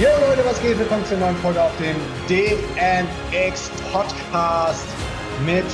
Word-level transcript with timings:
Yo 0.00 0.08
Leute, 0.26 0.42
was 0.46 0.60
geht? 0.62 0.78
Willkommen 0.78 1.04
zur 1.04 1.18
neuen 1.18 1.36
Folge 1.36 1.62
auf 1.62 1.70
dem 1.76 1.96
DNX 2.26 3.70
Podcast 3.92 4.86
mit 5.44 5.64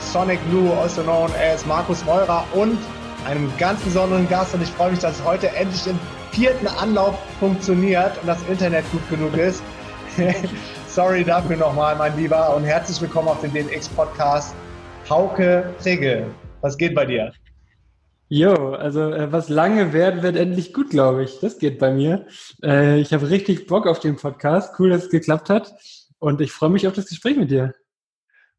Sonic 0.00 0.40
Blue, 0.48 0.72
also 0.78 1.02
known 1.02 1.30
as 1.34 1.66
Markus 1.66 2.02
Meurer 2.06 2.46
und 2.54 2.78
einem 3.26 3.52
ganz 3.58 3.80
besonderen 3.82 4.26
Gast. 4.28 4.54
Und 4.54 4.62
ich 4.62 4.70
freue 4.70 4.92
mich, 4.92 5.00
dass 5.00 5.18
es 5.18 5.24
heute 5.24 5.50
endlich 5.50 5.86
im 5.86 6.00
vierten 6.32 6.66
Anlauf 6.66 7.18
funktioniert 7.38 8.18
und 8.22 8.26
das 8.26 8.42
Internet 8.48 8.90
gut 8.90 9.06
genug 9.10 9.36
ist. 9.36 9.62
Sorry 10.88 11.22
dafür 11.22 11.56
nochmal, 11.56 11.94
mein 11.94 12.16
Lieber, 12.16 12.56
und 12.56 12.64
herzlich 12.64 13.00
willkommen 13.02 13.28
auf 13.28 13.42
dem 13.42 13.52
DNX 13.52 13.88
Podcast. 13.90 14.54
Hauke 15.10 15.74
Regel, 15.84 16.26
was 16.62 16.76
geht 16.76 16.94
bei 16.94 17.04
dir? 17.04 17.32
Jo, 18.30 18.74
also 18.74 19.10
äh, 19.10 19.32
was 19.32 19.48
lange 19.48 19.94
werden, 19.94 20.22
wird 20.22 20.36
endlich 20.36 20.74
gut, 20.74 20.90
glaube 20.90 21.24
ich. 21.24 21.40
Das 21.40 21.58
geht 21.58 21.78
bei 21.78 21.90
mir. 21.90 22.26
Äh, 22.62 22.98
ich 23.00 23.14
habe 23.14 23.30
richtig 23.30 23.66
Bock 23.66 23.86
auf 23.86 24.00
den 24.00 24.16
Podcast. 24.16 24.78
Cool, 24.78 24.90
dass 24.90 25.04
es 25.04 25.10
geklappt 25.10 25.48
hat. 25.48 25.74
Und 26.18 26.42
ich 26.42 26.52
freue 26.52 26.68
mich 26.68 26.86
auf 26.86 26.92
das 26.92 27.06
Gespräch 27.06 27.38
mit 27.38 27.50
dir. 27.50 27.74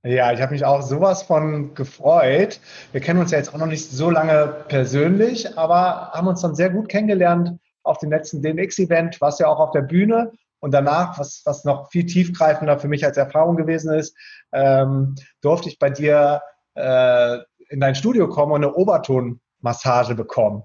Ja, 0.01 0.31
ich 0.31 0.41
habe 0.41 0.53
mich 0.53 0.65
auch 0.65 0.81
sowas 0.81 1.23
von 1.23 1.75
gefreut. 1.75 2.59
Wir 2.93 3.01
kennen 3.01 3.19
uns 3.19 3.31
ja 3.31 3.37
jetzt 3.37 3.53
auch 3.53 3.59
noch 3.59 3.67
nicht 3.67 3.91
so 3.91 4.09
lange 4.09 4.65
persönlich, 4.69 5.57
aber 5.57 6.11
haben 6.13 6.27
uns 6.27 6.41
dann 6.41 6.55
sehr 6.55 6.69
gut 6.69 6.89
kennengelernt 6.89 7.59
auf 7.83 7.99
dem 7.99 8.09
letzten 8.09 8.41
DMX-Event, 8.41 9.19
was 9.21 9.39
ja 9.39 9.47
auch 9.47 9.59
auf 9.59 9.71
der 9.71 9.81
Bühne 9.81 10.31
und 10.61 10.73
danach, 10.73 11.19
was, 11.19 11.41
was 11.45 11.65
noch 11.65 11.91
viel 11.91 12.05
tiefgreifender 12.05 12.79
für 12.79 12.87
mich 12.87 13.05
als 13.05 13.17
Erfahrung 13.17 13.57
gewesen 13.57 13.93
ist, 13.93 14.15
ähm, 14.53 15.15
durfte 15.41 15.69
ich 15.69 15.79
bei 15.79 15.89
dir 15.89 16.41
äh, 16.75 17.39
in 17.69 17.79
dein 17.79 17.95
Studio 17.95 18.29
kommen 18.29 18.53
und 18.53 18.63
eine 18.63 18.73
Oberton 18.73 19.41
Massage 19.61 20.15
bekommen. 20.15 20.63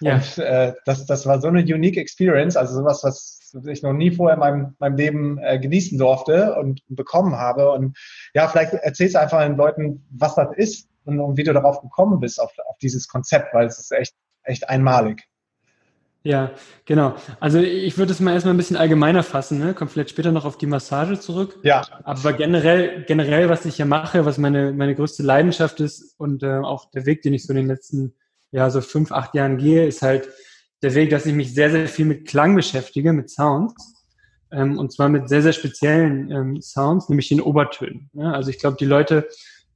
Ja. 0.00 0.14
Und 0.14 0.38
äh, 0.38 0.72
das, 0.84 1.06
das 1.06 1.26
war 1.26 1.40
so 1.40 1.48
eine 1.48 1.60
unique 1.60 1.98
Experience, 1.98 2.56
also 2.56 2.74
sowas, 2.74 3.02
was 3.02 3.64
ich 3.66 3.82
noch 3.82 3.92
nie 3.92 4.10
vorher 4.10 4.34
in 4.34 4.40
meinem, 4.40 4.76
meinem 4.78 4.96
Leben 4.96 5.38
äh, 5.38 5.58
genießen 5.58 5.98
durfte 5.98 6.54
und 6.56 6.80
bekommen 6.88 7.36
habe. 7.36 7.70
Und 7.72 7.96
ja, 8.34 8.48
vielleicht 8.48 8.72
erzählst 8.72 9.14
du 9.14 9.20
einfach 9.20 9.42
den 9.42 9.56
Leuten, 9.56 10.06
was 10.10 10.34
das 10.34 10.48
ist 10.56 10.88
und, 11.04 11.20
und 11.20 11.36
wie 11.36 11.44
du 11.44 11.52
darauf 11.52 11.80
gekommen 11.80 12.20
bist, 12.20 12.40
auf, 12.40 12.52
auf 12.66 12.78
dieses 12.78 13.08
Konzept, 13.08 13.54
weil 13.54 13.66
es 13.66 13.78
ist 13.78 13.92
echt, 13.92 14.14
echt 14.42 14.68
einmalig. 14.68 15.24
Ja, 16.26 16.50
genau. 16.86 17.14
Also 17.38 17.60
ich 17.60 17.98
würde 17.98 18.10
es 18.10 18.18
mal 18.18 18.32
erstmal 18.32 18.52
ein 18.52 18.56
bisschen 18.56 18.76
allgemeiner 18.76 19.22
fassen, 19.22 19.60
ne? 19.60 19.74
Kommt 19.74 19.92
vielleicht 19.92 20.10
später 20.10 20.32
noch 20.32 20.44
auf 20.44 20.58
die 20.58 20.66
Massage 20.66 21.20
zurück. 21.20 21.60
Ja. 21.62 21.86
Aber 22.02 22.32
generell, 22.32 23.04
generell, 23.06 23.48
was 23.48 23.64
ich 23.64 23.76
hier 23.76 23.86
mache, 23.86 24.24
was 24.24 24.36
meine, 24.36 24.72
meine 24.72 24.96
größte 24.96 25.22
Leidenschaft 25.22 25.78
ist 25.78 26.18
und 26.18 26.42
äh, 26.42 26.56
auch 26.56 26.90
der 26.90 27.06
Weg, 27.06 27.22
den 27.22 27.32
ich 27.32 27.46
so 27.46 27.52
in 27.52 27.58
den 27.58 27.68
letzten, 27.68 28.14
ja, 28.50 28.70
so 28.70 28.80
fünf, 28.80 29.12
acht 29.12 29.36
Jahren 29.36 29.56
gehe, 29.56 29.86
ist 29.86 30.02
halt 30.02 30.28
der 30.82 30.96
Weg, 30.96 31.10
dass 31.10 31.26
ich 31.26 31.34
mich 31.34 31.54
sehr, 31.54 31.70
sehr 31.70 31.86
viel 31.86 32.06
mit 32.06 32.26
Klang 32.26 32.56
beschäftige, 32.56 33.12
mit 33.12 33.30
Sounds. 33.30 33.94
Ähm, 34.50 34.80
und 34.80 34.92
zwar 34.92 35.08
mit 35.08 35.28
sehr, 35.28 35.42
sehr 35.42 35.52
speziellen 35.52 36.32
ähm, 36.32 36.60
Sounds, 36.60 37.08
nämlich 37.08 37.28
den 37.28 37.40
Obertönen. 37.40 38.10
Ne? 38.14 38.34
Also 38.34 38.50
ich 38.50 38.58
glaube, 38.58 38.76
die 38.80 38.84
Leute, 38.84 39.28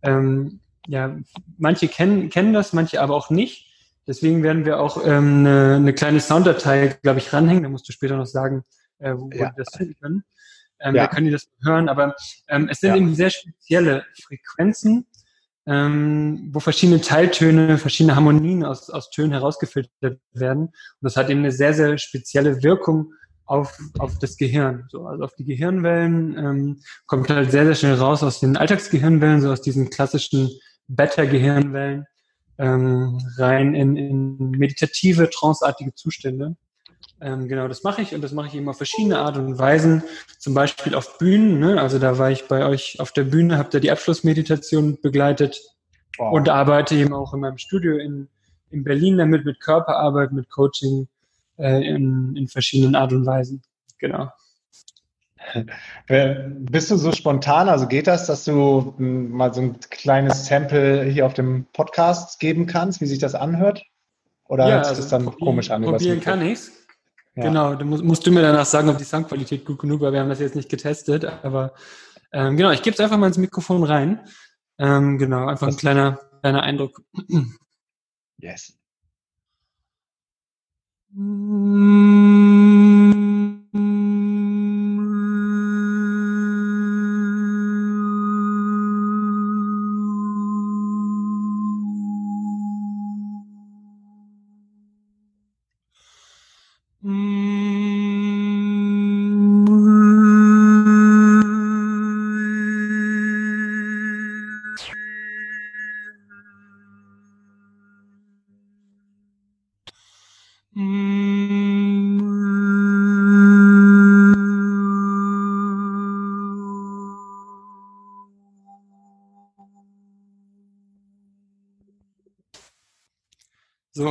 ähm, 0.03 0.59
ja, 0.89 1.17
manche 1.59 1.87
kennen, 1.87 2.29
kennen 2.29 2.53
das, 2.53 2.73
manche 2.73 3.01
aber 3.01 3.15
auch 3.15 3.31
nicht. 3.31 3.70
Deswegen 4.11 4.43
werden 4.43 4.65
wir 4.65 4.81
auch 4.81 5.07
ähm, 5.07 5.47
eine, 5.47 5.77
eine 5.77 5.95
kleine 5.95 6.19
Sounddatei, 6.19 6.99
glaube 7.01 7.21
ich, 7.21 7.33
ranhängen. 7.33 7.63
Da 7.63 7.69
musst 7.69 7.89
du 7.89 7.93
später 7.93 8.17
noch 8.17 8.27
sagen, 8.27 8.65
äh, 8.99 9.15
wo, 9.17 9.31
ja. 9.31 9.39
wir 9.39 9.53
das 9.57 9.69
finden 9.77 9.95
können. 10.03 10.25
Ähm, 10.81 10.97
ja. 10.97 11.03
Da 11.05 11.15
können 11.15 11.27
die 11.27 11.33
das 11.33 11.49
hören. 11.65 11.89
Aber 11.89 12.17
ähm, 12.49 12.69
es 12.69 12.81
sind 12.81 12.91
ja. 12.91 12.97
eben 12.97 13.15
sehr 13.15 13.31
spezielle 13.31 14.05
Frequenzen, 14.21 15.07
ähm, 15.65 16.51
wo 16.53 16.59
verschiedene 16.59 17.01
Teiltöne, 17.01 17.79
verschiedene 17.79 18.17
Harmonien 18.17 18.65
aus, 18.65 18.91
aus 18.91 19.11
Tönen 19.11 19.31
herausgefiltert 19.31 20.19
werden. 20.33 20.63
Und 20.63 20.75
das 21.03 21.17
hat 21.17 21.31
eben 21.31 21.39
eine 21.39 21.53
sehr, 21.53 21.73
sehr 21.73 21.97
spezielle 21.97 22.65
Wirkung 22.65 23.13
auf, 23.45 23.79
auf 24.01 24.19
das 24.19 24.37
Gehirn. 24.37 24.87
So, 24.89 25.07
also 25.07 25.23
auf 25.23 25.37
die 25.37 25.45
Gehirnwellen 25.45 26.37
ähm, 26.37 26.81
kommt 27.07 27.31
halt 27.31 27.53
sehr, 27.53 27.65
sehr 27.65 27.77
schnell 27.77 27.95
raus 27.95 28.25
aus 28.25 28.41
den 28.41 28.57
Alltagsgehirnwellen, 28.57 29.41
so 29.41 29.53
aus 29.53 29.63
diesen 29.63 29.89
klassischen 29.89 30.51
Beta-Gehirnwellen 30.89 32.07
ähm, 32.61 33.19
rein 33.39 33.75
in, 33.75 33.97
in 33.97 34.51
meditative, 34.51 35.31
tranceartige 35.31 35.95
Zustände. 35.95 36.57
Ähm, 37.23 37.49
genau, 37.49 37.69
das 37.69 37.83
mache 37.83 38.03
ich 38.03 38.15
und 38.15 38.23
das 38.23 38.33
mache 38.33 38.49
ich 38.49 38.55
eben 38.55 38.69
auf 38.69 38.77
verschiedene 38.77 39.19
Art 39.19 39.39
und 39.39 39.59
Weisen, 39.59 40.03
zum 40.39 40.53
Beispiel 40.53 40.95
auf 40.95 41.17
Bühnen. 41.19 41.59
Ne? 41.59 41.81
Also 41.81 41.99
da 41.99 42.19
war 42.19 42.31
ich 42.31 42.49
bei 42.49 42.67
euch 42.67 43.01
auf 43.01 43.13
der 43.13 43.25
Bühne, 43.25 43.57
habt 43.57 43.73
ihr 43.73 43.81
die 43.81 43.91
Abschlussmeditation 43.91 44.99
begleitet 45.01 45.59
wow. 46.19 46.33
und 46.35 46.49
arbeite 46.51 46.95
eben 46.95 47.15
auch 47.15 47.33
in 47.33 47.41
meinem 47.41 47.59
Studio 47.59 47.97
in, 47.97 48.29
in 48.71 48.85
Berlin 48.85 49.17
damit 49.17 49.47
mit 49.47 49.61
Körperarbeit, 49.61 50.33
mit 50.33 50.51
Coaching 50.51 51.09
äh, 51.59 51.83
in, 51.83 52.37
in 52.37 52.47
verschiedenen 52.47 52.95
Art 52.95 53.13
und 53.13 53.25
Weisen. 53.25 53.63
Genau. 53.99 54.31
Bist 56.07 56.91
du 56.91 56.97
so 56.97 57.13
spontan? 57.13 57.69
Also 57.69 57.87
geht 57.87 58.07
das, 58.07 58.27
dass 58.27 58.45
du 58.45 58.95
hm, 58.97 59.31
mal 59.31 59.53
so 59.53 59.63
ein 59.63 59.81
kleines 59.81 60.47
Sample 60.47 61.05
hier 61.05 61.27
auf 61.27 61.35
dem 61.35 61.67
Podcast 61.73 62.41
geben 62.41 62.67
kannst, 62.67 63.01
wie 63.01 63.07
sich 63.07 63.19
das 63.19 63.35
anhört? 63.35 63.83
Oder 64.49 64.69
ja, 64.69 64.75
hört 64.75 64.87
sich 64.87 64.91
also 64.91 65.03
das 65.03 65.11
dann 65.11 65.25
probieren, 65.25 65.47
komisch 65.47 65.71
an? 65.71 65.83
Probieren 65.83 66.21
kann 66.21 66.43
ich's. 66.43 66.73
Ja. 67.37 67.45
Genau, 67.45 67.75
dann 67.75 67.89
musst, 67.89 68.05
musst, 68.05 68.27
du 68.27 68.33
mir 68.33 68.43
danach 68.43 68.67
sagen, 68.67 68.89
ob 68.89 68.99
die 68.99 69.05
Soundqualität 69.05 69.65
gut 69.65 69.79
genug 69.79 70.01
war. 70.01 70.13
Wir 70.13 70.21
haben 70.21 70.29
das 70.29 70.41
jetzt 70.41 70.57
nicht 70.57 70.69
getestet, 70.69 71.25
aber 71.25 71.75
ähm, 72.33 72.57
genau, 72.57 72.71
ich 72.71 72.83
gebe 72.83 72.95
es 72.95 73.01
einfach 73.01 73.19
mal 73.19 73.29
ins 73.29 73.39
Mikrofon 73.39 73.85
rein. 73.85 74.21
Ähm, 74.79 75.19
genau, 75.19 75.47
einfach 75.47 75.69
ein 75.69 75.77
kleiner, 75.77 76.19
kleiner 76.41 76.63
Eindruck. 76.63 77.03
Yes. 78.39 78.77
So 81.13 81.21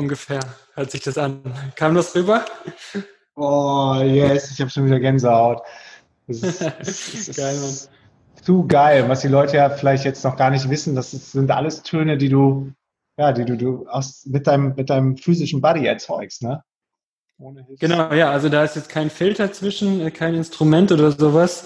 ungefähr 0.09 0.39
hört 0.73 0.89
sich 0.89 1.01
das 1.01 1.19
an. 1.19 1.39
Kam 1.75 1.93
das 1.93 2.15
rüber? 2.15 2.43
Oh, 3.35 4.01
yes, 4.03 4.49
ich 4.51 4.59
habe 4.59 4.71
schon 4.71 4.87
wieder 4.87 4.99
Gänsehaut. 4.99 5.61
Das 6.27 6.41
ist, 6.41 6.61
das 6.79 7.13
ist 7.13 7.37
geil, 7.37 7.55
Mann. 7.55 7.75
Zu 8.41 8.65
geil, 8.65 9.07
was 9.07 9.21
die 9.21 9.27
Leute 9.27 9.57
ja 9.57 9.69
vielleicht 9.69 10.05
jetzt 10.05 10.23
noch 10.23 10.35
gar 10.35 10.49
nicht 10.49 10.67
wissen, 10.67 10.95
das 10.95 11.11
sind 11.11 11.51
alles 11.51 11.83
Töne, 11.83 12.17
die 12.17 12.29
du, 12.29 12.71
ja, 13.17 13.31
die 13.33 13.45
du, 13.45 13.55
du 13.55 13.87
aus, 13.87 14.25
mit, 14.25 14.47
deinem, 14.47 14.73
mit 14.75 14.89
deinem 14.89 15.15
physischen 15.15 15.61
Body 15.61 15.85
erzeugst, 15.85 16.41
ne? 16.41 16.63
Genau, 17.79 18.11
ja, 18.11 18.31
also 18.31 18.49
da 18.49 18.63
ist 18.63 18.75
jetzt 18.75 18.89
kein 18.89 19.11
Filter 19.11 19.51
zwischen, 19.53 20.01
äh, 20.01 20.11
kein 20.11 20.33
Instrument 20.33 20.91
oder 20.91 21.11
sowas, 21.11 21.65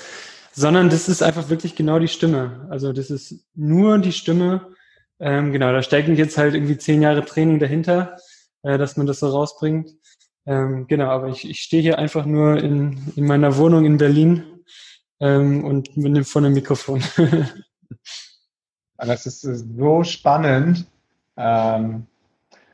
sondern 0.51 0.89
das 0.89 1.07
ist 1.07 1.23
einfach 1.23 1.49
wirklich 1.49 1.75
genau 1.75 1.97
die 1.97 2.09
Stimme. 2.09 2.67
Also 2.69 2.91
das 2.91 3.09
ist 3.09 3.45
nur 3.55 3.99
die 3.99 4.11
Stimme 4.11 4.73
ähm, 5.19 5.53
genau, 5.53 5.71
da 5.71 5.81
stecken 5.81 6.17
jetzt 6.17 6.37
halt 6.37 6.53
irgendwie 6.53 6.77
zehn 6.77 7.01
Jahre 7.01 7.23
Training 7.23 7.57
dahinter, 7.57 8.17
äh, 8.63 8.77
dass 8.77 8.97
man 8.97 9.05
das 9.05 9.19
so 9.19 9.27
rausbringt. 9.27 9.91
Ähm, 10.45 10.87
genau, 10.87 11.09
aber 11.09 11.27
ich, 11.29 11.49
ich 11.49 11.59
stehe 11.59 11.81
hier 11.81 11.99
einfach 11.99 12.25
nur 12.25 12.57
in, 12.57 13.13
in 13.15 13.25
meiner 13.25 13.55
Wohnung 13.57 13.85
in 13.85 13.97
Berlin 13.97 14.43
ähm, 15.19 15.63
und 15.63 15.95
dem, 15.95 16.25
von 16.25 16.45
einem 16.45 16.53
Mikrofon. 16.55 17.01
das 18.97 19.25
ist 19.25 19.41
so 19.41 20.03
spannend. 20.03 20.85
Ähm, 21.37 22.07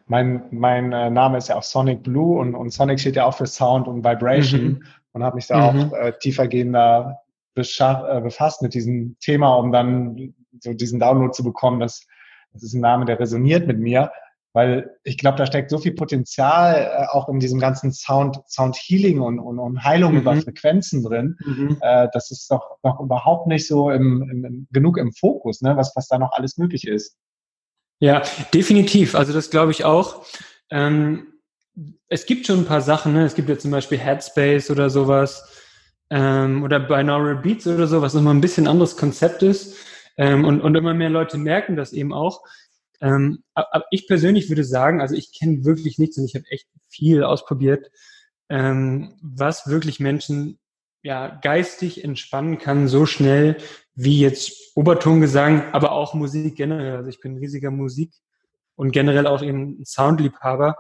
mein, 0.08 0.44
mein 0.52 0.92
äh, 0.92 1.10
Name 1.12 1.38
ist 1.38 1.50
ja 1.50 1.56
auch 1.56 1.64
Sonic 1.64 2.04
Blue 2.04 2.40
und, 2.40 2.56
und 2.56 2.72
Sonic 2.72 3.00
steht 3.00 3.16
ja 3.16 3.26
auch 3.26 3.38
für 3.38 3.46
Sound 3.46 3.88
und 3.88 4.04
Vibration 4.04 4.64
mhm. 4.64 4.84
und 5.12 5.24
habe 5.24 5.36
mich 5.36 5.48
da 5.48 5.72
mhm. 5.72 5.80
auch 5.80 5.94
äh, 5.94 6.14
tiefergehender 6.20 7.20
äh, 7.56 8.22
befasst 8.22 8.62
mit 8.62 8.74
diesem 8.74 9.16
Thema, 9.20 9.56
um 9.56 9.72
dann 9.72 10.34
so 10.60 10.74
diesen 10.74 11.00
Download 11.00 11.32
zu 11.32 11.44
bekommen, 11.44 11.80
dass 11.80 12.08
das 12.54 12.64
ist 12.64 12.74
ein 12.74 12.82
Name, 12.82 13.06
der 13.06 13.20
resoniert 13.20 13.68
mit 13.68 13.80
mir, 13.80 14.12
weil 14.54 14.98
ich 15.04 15.18
glaube, 15.18 15.38
da 15.38 15.46
steckt 15.46 15.70
so 15.70 15.78
viel 15.78 15.94
Potenzial 15.94 16.76
äh, 16.76 17.06
auch 17.08 17.30
in 17.30 17.40
diesem 17.40 17.60
ganzen 17.60 17.92
Sound, 17.92 18.40
Sound 18.48 18.76
Healing 18.76 19.22
und, 19.22 19.40
und, 19.40 19.60
und 19.60 19.84
Heilung 19.84 20.14
mhm. 20.14 20.20
über 20.20 20.36
Frequenzen 20.36 21.04
drin. 21.04 21.38
Mhm. 21.46 21.78
Äh, 21.82 22.08
das 22.14 22.32
ist 22.32 22.50
doch 22.50 22.78
noch 22.84 23.00
überhaupt 23.00 23.48
nicht 23.48 23.68
so 23.68 23.92
im, 23.92 24.24
im, 24.30 24.68
genug 24.72 24.98
im 24.98 25.12
Fokus, 25.14 25.62
ne? 25.62 25.78
was, 25.78 25.96
was 25.96 26.08
da 26.08 26.18
noch 26.18 26.32
alles 26.32 26.58
möglich 26.58 26.88
ist. 26.88 27.18
Ja, 28.00 28.24
definitiv. 28.54 29.14
Also 29.14 29.34
das 29.34 29.50
glaube 29.50 29.72
ich 29.72 29.86
auch. 29.86 30.26
Ähm, 30.72 31.28
es 32.08 32.26
gibt 32.26 32.48
schon 32.48 32.60
ein 32.60 32.66
paar 32.66 32.82
Sachen. 32.82 33.14
Ne? 33.14 33.26
Es 33.26 33.36
gibt 33.36 33.50
ja 33.50 33.58
zum 33.58 33.72
Beispiel 33.72 34.00
Headspace 34.00 34.72
oder 34.72 34.90
sowas 34.90 35.48
ähm, 36.10 36.64
oder 36.64 36.80
Binaural 36.80 37.36
Beats 37.36 37.68
oder 37.68 37.88
so, 37.88 38.02
was 38.02 38.14
nochmal 38.14 38.34
ein 38.34 38.42
bisschen 38.42 38.68
anderes 38.68 38.98
Konzept 38.98 39.44
ist. 39.44 39.76
Ähm, 40.18 40.44
und, 40.44 40.62
und 40.62 40.76
immer 40.76 40.94
mehr 40.94 41.10
Leute 41.10 41.38
merken 41.38 41.76
das 41.76 41.94
eben 41.94 42.14
auch. 42.14 42.42
Ähm, 43.02 43.44
aber 43.54 43.86
ich 43.92 44.08
persönlich 44.08 44.50
würde 44.50 44.64
sagen, 44.64 45.02
also 45.02 45.16
ich 45.16 45.38
kenne 45.38 45.64
wirklich 45.64 46.00
nichts 46.00 46.18
und 46.18 46.26
ich 46.26 46.36
habe 46.36 46.46
echt 46.50 46.68
viel 46.88 47.24
ausprobiert, 47.24 47.92
ähm, 48.50 49.16
was 49.22 49.68
wirklich 49.68 50.00
Menschen 50.00 50.60
ja 51.02 51.40
geistig 51.42 52.04
entspannen 52.04 52.58
kann, 52.58 52.88
so 52.88 53.06
schnell 53.06 53.58
wie 53.96 54.20
jetzt 54.20 54.76
Obertongesang, 54.76 55.72
aber 55.74 55.92
auch 55.94 56.14
Musik 56.14 56.56
generell. 56.56 56.98
Also 56.98 57.10
ich 57.10 57.22
bin 57.22 57.34
ein 57.34 57.40
riesiger 57.40 57.72
Musik 57.72 58.14
und 58.76 58.92
generell 58.92 59.28
auch 59.28 59.42
eben 59.42 59.80
ein 59.80 59.86
Soundliebhaber. 59.86 60.76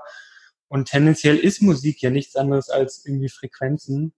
Und 0.67 0.89
tendenziell 0.89 1.37
ist 1.37 1.61
Musik 1.61 2.01
ja 2.01 2.09
nichts 2.09 2.35
anderes 2.35 2.69
als 2.69 3.05
irgendwie 3.05 3.29
Frequenzen 3.29 4.13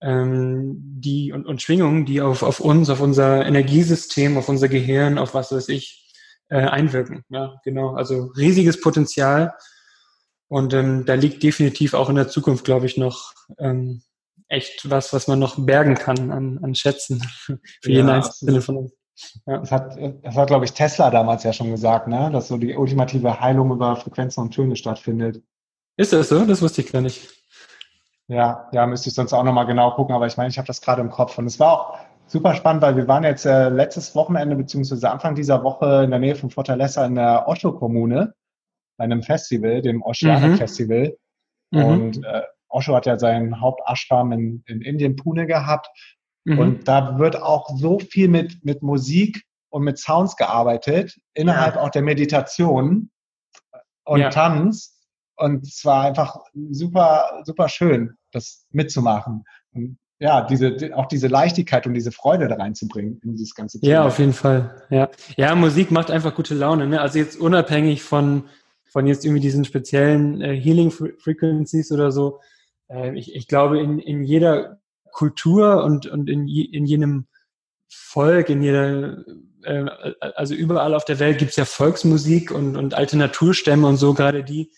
ähm, 0.00 0.76
die 0.78 1.32
und, 1.32 1.46
und 1.46 1.62
Schwingungen, 1.62 2.04
die 2.04 2.20
auf, 2.20 2.42
auf 2.42 2.60
uns, 2.60 2.90
auf 2.90 3.00
unser 3.00 3.44
Energiesystem, 3.46 4.36
auf 4.36 4.48
unser 4.48 4.68
Gehirn, 4.68 5.18
auf 5.18 5.34
was 5.34 5.52
weiß 5.52 5.68
ich, 5.68 6.05
äh, 6.48 6.58
einwirken. 6.58 7.24
Ja, 7.28 7.60
genau. 7.64 7.94
Also 7.94 8.30
riesiges 8.36 8.80
Potenzial. 8.80 9.54
Und 10.48 10.74
ähm, 10.74 11.04
da 11.06 11.14
liegt 11.14 11.42
definitiv 11.42 11.94
auch 11.94 12.08
in 12.08 12.16
der 12.16 12.28
Zukunft, 12.28 12.64
glaube 12.64 12.86
ich, 12.86 12.96
noch 12.96 13.32
ähm, 13.58 14.02
echt 14.48 14.88
was, 14.88 15.12
was 15.12 15.26
man 15.26 15.38
noch 15.38 15.56
bergen 15.58 15.96
kann 15.96 16.30
an, 16.30 16.58
an 16.62 16.74
Schätzen 16.74 17.20
für 17.44 17.58
ja, 17.84 17.96
jeden 17.96 18.08
Einzelnen 18.08 18.62
von 18.62 18.76
uns. 18.76 18.92
Ja. 19.46 19.58
Das 19.58 19.72
hat, 19.72 19.96
das 20.22 20.36
hat, 20.36 20.48
glaube 20.48 20.66
ich, 20.66 20.72
Tesla 20.72 21.10
damals 21.10 21.42
ja 21.42 21.52
schon 21.52 21.70
gesagt, 21.70 22.06
ne? 22.06 22.30
dass 22.30 22.48
so 22.48 22.58
die 22.58 22.76
ultimative 22.76 23.40
Heilung 23.40 23.72
über 23.72 23.96
Frequenzen 23.96 24.40
und 24.40 24.52
Töne 24.52 24.76
stattfindet. 24.76 25.42
Ist 25.96 26.12
das 26.12 26.28
so? 26.28 26.44
Das 26.44 26.60
wusste 26.60 26.82
ich 26.82 26.92
gar 26.92 27.00
nicht. 27.00 27.28
Ja, 28.28 28.68
ja, 28.72 28.86
müsste 28.86 29.08
ich 29.08 29.14
sonst 29.14 29.32
auch 29.32 29.44
nochmal 29.44 29.66
genau 29.66 29.92
gucken, 29.92 30.14
aber 30.14 30.26
ich 30.26 30.36
meine, 30.36 30.50
ich 30.50 30.58
habe 30.58 30.66
das 30.66 30.80
gerade 30.80 31.00
im 31.00 31.10
Kopf. 31.10 31.38
Und 31.38 31.46
es 31.46 31.58
war 31.58 31.72
auch 31.72 31.98
super 32.26 32.54
spannend, 32.54 32.82
weil 32.82 32.96
wir 32.96 33.08
waren 33.08 33.24
jetzt 33.24 33.46
äh, 33.46 33.68
letztes 33.68 34.14
Wochenende 34.14 34.56
beziehungsweise 34.56 35.10
Anfang 35.10 35.34
dieser 35.34 35.62
Woche 35.62 36.04
in 36.04 36.10
der 36.10 36.18
Nähe 36.18 36.34
von 36.34 36.50
Fortaleza 36.50 37.04
in 37.06 37.14
der 37.14 37.46
Osho-Kommune 37.48 38.34
bei 38.98 39.04
einem 39.04 39.22
Festival, 39.22 39.82
dem 39.82 40.02
Oceanic 40.02 40.52
mhm. 40.52 40.56
Festival. 40.56 41.16
Mhm. 41.70 41.84
Und 41.84 42.24
äh, 42.24 42.42
Osho 42.68 42.94
hat 42.94 43.06
ja 43.06 43.18
seinen 43.18 43.60
Hauptashram 43.60 44.32
in, 44.32 44.64
in 44.66 44.82
Indien, 44.82 45.16
Pune 45.16 45.46
gehabt. 45.46 45.88
Mhm. 46.44 46.58
Und 46.58 46.88
da 46.88 47.18
wird 47.18 47.40
auch 47.40 47.70
so 47.76 47.98
viel 47.98 48.28
mit, 48.28 48.64
mit 48.64 48.82
Musik 48.82 49.44
und 49.70 49.82
mit 49.82 49.98
Sounds 49.98 50.36
gearbeitet, 50.36 51.18
innerhalb 51.34 51.76
ja. 51.76 51.82
auch 51.82 51.90
der 51.90 52.02
Meditation 52.02 53.10
und 54.04 54.20
ja. 54.20 54.30
Tanz. 54.30 54.94
Und 55.36 55.66
es 55.66 55.84
war 55.84 56.04
einfach 56.04 56.38
super, 56.70 57.42
super 57.44 57.68
schön, 57.68 58.16
das 58.32 58.66
mitzumachen. 58.70 59.44
Und 59.72 59.98
ja, 60.18 60.42
diese, 60.42 60.90
auch 60.94 61.06
diese 61.06 61.28
Leichtigkeit 61.28 61.86
und 61.86 61.94
diese 61.94 62.10
Freude 62.10 62.48
da 62.48 62.56
reinzubringen 62.56 63.20
in 63.22 63.32
dieses 63.32 63.54
ganze 63.54 63.80
Thema. 63.80 63.92
Ja, 63.92 64.06
auf 64.06 64.18
jeden 64.18 64.32
Fall. 64.32 64.82
Ja, 64.88 65.10
ja 65.36 65.54
Musik 65.54 65.90
macht 65.90 66.10
einfach 66.10 66.34
gute 66.34 66.54
Laune. 66.54 66.86
Ne? 66.86 67.00
Also 67.00 67.18
jetzt 67.18 67.38
unabhängig 67.38 68.02
von, 68.02 68.44
von 68.90 69.06
jetzt 69.06 69.24
irgendwie 69.24 69.42
diesen 69.42 69.64
speziellen 69.64 70.40
äh, 70.40 70.58
Healing 70.58 70.90
Frequencies 70.90 71.92
oder 71.92 72.12
so. 72.12 72.40
Äh, 72.88 73.16
ich, 73.18 73.34
ich 73.34 73.46
glaube, 73.46 73.78
in, 73.80 73.98
in 73.98 74.24
jeder 74.24 74.80
Kultur 75.12 75.84
und, 75.84 76.06
und 76.06 76.30
in, 76.30 76.48
in 76.48 76.86
jenem 76.86 77.26
Volk, 77.88 78.48
in 78.48 78.62
jeder, 78.62 79.18
äh, 79.64 79.84
also 80.34 80.54
überall 80.54 80.94
auf 80.94 81.04
der 81.04 81.18
Welt 81.18 81.38
gibt's 81.38 81.56
ja 81.56 81.66
Volksmusik 81.66 82.50
und, 82.50 82.76
und 82.76 82.94
alte 82.94 83.18
Naturstämme 83.18 83.86
und 83.86 83.96
so, 83.98 84.14
gerade 84.14 84.44
die, 84.44 84.70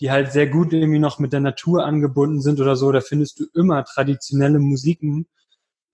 die 0.00 0.10
halt 0.10 0.32
sehr 0.32 0.46
gut 0.46 0.72
irgendwie 0.72 0.98
noch 0.98 1.18
mit 1.18 1.32
der 1.32 1.40
Natur 1.40 1.84
angebunden 1.84 2.40
sind 2.40 2.60
oder 2.60 2.76
so, 2.76 2.92
da 2.92 3.00
findest 3.00 3.40
du 3.40 3.46
immer 3.54 3.84
traditionelle 3.84 4.58
Musiken, 4.58 5.26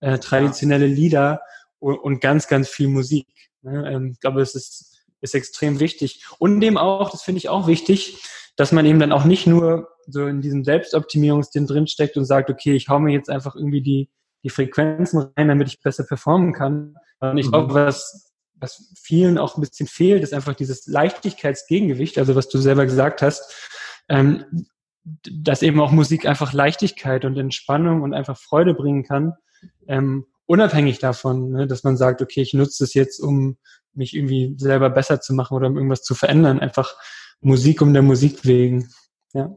äh, 0.01 0.19
traditionelle 0.19 0.87
Lieder 0.87 1.41
und, 1.79 1.97
und 1.97 2.19
ganz, 2.21 2.47
ganz 2.47 2.67
viel 2.69 2.87
Musik. 2.87 3.27
Ne? 3.61 3.91
Ähm, 3.91 4.11
ich 4.13 4.19
glaube, 4.19 4.41
es 4.41 4.55
ist, 4.55 5.05
ist 5.21 5.35
extrem 5.35 5.79
wichtig. 5.79 6.25
Und 6.37 6.59
dem 6.59 6.77
auch, 6.77 7.11
das 7.11 7.23
finde 7.23 7.37
ich 7.37 7.49
auch 7.49 7.67
wichtig, 7.67 8.21
dass 8.55 8.71
man 8.71 8.85
eben 8.85 8.99
dann 8.99 9.11
auch 9.11 9.25
nicht 9.25 9.47
nur 9.47 9.89
so 10.07 10.27
in 10.27 10.41
diesem 10.41 10.63
Selbstoptimierungsding 10.63 11.65
drinsteckt 11.65 12.17
und 12.17 12.25
sagt, 12.25 12.49
okay, 12.49 12.73
ich 12.73 12.89
hau 12.89 12.99
mir 12.99 13.13
jetzt 13.13 13.29
einfach 13.29 13.55
irgendwie 13.55 13.81
die, 13.81 14.09
die 14.43 14.49
Frequenzen 14.49 15.31
rein, 15.37 15.47
damit 15.47 15.69
ich 15.69 15.81
besser 15.81 16.03
performen 16.03 16.53
kann. 16.53 16.95
Und 17.19 17.37
ich 17.37 17.47
mhm. 17.47 17.51
glaube, 17.51 17.73
was, 17.73 18.33
was 18.55 18.91
vielen 19.01 19.37
auch 19.37 19.57
ein 19.57 19.61
bisschen 19.61 19.87
fehlt, 19.87 20.23
ist 20.23 20.33
einfach 20.33 20.55
dieses 20.55 20.87
Leichtigkeitsgegengewicht, 20.87 22.17
also 22.17 22.35
was 22.35 22.49
du 22.49 22.57
selber 22.57 22.85
gesagt 22.85 23.21
hast, 23.21 23.53
ähm, 24.13 24.67
dass 25.03 25.63
eben 25.63 25.81
auch 25.81 25.91
Musik 25.91 26.25
einfach 26.27 26.53
Leichtigkeit 26.53 27.25
und 27.25 27.37
Entspannung 27.37 28.03
und 28.03 28.13
einfach 28.13 28.37
Freude 28.37 28.73
bringen 28.73 29.03
kann, 29.03 29.33
ähm, 29.87 30.25
unabhängig 30.45 30.99
davon, 30.99 31.49
ne, 31.49 31.67
dass 31.67 31.83
man 31.83 31.97
sagt, 31.97 32.21
okay, 32.21 32.41
ich 32.41 32.53
nutze 32.53 32.83
es 32.83 32.93
jetzt, 32.93 33.19
um 33.19 33.57
mich 33.93 34.15
irgendwie 34.15 34.53
selber 34.57 34.89
besser 34.89 35.19
zu 35.19 35.33
machen 35.33 35.57
oder 35.57 35.67
um 35.67 35.75
irgendwas 35.75 36.03
zu 36.03 36.15
verändern. 36.15 36.59
Einfach 36.59 36.95
Musik 37.41 37.81
um 37.81 37.93
der 37.93 38.03
Musik 38.03 38.45
wegen. 38.45 38.89
Ja. 39.33 39.55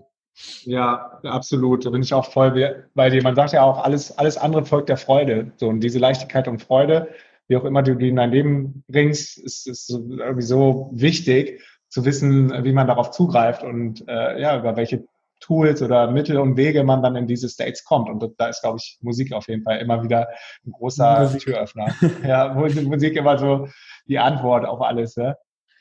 Ja, 0.64 1.19
absolut. 1.23 1.87
Da 1.87 1.91
bin 1.91 2.03
ich 2.03 2.12
auch 2.12 2.31
voll 2.31 2.50
bei 2.94 3.08
dir. 3.11 3.23
Man 3.23 3.37
sagt 3.37 3.53
ja 3.53 3.62
auch, 3.62 3.82
alles, 3.82 4.17
alles 4.19 4.37
andere 4.37 4.67
folgt 4.67 4.88
der 4.88 4.99
Freude. 4.99 5.53
So, 5.56 5.69
und 5.69 5.81
diese 5.81 5.99
Leichtigkeit 5.99 6.47
und 6.49 6.62
Freude, 6.62 7.08
wie 7.49 7.56
auch 7.56 7.64
immer 7.64 7.82
du 7.82 7.94
die 7.94 8.08
in 8.08 8.17
dein 8.17 8.32
Leben 8.32 8.85
bringst, 8.88 9.38
ist, 9.38 9.67
ist 9.67 9.91
irgendwie 9.91 10.43
so 10.43 10.91
wichtig 10.93 11.62
zu 11.88 12.04
wissen, 12.04 12.64
wie 12.64 12.72
man 12.72 12.86
darauf 12.86 13.10
zugreift 13.10 13.62
und 13.62 14.06
äh, 14.08 14.40
ja, 14.40 14.58
über 14.58 14.76
welche 14.76 15.06
Tools 15.40 15.82
oder 15.82 16.10
Mittel 16.10 16.38
und 16.38 16.56
Wege 16.56 16.82
man 16.82 17.02
dann 17.02 17.16
in 17.16 17.26
diese 17.26 17.48
States 17.48 17.84
kommt. 17.84 18.08
Und 18.08 18.34
da 18.38 18.48
ist, 18.48 18.62
glaube 18.62 18.78
ich, 18.81 18.98
Musik 19.02 19.32
auf 19.32 19.48
jeden 19.48 19.62
Fall 19.62 19.78
immer 19.78 20.02
wieder 20.02 20.28
ein 20.66 20.72
großer 20.72 21.22
Musik. 21.22 21.43
Türöffner. 21.43 21.94
ja, 22.26 22.55
Musik 22.55 23.16
immer 23.16 23.38
so 23.38 23.69
die 24.06 24.19
Antwort 24.19 24.64
auf 24.64 24.81
alles. 24.81 25.14
Ja, 25.16 25.36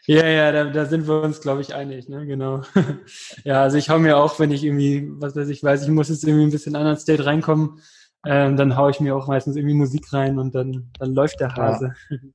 ja, 0.07 0.27
ja 0.27 0.51
da, 0.51 0.65
da 0.65 0.85
sind 0.85 1.07
wir 1.07 1.21
uns, 1.21 1.41
glaube 1.41 1.61
ich, 1.61 1.73
einig, 1.73 2.09
ne? 2.09 2.25
Genau. 2.25 2.61
ja, 3.43 3.61
also 3.61 3.77
ich 3.77 3.89
hau 3.89 3.97
mir 3.97 4.17
auch, 4.17 4.39
wenn 4.39 4.51
ich 4.51 4.63
irgendwie, 4.63 5.07
was 5.09 5.35
weiß 5.35 5.47
ich, 5.49 5.63
weiß, 5.63 5.83
ich 5.83 5.89
muss 5.89 6.09
jetzt 6.09 6.23
irgendwie 6.23 6.45
ein 6.45 6.51
bisschen 6.51 6.73
in 6.73 6.75
einen 6.75 6.87
anderen 6.87 7.01
State 7.01 7.25
reinkommen, 7.25 7.79
ähm, 8.25 8.57
dann 8.57 8.75
haue 8.75 8.91
ich 8.91 8.99
mir 8.99 9.15
auch 9.15 9.27
meistens 9.27 9.55
irgendwie 9.55 9.75
Musik 9.75 10.11
rein 10.11 10.37
und 10.39 10.53
dann, 10.53 10.91
dann 10.99 11.13
läuft 11.13 11.39
der 11.39 11.55
Hase. 11.55 11.93
Ja. 12.09 12.17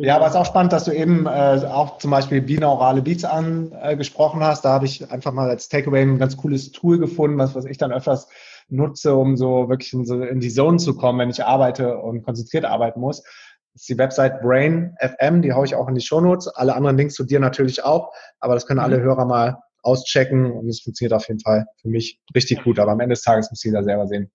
Ja, 0.00 0.14
aber 0.14 0.26
es 0.26 0.34
ist 0.34 0.36
auch 0.36 0.46
spannend, 0.46 0.72
dass 0.72 0.84
du 0.84 0.92
eben 0.92 1.26
äh, 1.26 1.60
auch 1.68 1.98
zum 1.98 2.12
Beispiel 2.12 2.40
binaurale 2.40 3.02
Beats 3.02 3.24
angesprochen 3.24 4.44
hast. 4.44 4.64
Da 4.64 4.70
habe 4.70 4.86
ich 4.86 5.10
einfach 5.10 5.32
mal 5.32 5.48
als 5.48 5.68
Takeaway 5.68 6.02
ein 6.02 6.18
ganz 6.18 6.36
cooles 6.36 6.70
Tool 6.70 6.98
gefunden, 6.98 7.36
was, 7.36 7.56
was 7.56 7.64
ich 7.64 7.78
dann 7.78 7.90
öfters 7.90 8.28
nutze, 8.68 9.16
um 9.16 9.36
so 9.36 9.68
wirklich 9.68 9.92
in, 9.92 10.04
so 10.04 10.22
in 10.22 10.38
die 10.38 10.52
Zone 10.52 10.78
zu 10.78 10.94
kommen, 10.96 11.18
wenn 11.18 11.30
ich 11.30 11.44
arbeite 11.44 11.98
und 11.98 12.22
konzentriert 12.22 12.64
arbeiten 12.64 13.00
muss. 13.00 13.22
Das 13.72 13.82
ist 13.82 13.88
die 13.88 13.98
Website 13.98 14.40
Brain 14.40 14.94
FM, 15.00 15.42
die 15.42 15.52
haue 15.52 15.66
ich 15.66 15.74
auch 15.74 15.88
in 15.88 15.96
die 15.96 16.00
Shownotes. 16.00 16.46
Alle 16.46 16.76
anderen 16.76 16.96
Links 16.96 17.14
zu 17.14 17.24
dir 17.24 17.40
natürlich 17.40 17.82
auch, 17.82 18.12
aber 18.38 18.54
das 18.54 18.66
können 18.66 18.80
alle 18.80 18.98
mhm. 18.98 19.02
Hörer 19.02 19.24
mal 19.24 19.58
auschecken 19.82 20.52
und 20.52 20.68
es 20.68 20.80
funktioniert 20.80 21.12
auf 21.12 21.26
jeden 21.26 21.40
Fall 21.40 21.66
für 21.80 21.88
mich 21.88 22.20
richtig 22.36 22.62
gut. 22.62 22.78
Aber 22.78 22.92
am 22.92 23.00
Ende 23.00 23.14
des 23.14 23.22
Tages 23.22 23.50
muss 23.50 23.64
jeder 23.64 23.82
selber 23.82 24.06
sehen. 24.06 24.30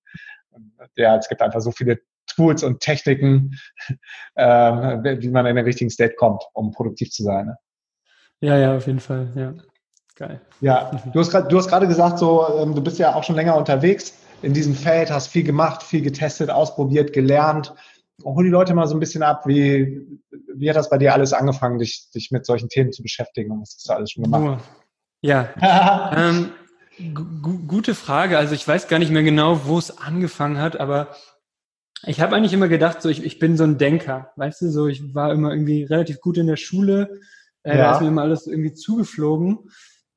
Ja, 0.96 1.16
es 1.16 1.30
gibt 1.30 1.42
einfach 1.42 1.62
so 1.62 1.72
viele 1.72 2.00
Tools 2.28 2.64
und 2.64 2.80
Techniken, 2.80 3.58
äh, 4.36 4.44
wie 4.44 5.30
man 5.30 5.46
in 5.46 5.56
den 5.56 5.66
richtigen 5.66 5.90
State 5.90 6.16
kommt, 6.16 6.44
um 6.54 6.72
produktiv 6.72 7.12
zu 7.12 7.24
sein. 7.24 7.48
Ne? 7.48 7.58
Ja, 8.42 8.58
ja, 8.58 8.76
auf 8.76 8.88
jeden 8.88 9.00
Fall, 9.00 9.32
ja. 9.36 9.54
Geil. 10.16 10.42
Ja, 10.62 10.92
du 11.14 11.20
hast 11.20 11.32
gerade 11.32 11.88
gesagt, 11.88 12.20
so, 12.20 12.46
ähm, 12.60 12.76
du 12.76 12.82
bist 12.82 13.00
ja 13.00 13.16
auch 13.16 13.24
schon 13.24 13.36
länger 13.36 13.56
unterwegs 13.56 14.14
in 14.42 14.54
diesem 14.54 14.76
Feld, 14.76 15.10
hast 15.10 15.28
viel 15.28 15.44
gemacht, 15.44 15.84
viel 15.84 16.02
getestet, 16.02 16.50
ausprobiert, 16.50 17.14
gelernt. 17.14 17.74
Hol 18.24 18.44
die 18.44 18.50
Leute 18.50 18.74
mal 18.74 18.88
so 18.88 18.96
ein 18.96 19.00
bisschen 19.00 19.24
ab, 19.24 19.48
wie, 19.48 20.20
wie 20.54 20.70
hat 20.70 20.76
das 20.76 20.90
bei 20.90 20.98
dir 20.98 21.14
alles 21.14 21.34
angefangen, 21.34 21.80
dich, 21.80 22.12
dich 22.14 22.30
mit 22.30 22.46
solchen 22.46 22.70
Themen 22.70 22.92
zu 22.92 23.02
beschäftigen 23.02 23.52
und 23.52 23.62
was 23.62 23.76
hast 23.76 23.90
du 23.90 23.94
alles 23.94 24.12
schon 24.12 24.24
gemacht? 24.24 24.64
Ja, 25.22 25.50
ähm, 26.16 26.52
gute 27.68 27.96
Frage. 27.96 28.38
Also 28.38 28.54
ich 28.54 28.68
weiß 28.68 28.88
gar 28.88 29.00
nicht 29.00 29.12
mehr 29.12 29.24
genau, 29.24 29.66
wo 29.66 29.80
es 29.80 29.98
angefangen 29.98 30.60
hat, 30.60 30.80
aber 30.80 31.16
ich 32.06 32.22
habe 32.22 32.36
eigentlich 32.36 32.54
immer 32.54 32.68
gedacht, 32.68 33.02
so 33.02 33.10
ich, 33.10 33.24
ich 33.24 33.40
bin 33.40 33.58
so 33.58 33.64
ein 33.64 33.78
Denker, 33.78 34.32
weißt 34.36 34.62
du, 34.62 34.70
so 34.70 34.88
ich 34.88 35.14
war 35.14 35.32
immer 35.32 35.52
irgendwie 35.52 35.84
relativ 35.84 36.22
gut 36.22 36.38
in 36.38 36.48
der 36.48 36.58
Schule, 36.58 37.22
äh, 37.64 37.78
ja. 37.78 37.84
da 37.84 37.96
ist 37.96 38.02
mir 38.02 38.08
immer 38.08 38.24
alles 38.24 38.48
irgendwie 38.48 38.74
zugeflogen. 38.74 39.70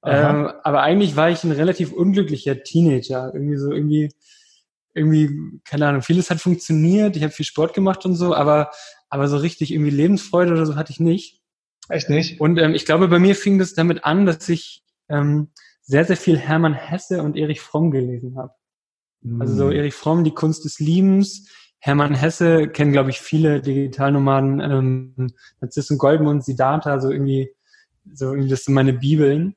Ähm, 0.05 0.52
aber 0.62 0.83
eigentlich 0.83 1.16
war 1.16 1.31
ich 1.31 1.43
ein 1.43 1.50
relativ 1.50 1.93
unglücklicher 1.93 2.62
Teenager. 2.62 3.33
Irgendwie 3.35 3.57
so, 3.57 3.73
irgendwie, 3.73 4.09
irgendwie, 4.95 5.61
keine 5.64 5.88
Ahnung, 5.88 6.02
vieles 6.02 6.31
hat 6.31 6.40
funktioniert, 6.40 7.16
ich 7.16 7.25
habe 7.25 7.33
viel 7.33 7.45
Sport 7.45 7.75
gemacht 7.75 8.05
und 8.05 8.14
so, 8.14 8.33
aber, 8.33 8.71
aber 9.09 9.26
so 9.26 9.37
richtig 9.37 9.73
irgendwie 9.73 9.90
Lebensfreude 9.90 10.52
oder 10.52 10.64
so 10.64 10.76
hatte 10.76 10.93
ich 10.93 11.00
nicht. 11.00 11.40
Echt 11.88 12.09
nicht? 12.09 12.40
Und 12.40 12.59
ähm, 12.59 12.75
ich 12.75 12.85
glaube, 12.85 13.09
bei 13.09 13.19
mir 13.19 13.35
fing 13.35 13.59
das 13.59 13.75
damit 13.75 14.05
an, 14.05 14.26
dass 14.26 14.49
ich 14.49 14.85
ähm, 15.09 15.49
sehr, 15.83 16.05
sehr 16.05 16.16
viel 16.16 16.38
Hermann 16.38 16.75
Hesse 16.75 17.23
und 17.23 17.37
Erich 17.37 17.61
Fromm 17.61 17.90
gelesen 17.90 18.37
habe. 18.37 18.52
Also 19.40 19.55
so 19.57 19.71
Erich 19.71 19.95
Fromm, 19.95 20.23
die 20.23 20.35
Kunst 20.35 20.64
des 20.64 20.78
Liebens. 20.78 21.49
Hermann 21.78 22.14
Hesse 22.14 22.68
kennen, 22.68 22.92
glaube 22.92 23.11
ich, 23.11 23.21
viele 23.21 23.61
Digitalnomaden, 23.61 24.61
ähm, 24.61 25.35
Narzissen 25.61 25.99
Goldmund, 25.99 26.45
Siddhartha, 26.45 27.00
so 27.00 27.11
irgendwie, 27.11 27.50
so 28.12 28.30
irgendwie, 28.30 28.50
das 28.50 28.64
sind 28.64 28.75
meine 28.75 28.92
Bibeln. 28.92 29.54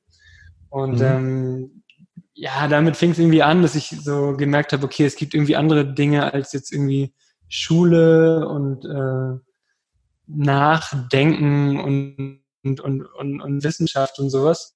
Und 0.69 0.99
mhm. 0.99 1.05
ähm, 1.05 1.83
ja, 2.33 2.67
damit 2.67 2.95
fing 2.95 3.11
es 3.11 3.19
irgendwie 3.19 3.43
an, 3.43 3.61
dass 3.61 3.75
ich 3.75 3.89
so 3.89 4.37
gemerkt 4.37 4.73
habe, 4.73 4.85
okay, 4.85 5.05
es 5.05 5.15
gibt 5.15 5.33
irgendwie 5.33 5.55
andere 5.55 5.93
Dinge 5.93 6.33
als 6.33 6.53
jetzt 6.53 6.71
irgendwie 6.71 7.13
Schule 7.49 8.47
und 8.47 8.85
äh, 8.85 9.39
Nachdenken 10.27 11.79
und, 11.79 12.41
und, 12.63 12.79
und, 12.79 13.01
und, 13.01 13.41
und 13.41 13.63
Wissenschaft 13.63 14.19
und 14.19 14.29
sowas. 14.29 14.75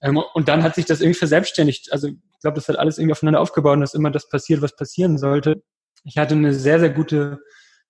Ähm, 0.00 0.20
und 0.34 0.48
dann 0.48 0.62
hat 0.62 0.74
sich 0.74 0.86
das 0.86 1.00
irgendwie 1.00 1.18
verselbstständigt. 1.18 1.92
Also 1.92 2.08
ich 2.08 2.40
glaube, 2.40 2.56
das 2.56 2.68
hat 2.68 2.78
alles 2.78 2.98
irgendwie 2.98 3.12
aufeinander 3.12 3.40
aufgebaut 3.40 3.74
und 3.74 3.80
dass 3.80 3.94
immer 3.94 4.10
das 4.10 4.28
passiert, 4.28 4.62
was 4.62 4.74
passieren 4.74 5.18
sollte. 5.18 5.62
Ich 6.04 6.18
hatte 6.18 6.34
eine 6.34 6.52
sehr, 6.52 6.80
sehr 6.80 6.90
gute 6.90 7.40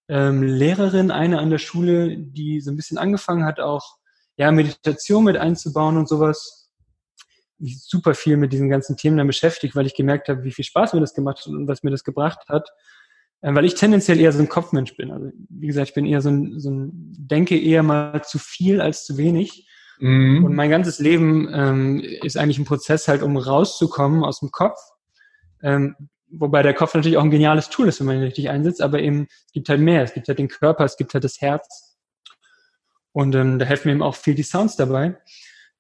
ähm, 0.09 0.43
Lehrerin, 0.43 1.11
eine 1.11 1.39
an 1.39 1.51
der 1.51 1.59
Schule, 1.59 2.17
die 2.17 2.61
so 2.61 2.71
ein 2.71 2.77
bisschen 2.77 2.99
angefangen 2.99 3.45
hat, 3.45 3.61
auch 3.61 3.97
ja, 4.37 4.51
Meditation 4.51 5.25
mit 5.25 5.37
einzubauen 5.37 5.97
und 5.97 6.09
sowas 6.09 6.65
mich 7.59 7.83
super 7.83 8.15
viel 8.15 8.37
mit 8.37 8.53
diesen 8.53 8.69
ganzen 8.69 8.97
Themen 8.97 9.17
dann 9.17 9.27
beschäftigt, 9.27 9.77
weil 9.77 9.87
ich 9.87 9.95
gemerkt 9.95 10.29
habe, 10.29 10.45
wie 10.45 10.53
viel 10.53 10.65
Spaß 10.65 10.93
mir 10.93 11.01
das 11.01 11.15
gemacht 11.15 11.39
hat 11.39 11.47
und 11.47 11.69
was 11.69 11.83
mir 11.83 11.91
das 11.91 12.05
gebracht 12.05 12.49
hat. 12.49 12.69
Ähm, 13.43 13.55
weil 13.55 13.65
ich 13.65 13.75
tendenziell 13.75 14.21
eher 14.21 14.33
so 14.33 14.41
ein 14.41 14.49
Kopfmensch 14.49 14.97
bin. 14.97 15.11
Also 15.11 15.31
wie 15.51 15.67
gesagt, 15.67 15.89
ich 15.89 15.95
bin 15.95 16.07
eher 16.07 16.21
so 16.21 16.31
ein, 16.31 16.59
so 16.59 16.71
ein 16.71 16.91
denke 17.19 17.61
eher 17.61 17.83
mal 17.83 18.23
zu 18.23 18.39
viel 18.39 18.81
als 18.81 19.05
zu 19.05 19.19
wenig. 19.19 19.69
Mhm. 19.99 20.45
Und 20.45 20.55
mein 20.55 20.71
ganzes 20.71 20.99
Leben 20.99 21.49
ähm, 21.53 22.01
ist 22.23 22.37
eigentlich 22.37 22.59
ein 22.59 22.65
Prozess 22.65 23.07
halt, 23.07 23.23
um 23.23 23.37
rauszukommen 23.37 24.25
aus 24.25 24.41
dem 24.41 24.51
Kopf. 24.51 24.79
Ähm, 25.63 25.95
wobei 26.39 26.63
der 26.63 26.75
Kopf 26.75 26.95
natürlich 26.95 27.17
auch 27.17 27.25
ein 27.25 27.31
geniales 27.31 27.71
Tool 27.71 27.89
ist, 27.89 28.01
wenn 28.01 28.07
man 28.07 28.17
ihn 28.17 28.23
richtig 28.23 28.51
einsetzt, 28.51 28.83
aber 28.83 29.01
eben, 29.01 29.27
es 29.47 29.53
gibt 29.53 29.69
halt 29.69 29.81
mehr. 29.81 30.03
Es 30.03 30.15
gibt 30.15 30.29
halt 30.29 30.39
den 30.39 30.49
Körper, 30.49 30.85
es 30.85 30.97
gibt 30.97 31.15
halt 31.15 31.25
das 31.25 31.41
Herz. 31.41 31.97
Und 33.13 33.35
ähm, 33.35 33.59
da 33.59 33.65
helfen 33.65 33.89
mir 33.89 33.95
eben 33.95 34.03
auch 34.03 34.17
viel 34.17 34.35
die 34.35 34.43
Sounds 34.43 34.77
dabei. 34.77 35.17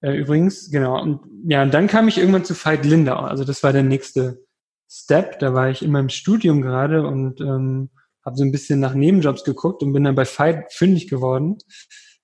Äh, 0.01 0.13
übrigens, 0.13 0.71
genau. 0.71 1.01
Und 1.01 1.21
ja, 1.49 1.63
und 1.63 1.75
dann 1.75 1.87
kam 1.87 2.09
ich 2.09 2.19
irgendwann 2.19 2.45
zu 2.45 2.55
Veit 2.55 2.85
Lindau. 2.85 3.17
Also 3.17 3.45
das 3.45 3.63
war 3.63 3.73
der 3.73 3.83
nächste 3.83 4.45
Step. 4.89 5.39
Da 5.41 5.55
war 5.55 5.71
ich 5.71 5.83
in 5.83 5.91
meinem 5.91 6.11
Studium 6.11 6.63
gerade 6.63 7.07
und 7.07 7.41
ähm, 7.41 7.91
habe 8.25 8.37
so 8.37 8.45
ein 8.45 8.53
bisschen 8.53 8.81
nach 8.81 8.95
Nebenjobs 8.95 9.45
geguckt 9.45 9.83
und 9.83 9.93
bin 9.93 10.05
dann 10.05 10.15
bei 10.15 10.27
Veit 10.27 10.73
fündig 10.73 11.09
geworden. 11.09 11.59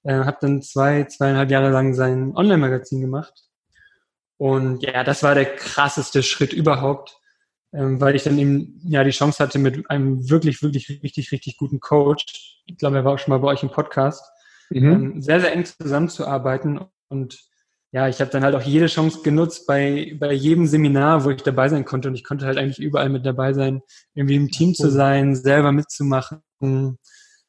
Äh, 0.02 0.14
habe 0.14 0.38
dann 0.40 0.62
zwei, 0.62 1.04
zweieinhalb 1.04 1.50
Jahre 1.50 1.70
lang 1.70 1.94
sein 1.94 2.36
Online-Magazin 2.36 3.00
gemacht. 3.00 3.32
Und 4.36 4.82
ja, 4.82 5.04
das 5.04 5.22
war 5.22 5.34
der 5.34 5.44
krasseste 5.44 6.22
Schritt 6.22 6.54
überhaupt, 6.54 7.19
weil 7.72 8.16
ich 8.16 8.24
dann 8.24 8.38
eben 8.38 8.80
ja 8.84 9.04
die 9.04 9.10
Chance 9.10 9.42
hatte, 9.42 9.58
mit 9.58 9.88
einem 9.90 10.28
wirklich, 10.28 10.62
wirklich, 10.62 10.88
richtig, 11.02 11.32
richtig 11.32 11.56
guten 11.56 11.80
Coach, 11.80 12.62
ich 12.66 12.76
glaube, 12.78 12.96
er 12.96 13.04
war 13.04 13.14
auch 13.14 13.18
schon 13.18 13.32
mal 13.32 13.38
bei 13.38 13.48
euch 13.48 13.62
im 13.62 13.70
Podcast, 13.70 14.24
mhm. 14.70 14.92
ähm, 14.92 15.22
sehr, 15.22 15.40
sehr 15.40 15.52
eng 15.52 15.64
zusammenzuarbeiten 15.64 16.80
und 17.08 17.50
ja, 17.92 18.08
ich 18.08 18.20
habe 18.20 18.30
dann 18.30 18.44
halt 18.44 18.54
auch 18.54 18.62
jede 18.62 18.86
Chance 18.86 19.22
genutzt 19.22 19.66
bei, 19.66 20.16
bei 20.18 20.32
jedem 20.32 20.66
Seminar, 20.66 21.24
wo 21.24 21.30
ich 21.30 21.42
dabei 21.42 21.68
sein 21.68 21.84
konnte. 21.84 22.06
Und 22.06 22.14
ich 22.14 22.22
konnte 22.22 22.46
halt 22.46 22.56
eigentlich 22.56 22.78
überall 22.78 23.08
mit 23.08 23.26
dabei 23.26 23.52
sein, 23.52 23.82
irgendwie 24.14 24.36
im 24.36 24.48
Team 24.48 24.74
zu 24.74 24.90
sein, 24.90 25.34
selber 25.34 25.72
mitzumachen. 25.72 26.40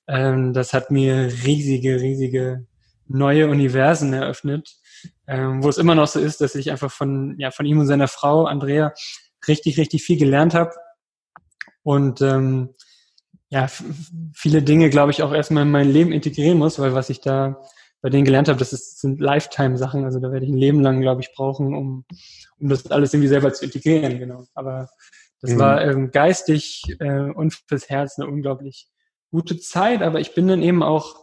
Ähm, 0.08 0.54
das 0.54 0.74
hat 0.74 0.90
mir 0.90 1.32
riesige, 1.46 2.01
riesige 2.01 2.66
neue 3.08 3.50
Universen 3.50 4.13
eröffnet, 4.13 4.78
ähm, 5.28 5.63
wo 5.63 5.70
es 5.70 5.78
immer 5.78 5.94
noch 5.94 6.08
so 6.08 6.20
ist, 6.20 6.42
dass 6.42 6.56
ich 6.56 6.72
einfach 6.72 6.92
von, 6.92 7.36
ja, 7.38 7.51
von 7.51 7.68
ihm 7.68 7.80
und 7.80 7.86
seiner 7.86 8.08
Frau, 8.08 8.46
Andrea, 8.46 8.94
richtig, 9.48 9.77
richtig 9.77 10.03
viel 10.03 10.17
gelernt 10.17 10.53
habe. 10.53 10.71
Und 11.83 12.21
ähm, 12.21 12.69
ja, 13.50 13.67
viele 14.33 14.62
Dinge, 14.62 14.89
glaube 14.89 15.12
ich, 15.12 15.24
auch 15.24 15.33
erstmal 15.33 15.63
in 15.63 15.71
mein 15.71 15.91
Leben 15.91 16.12
integrieren 16.12 16.57
muss, 16.57 16.79
weil 16.79 16.93
was 16.93 17.10
ich 17.10 17.19
da 17.21 17.62
bei 18.01 18.10
denen 18.10 18.25
gelernt 18.25 18.48
habe, 18.48 18.57
das 18.57 18.74
ist, 18.74 19.00
sind 19.00 19.21
Lifetime-Sachen. 19.21 20.05
Also 20.05 20.19
da 20.19 20.31
werde 20.31 20.45
ich 20.45 20.51
ein 20.51 20.57
Leben 20.57 20.81
lang, 20.81 21.01
glaube 21.01 21.21
ich, 21.21 21.33
brauchen, 21.36 21.75
um, 21.75 22.05
um 22.60 22.69
das 22.69 22.89
alles 22.89 23.13
irgendwie 23.13 23.27
selber 23.27 23.53
zu 23.53 23.65
integrieren. 23.65 24.17
Genau. 24.17 24.45
Aber 24.55 24.89
das 25.41 25.51
mhm. 25.51 25.60
war 25.60 25.81
ähm, 25.83 26.12
geistig 26.12 26.83
äh, 27.00 27.29
und 27.29 27.53
fürs 27.67 27.89
Herz 27.89 28.17
eine 28.17 28.27
unglaublich 28.27 28.88
gute 29.31 29.60
Zeit. 29.60 30.01
Aber 30.01 30.19
ich 30.19 30.33
bin 30.33 30.48
dann 30.48 30.63
eben 30.63 30.81
auch 30.81 31.15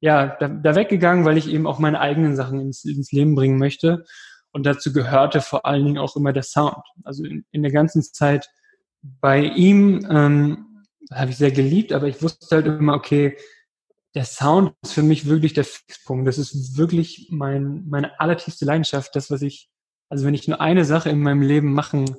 ja 0.00 0.36
da, 0.38 0.48
da 0.48 0.74
weggegangen, 0.74 1.24
weil 1.24 1.38
ich 1.38 1.48
eben 1.48 1.66
auch 1.66 1.78
meine 1.78 2.00
eigenen 2.00 2.36
Sachen 2.36 2.60
ins, 2.60 2.84
ins 2.84 3.10
Leben 3.10 3.34
bringen 3.34 3.58
möchte. 3.58 4.04
Und 4.52 4.64
dazu 4.64 4.92
gehörte 4.92 5.40
vor 5.40 5.66
allen 5.66 5.84
Dingen 5.84 5.98
auch 5.98 6.16
immer 6.16 6.32
der 6.32 6.42
Sound. 6.42 6.84
Also 7.04 7.24
in, 7.24 7.44
in 7.50 7.62
der 7.62 7.72
ganzen 7.72 8.02
Zeit 8.02 8.48
bei 9.02 9.42
ihm 9.42 10.06
ähm, 10.10 10.84
habe 11.12 11.30
ich 11.30 11.36
sehr 11.36 11.50
geliebt, 11.50 11.92
aber 11.92 12.08
ich 12.08 12.22
wusste 12.22 12.56
halt 12.56 12.66
immer, 12.66 12.94
okay, 12.94 13.36
der 14.14 14.24
Sound 14.24 14.74
ist 14.82 14.94
für 14.94 15.02
mich 15.02 15.26
wirklich 15.26 15.52
der 15.52 15.64
Fixpunkt. 15.64 16.26
Das 16.26 16.38
ist 16.38 16.76
wirklich 16.76 17.28
mein, 17.30 17.84
meine 17.88 18.18
allertiefste 18.20 18.64
Leidenschaft. 18.64 19.14
Das, 19.14 19.30
was 19.30 19.42
ich, 19.42 19.70
also 20.08 20.26
wenn 20.26 20.34
ich 20.34 20.48
nur 20.48 20.60
eine 20.60 20.84
Sache 20.84 21.10
in 21.10 21.20
meinem 21.20 21.42
Leben 21.42 21.72
machen 21.72 22.16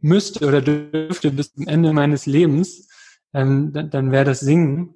müsste 0.00 0.46
oder 0.46 0.62
dürfte 0.62 1.30
bis 1.30 1.52
zum 1.52 1.66
Ende 1.66 1.92
meines 1.92 2.26
Lebens, 2.26 2.88
ähm, 3.34 3.72
dann, 3.72 3.90
dann 3.90 4.12
wäre 4.12 4.24
das 4.24 4.40
Singen, 4.40 4.94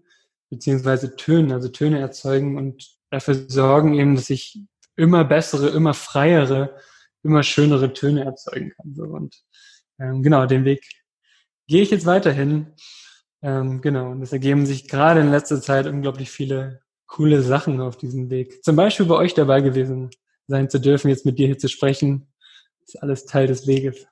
beziehungsweise 0.51 1.17
Tönen, 1.17 1.53
also 1.53 1.69
Töne 1.69 2.01
erzeugen 2.01 2.57
und 2.57 2.89
dafür 3.11 3.35
sorgen 3.49 3.95
eben, 3.95 4.15
dass 4.15 4.31
ich 4.31 4.61
immer 5.01 5.25
bessere, 5.25 5.69
immer 5.71 5.95
freiere, 5.95 6.77
immer 7.23 7.43
schönere 7.43 7.93
Töne 7.93 8.25
erzeugen 8.25 8.73
kann. 8.77 8.95
So. 8.95 9.05
Und 9.05 9.43
ähm, 9.99 10.23
genau, 10.23 10.47
den 10.47 10.65
Weg 10.65 10.87
gehe 11.67 11.83
ich 11.83 11.91
jetzt 11.91 12.07
weiterhin. 12.07 12.75
Ähm, 13.43 13.81
genau, 13.81 14.11
und 14.11 14.23
es 14.23 14.33
ergeben 14.33 14.67
sich 14.67 14.89
gerade 14.89 15.21
in 15.21 15.31
letzter 15.31 15.61
Zeit 15.61 15.87
unglaublich 15.87 16.31
viele 16.31 16.83
coole 17.07 17.43
Sachen 17.43 17.81
auf 17.81 17.97
diesem 17.97 18.31
Weg. 18.31 18.63
Zum 18.63 18.77
Beispiel 18.77 19.07
bei 19.07 19.17
euch 19.17 19.35
dabei 19.35 19.63
gewesen 19.63 20.11
sein 20.47 20.69
zu 20.69 20.79
dürfen, 20.81 21.09
jetzt 21.09 21.25
mit 21.25 21.39
dir 21.39 21.47
hier 21.47 21.59
zu 21.59 21.69
sprechen, 21.69 22.29
ist 22.85 23.03
alles 23.03 23.25
Teil 23.25 23.47
des 23.47 23.67
Weges. 23.67 24.07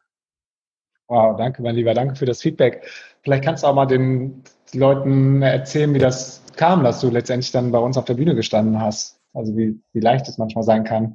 Wow, 1.08 1.36
danke, 1.36 1.62
mein 1.62 1.74
Lieber, 1.74 1.94
danke 1.94 2.16
für 2.16 2.26
das 2.26 2.42
Feedback. 2.42 2.88
Vielleicht 3.22 3.44
kannst 3.44 3.62
du 3.62 3.66
auch 3.66 3.74
mal 3.74 3.86
den 3.86 4.42
Leuten 4.72 5.42
erzählen, 5.42 5.92
wie 5.94 5.98
das 5.98 6.42
kam, 6.56 6.84
dass 6.84 7.00
du 7.00 7.10
letztendlich 7.10 7.50
dann 7.50 7.72
bei 7.72 7.78
uns 7.78 7.96
auf 7.96 8.04
der 8.04 8.14
Bühne 8.14 8.34
gestanden 8.34 8.80
hast. 8.80 9.17
Also 9.38 9.56
wie, 9.56 9.80
wie 9.92 10.00
leicht 10.00 10.26
es 10.28 10.36
manchmal 10.36 10.64
sein 10.64 10.82
kann. 10.82 11.14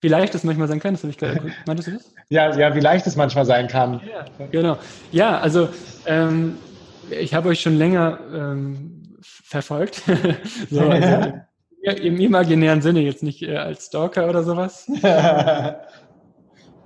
Wie 0.00 0.08
leicht 0.08 0.34
es 0.34 0.42
manchmal 0.42 0.68
sein 0.68 0.80
kann, 0.80 0.94
das 0.94 1.02
habe 1.02 1.10
ich 1.10 1.18
gerade 1.18 1.52
Meintest 1.66 1.88
du 1.88 1.92
das? 1.92 2.14
Ja, 2.30 2.56
ja, 2.56 2.74
wie 2.74 2.80
leicht 2.80 3.06
es 3.06 3.14
manchmal 3.14 3.44
sein 3.44 3.68
kann. 3.68 4.00
Ja, 4.10 4.46
genau. 4.50 4.78
Ja, 5.12 5.38
also 5.38 5.68
ähm, 6.06 6.56
ich 7.10 7.34
habe 7.34 7.50
euch 7.50 7.60
schon 7.60 7.76
länger 7.76 8.18
ähm, 8.32 9.18
verfolgt. 9.20 10.02
so, 10.70 10.80
also, 10.88 11.32
Im 11.82 12.20
imaginären 12.20 12.80
Sinne, 12.80 13.00
jetzt 13.00 13.22
nicht 13.22 13.42
äh, 13.42 13.58
als 13.58 13.86
Stalker 13.86 14.26
oder 14.26 14.42
sowas. 14.42 14.90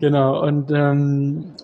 genau, 0.01 0.43
und 0.43 0.73
ähm, 0.73 1.55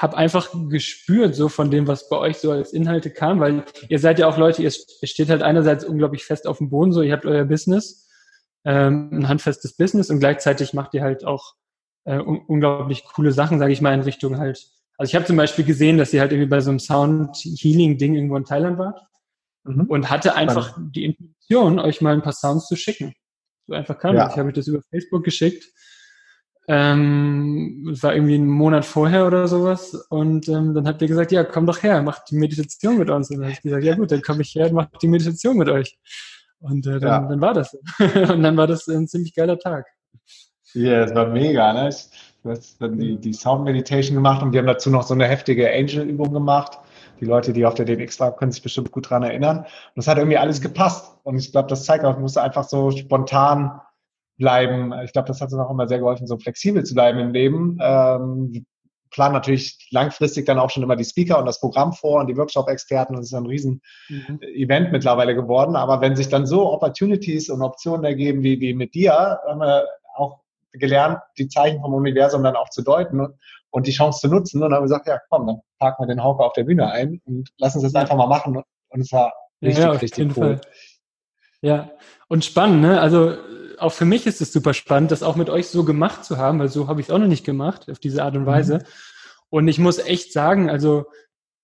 habe 0.00 0.16
einfach 0.16 0.50
gespürt, 0.68 1.34
so 1.34 1.48
von 1.48 1.70
dem, 1.70 1.86
was 1.86 2.08
bei 2.08 2.16
euch 2.16 2.38
so 2.38 2.50
als 2.50 2.72
Inhalte 2.72 3.10
kam, 3.10 3.40
weil 3.40 3.64
ihr 3.88 3.98
seid 3.98 4.18
ja 4.18 4.28
auch 4.28 4.36
Leute, 4.36 4.62
ihr 4.62 4.70
steht 4.70 5.30
halt 5.30 5.42
einerseits 5.42 5.84
unglaublich 5.84 6.24
fest 6.24 6.46
auf 6.46 6.58
dem 6.58 6.70
Boden, 6.70 6.92
so 6.92 7.02
ihr 7.02 7.12
habt 7.12 7.26
euer 7.26 7.44
Business 7.44 8.06
ähm, 8.66 9.10
ein 9.12 9.28
handfestes 9.28 9.76
Business 9.76 10.10
und 10.10 10.18
gleichzeitig 10.18 10.74
macht 10.74 10.92
ihr 10.92 11.02
halt 11.02 11.24
auch 11.24 11.54
äh, 12.04 12.18
un 12.18 12.40
unglaublich 12.46 13.04
coole 13.04 13.32
Sachen, 13.32 13.58
sage 13.58 13.72
ich 13.72 13.80
mal, 13.80 13.94
in 13.94 14.00
Richtung 14.00 14.38
halt. 14.38 14.66
Also 14.98 15.10
ich 15.10 15.14
habe 15.14 15.24
zum 15.24 15.36
Beispiel 15.36 15.64
gesehen, 15.64 15.98
dass 15.98 16.12
ihr 16.12 16.20
halt 16.20 16.32
irgendwie 16.32 16.48
bei 16.48 16.60
so 16.60 16.70
einem 16.70 16.80
Sound 16.80 17.36
Healing 17.36 17.96
Ding 17.96 18.14
irgendwo 18.14 18.36
in 18.36 18.44
Thailand 18.44 18.78
wart 18.78 19.00
mhm. 19.64 19.84
und 19.84 20.10
hatte 20.10 20.34
einfach 20.34 20.70
Spannend. 20.70 20.96
die 20.96 21.04
Intention, 21.04 21.78
euch 21.78 22.00
mal 22.00 22.12
ein 22.12 22.22
paar 22.22 22.32
Sounds 22.32 22.66
zu 22.66 22.76
schicken. 22.76 23.14
So 23.68 23.74
einfach 23.74 23.98
kam 23.98 24.16
ja. 24.16 24.28
Ich 24.28 24.36
habe 24.36 24.48
euch 24.48 24.54
das 24.54 24.66
über 24.66 24.82
Facebook 24.90 25.24
geschickt. 25.24 25.64
Ähm, 26.68 27.88
es 27.92 28.02
war 28.02 28.14
irgendwie 28.14 28.34
einen 28.34 28.48
Monat 28.48 28.84
vorher 28.84 29.26
oder 29.26 29.46
sowas. 29.46 29.94
Und 30.08 30.48
ähm, 30.48 30.74
dann 30.74 30.86
habt 30.88 31.00
ihr 31.00 31.08
gesagt, 31.08 31.32
ja, 31.32 31.44
komm 31.44 31.66
doch 31.66 31.82
her, 31.82 32.02
mach 32.02 32.24
die 32.24 32.36
Meditation 32.36 32.98
mit 32.98 33.10
uns. 33.10 33.30
Und 33.30 33.36
dann 33.36 33.44
habe 33.44 33.52
ich 33.52 33.62
gesagt, 33.62 33.84
ja 33.84 33.94
gut, 33.94 34.10
dann 34.10 34.22
komme 34.22 34.42
ich 34.42 34.54
her 34.54 34.66
und 34.66 34.74
mach 34.74 34.86
die 35.00 35.08
Meditation 35.08 35.56
mit 35.56 35.68
euch. 35.68 35.96
Und 36.58 36.86
äh, 36.86 36.98
dann, 36.98 37.22
ja. 37.22 37.28
dann 37.28 37.40
war 37.40 37.54
das. 37.54 37.74
und 37.98 38.42
dann 38.42 38.56
war 38.56 38.66
das 38.66 38.88
ein 38.88 39.06
ziemlich 39.06 39.34
geiler 39.34 39.58
Tag. 39.58 39.86
Ja, 40.74 41.00
das 41.00 41.14
war 41.14 41.28
mega, 41.28 41.72
ne? 41.72 41.90
Du 42.42 42.50
hast 42.50 42.80
dann 42.80 42.98
die, 42.98 43.16
die 43.16 43.32
Sound 43.32 43.64
Meditation 43.64 44.14
gemacht 44.14 44.42
und 44.42 44.52
wir 44.52 44.60
haben 44.60 44.66
dazu 44.66 44.90
noch 44.90 45.02
so 45.02 45.14
eine 45.14 45.26
heftige 45.26 45.72
Angel-Übung 45.72 46.32
gemacht. 46.32 46.78
Die 47.20 47.24
Leute, 47.24 47.52
die 47.52 47.64
auf 47.64 47.74
der 47.74 47.86
DMX 47.86 48.20
waren, 48.20 48.36
können 48.36 48.52
sich 48.52 48.62
bestimmt 48.62 48.92
gut 48.92 49.08
dran 49.08 49.22
erinnern. 49.22 49.58
Und 49.60 49.66
das 49.96 50.06
hat 50.06 50.18
irgendwie 50.18 50.36
alles 50.36 50.60
gepasst. 50.60 51.16
Und 51.22 51.38
ich 51.38 51.50
glaube, 51.50 51.68
das 51.68 51.84
zeigt 51.84 52.04
auch, 52.04 52.14
du 52.14 52.20
musst 52.20 52.36
einfach 52.36 52.64
so 52.64 52.90
spontan 52.90 53.80
bleiben. 54.36 54.92
Ich 55.04 55.12
glaube, 55.12 55.28
das 55.28 55.40
hat 55.40 55.52
uns 55.52 55.60
auch 55.60 55.70
immer 55.70 55.88
sehr 55.88 55.98
geholfen, 55.98 56.26
so 56.26 56.38
flexibel 56.38 56.84
zu 56.84 56.94
bleiben 56.94 57.18
im 57.18 57.32
Leben. 57.32 57.78
Ähm, 57.80 58.66
planen 59.10 59.34
natürlich 59.34 59.88
langfristig 59.90 60.46
dann 60.46 60.58
auch 60.58 60.70
schon 60.70 60.82
immer 60.82 60.96
die 60.96 61.04
Speaker 61.04 61.38
und 61.38 61.46
das 61.46 61.60
Programm 61.60 61.92
vor 61.92 62.20
und 62.20 62.26
die 62.26 62.36
Workshop-Experten. 62.36 63.14
Das 63.14 63.26
ist 63.26 63.34
ein 63.34 63.46
riesen 63.46 63.80
mhm. 64.08 64.40
Event 64.42 64.92
mittlerweile 64.92 65.34
geworden. 65.34 65.76
Aber 65.76 66.00
wenn 66.00 66.16
sich 66.16 66.28
dann 66.28 66.46
so 66.46 66.70
Opportunities 66.72 67.48
und 67.48 67.62
Optionen 67.62 68.04
ergeben 68.04 68.42
wie, 68.42 68.60
wie 68.60 68.74
mit 68.74 68.94
dir, 68.94 69.40
haben 69.48 69.60
wir 69.60 69.86
auch 70.16 70.40
gelernt, 70.72 71.18
die 71.38 71.48
Zeichen 71.48 71.80
vom 71.80 71.94
Universum 71.94 72.42
dann 72.42 72.56
auch 72.56 72.68
zu 72.68 72.82
deuten 72.82 73.26
und 73.70 73.86
die 73.86 73.92
Chance 73.92 74.20
zu 74.20 74.28
nutzen. 74.28 74.58
Und 74.58 74.70
dann 74.70 74.74
haben 74.74 74.82
wir 74.82 74.88
gesagt, 74.88 75.06
ja 75.06 75.18
komm, 75.30 75.46
dann 75.46 75.60
packen 75.78 76.02
wir 76.02 76.08
den 76.08 76.22
Hauke 76.22 76.44
auf 76.44 76.52
der 76.52 76.64
Bühne 76.64 76.90
ein 76.90 77.20
und 77.24 77.50
lassen 77.58 77.78
uns 77.78 77.92
das 77.92 77.94
einfach 77.94 78.16
mal 78.16 78.26
machen. 78.26 78.62
Und 78.88 79.00
es 79.00 79.12
war 79.12 79.32
richtig, 79.62 79.84
ja, 79.84 79.90
richtig 79.92 80.36
cool. 80.36 80.58
Fall. 80.58 80.60
Ja, 81.66 81.90
und 82.28 82.44
spannend, 82.44 82.82
ne? 82.82 83.00
Also 83.00 83.36
auch 83.78 83.92
für 83.92 84.04
mich 84.04 84.24
ist 84.24 84.40
es 84.40 84.52
super 84.52 84.72
spannend, 84.72 85.10
das 85.10 85.24
auch 85.24 85.34
mit 85.34 85.50
euch 85.50 85.66
so 85.66 85.82
gemacht 85.82 86.24
zu 86.24 86.36
haben, 86.36 86.60
weil 86.60 86.68
so 86.68 86.86
habe 86.86 87.00
ich 87.00 87.08
es 87.08 87.10
auch 87.10 87.18
noch 87.18 87.26
nicht 87.26 87.44
gemacht, 87.44 87.90
auf 87.90 87.98
diese 87.98 88.22
Art 88.22 88.36
und 88.36 88.46
Weise. 88.46 88.78
Mhm. 88.78 88.82
Und 89.50 89.66
ich 89.66 89.80
muss 89.80 89.98
echt 89.98 90.32
sagen, 90.32 90.70
also 90.70 91.06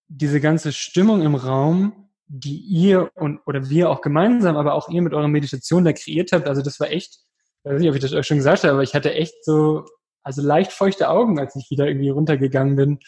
diese 0.08 0.40
ganze 0.40 0.72
Stimmung 0.72 1.22
im 1.22 1.36
Raum, 1.36 2.08
die 2.26 2.58
ihr 2.58 3.12
und 3.14 3.38
oder 3.46 3.70
wir 3.70 3.90
auch 3.90 4.00
gemeinsam, 4.00 4.56
aber 4.56 4.74
auch 4.74 4.88
ihr 4.88 5.02
mit 5.02 5.14
eurer 5.14 5.28
Meditation 5.28 5.84
da 5.84 5.92
kreiert 5.92 6.32
habt, 6.32 6.48
also 6.48 6.62
das 6.62 6.80
war 6.80 6.90
echt, 6.90 7.20
ich 7.62 7.70
weiß 7.70 7.80
nicht, 7.80 7.88
ob 7.88 7.94
ich 7.94 8.02
das 8.02 8.12
euch 8.12 8.26
schon 8.26 8.38
gesagt 8.38 8.64
habe, 8.64 8.72
aber 8.72 8.82
ich 8.82 8.94
hatte 8.94 9.14
echt 9.14 9.44
so, 9.44 9.84
also 10.24 10.42
leicht 10.42 10.72
feuchte 10.72 11.10
Augen, 11.10 11.38
als 11.38 11.54
ich 11.54 11.70
wieder 11.70 11.86
irgendwie 11.86 12.10
runtergegangen 12.10 12.74
bin 12.74 12.98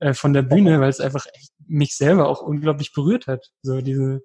äh, 0.00 0.12
von 0.12 0.34
der 0.34 0.42
Bühne, 0.42 0.78
weil 0.78 0.90
es 0.90 1.00
einfach 1.00 1.24
echt 1.32 1.52
mich 1.66 1.96
selber 1.96 2.28
auch 2.28 2.42
unglaublich 2.42 2.92
berührt 2.92 3.28
hat. 3.28 3.46
So 3.62 3.80
diese, 3.80 4.20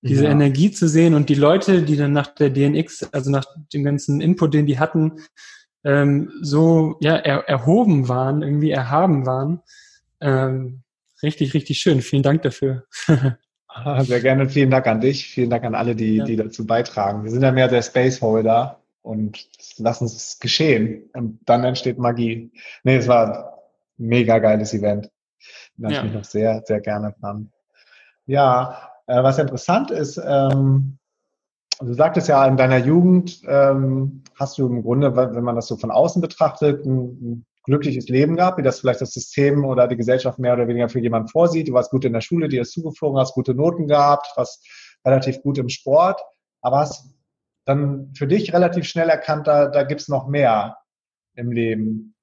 diese 0.00 0.24
ja. 0.24 0.30
Energie 0.30 0.70
zu 0.70 0.88
sehen 0.88 1.14
und 1.14 1.28
die 1.28 1.34
Leute, 1.34 1.82
die 1.82 1.96
dann 1.96 2.12
nach 2.12 2.28
der 2.28 2.50
DNX, 2.50 3.12
also 3.12 3.30
nach 3.30 3.44
dem 3.72 3.84
ganzen 3.84 4.20
Input, 4.20 4.54
den 4.54 4.66
die 4.66 4.78
hatten, 4.78 5.20
ähm, 5.84 6.30
so 6.40 6.96
ja 7.00 7.16
er, 7.16 7.48
erhoben 7.48 8.08
waren, 8.08 8.42
irgendwie 8.42 8.70
erhaben 8.70 9.26
waren. 9.26 9.60
Ähm, 10.20 10.82
richtig, 11.22 11.54
richtig 11.54 11.78
schön. 11.78 12.00
Vielen 12.02 12.22
Dank 12.22 12.42
dafür. 12.42 12.84
Ah, 13.84 14.02
sehr 14.02 14.20
gerne. 14.20 14.48
Vielen 14.48 14.70
Dank 14.70 14.88
an 14.88 15.00
dich. 15.00 15.26
Vielen 15.26 15.50
Dank 15.50 15.62
an 15.62 15.76
alle, 15.76 15.94
die, 15.94 16.16
ja. 16.16 16.24
die 16.24 16.34
dazu 16.34 16.66
beitragen. 16.66 17.22
Wir 17.22 17.30
sind 17.30 17.42
ja 17.42 17.52
mehr 17.52 17.68
der 17.68 17.82
Spaceholder 17.82 18.80
und 19.02 19.46
lassen 19.76 20.06
es 20.06 20.38
geschehen. 20.40 21.08
Und 21.12 21.38
dann 21.44 21.62
entsteht 21.62 21.98
Magie. 21.98 22.50
Nee, 22.82 22.96
es 22.96 23.06
war 23.06 23.62
ein 23.98 24.06
mega 24.08 24.38
geiles 24.38 24.74
Event. 24.74 25.10
Da 25.76 25.90
ja. 25.90 25.98
ich 25.98 26.04
mich 26.04 26.12
noch 26.12 26.24
sehr, 26.24 26.62
sehr 26.66 26.80
gerne 26.80 27.14
dran. 27.20 27.52
Ja, 28.26 28.90
äh, 29.08 29.22
was 29.22 29.38
interessant 29.38 29.90
ist, 29.90 30.20
ähm, 30.24 30.98
du 31.80 31.94
sagtest 31.94 32.28
ja, 32.28 32.46
in 32.46 32.56
deiner 32.56 32.78
Jugend 32.78 33.40
ähm, 33.46 34.22
hast 34.36 34.58
du 34.58 34.66
im 34.66 34.82
Grunde, 34.82 35.16
wenn 35.16 35.44
man 35.44 35.56
das 35.56 35.66
so 35.66 35.76
von 35.76 35.90
außen 35.90 36.22
betrachtet, 36.22 36.84
ein, 36.84 37.06
ein, 37.20 37.44
glückliches 37.64 38.08
Leben 38.08 38.36
gehabt, 38.36 38.56
wie 38.56 38.62
das 38.62 38.80
vielleicht 38.80 39.02
das 39.02 39.12
System 39.12 39.62
oder 39.66 39.86
die 39.88 39.96
Gesellschaft 39.96 40.38
mehr 40.38 40.54
oder 40.54 40.68
weniger 40.68 40.88
für 40.88 41.00
jemanden 41.00 41.28
vorsieht. 41.28 41.68
Du 41.68 41.74
warst 41.74 41.90
gut 41.90 42.06
in 42.06 42.14
der 42.14 42.22
Schule, 42.22 42.48
dir 42.48 42.62
ist 42.62 42.72
zugeflogen, 42.72 43.20
hast 43.20 43.34
gute 43.34 43.52
Noten 43.54 43.86
gehabt, 43.86 44.26
warst 44.36 44.66
relativ 45.04 45.42
gut 45.42 45.58
im 45.58 45.68
Sport, 45.68 46.18
aber 46.62 46.78
hast 46.78 47.14
dann 47.66 48.14
für 48.16 48.26
dich 48.26 48.54
relativ 48.54 48.86
schnell 48.86 49.10
erkannt, 49.10 49.46
da, 49.46 49.66
da 49.66 49.82
gibt 49.82 50.00
es 50.00 50.08
noch 50.08 50.28
mehr 50.28 50.78
im 51.34 51.52
Leben. 51.52 52.14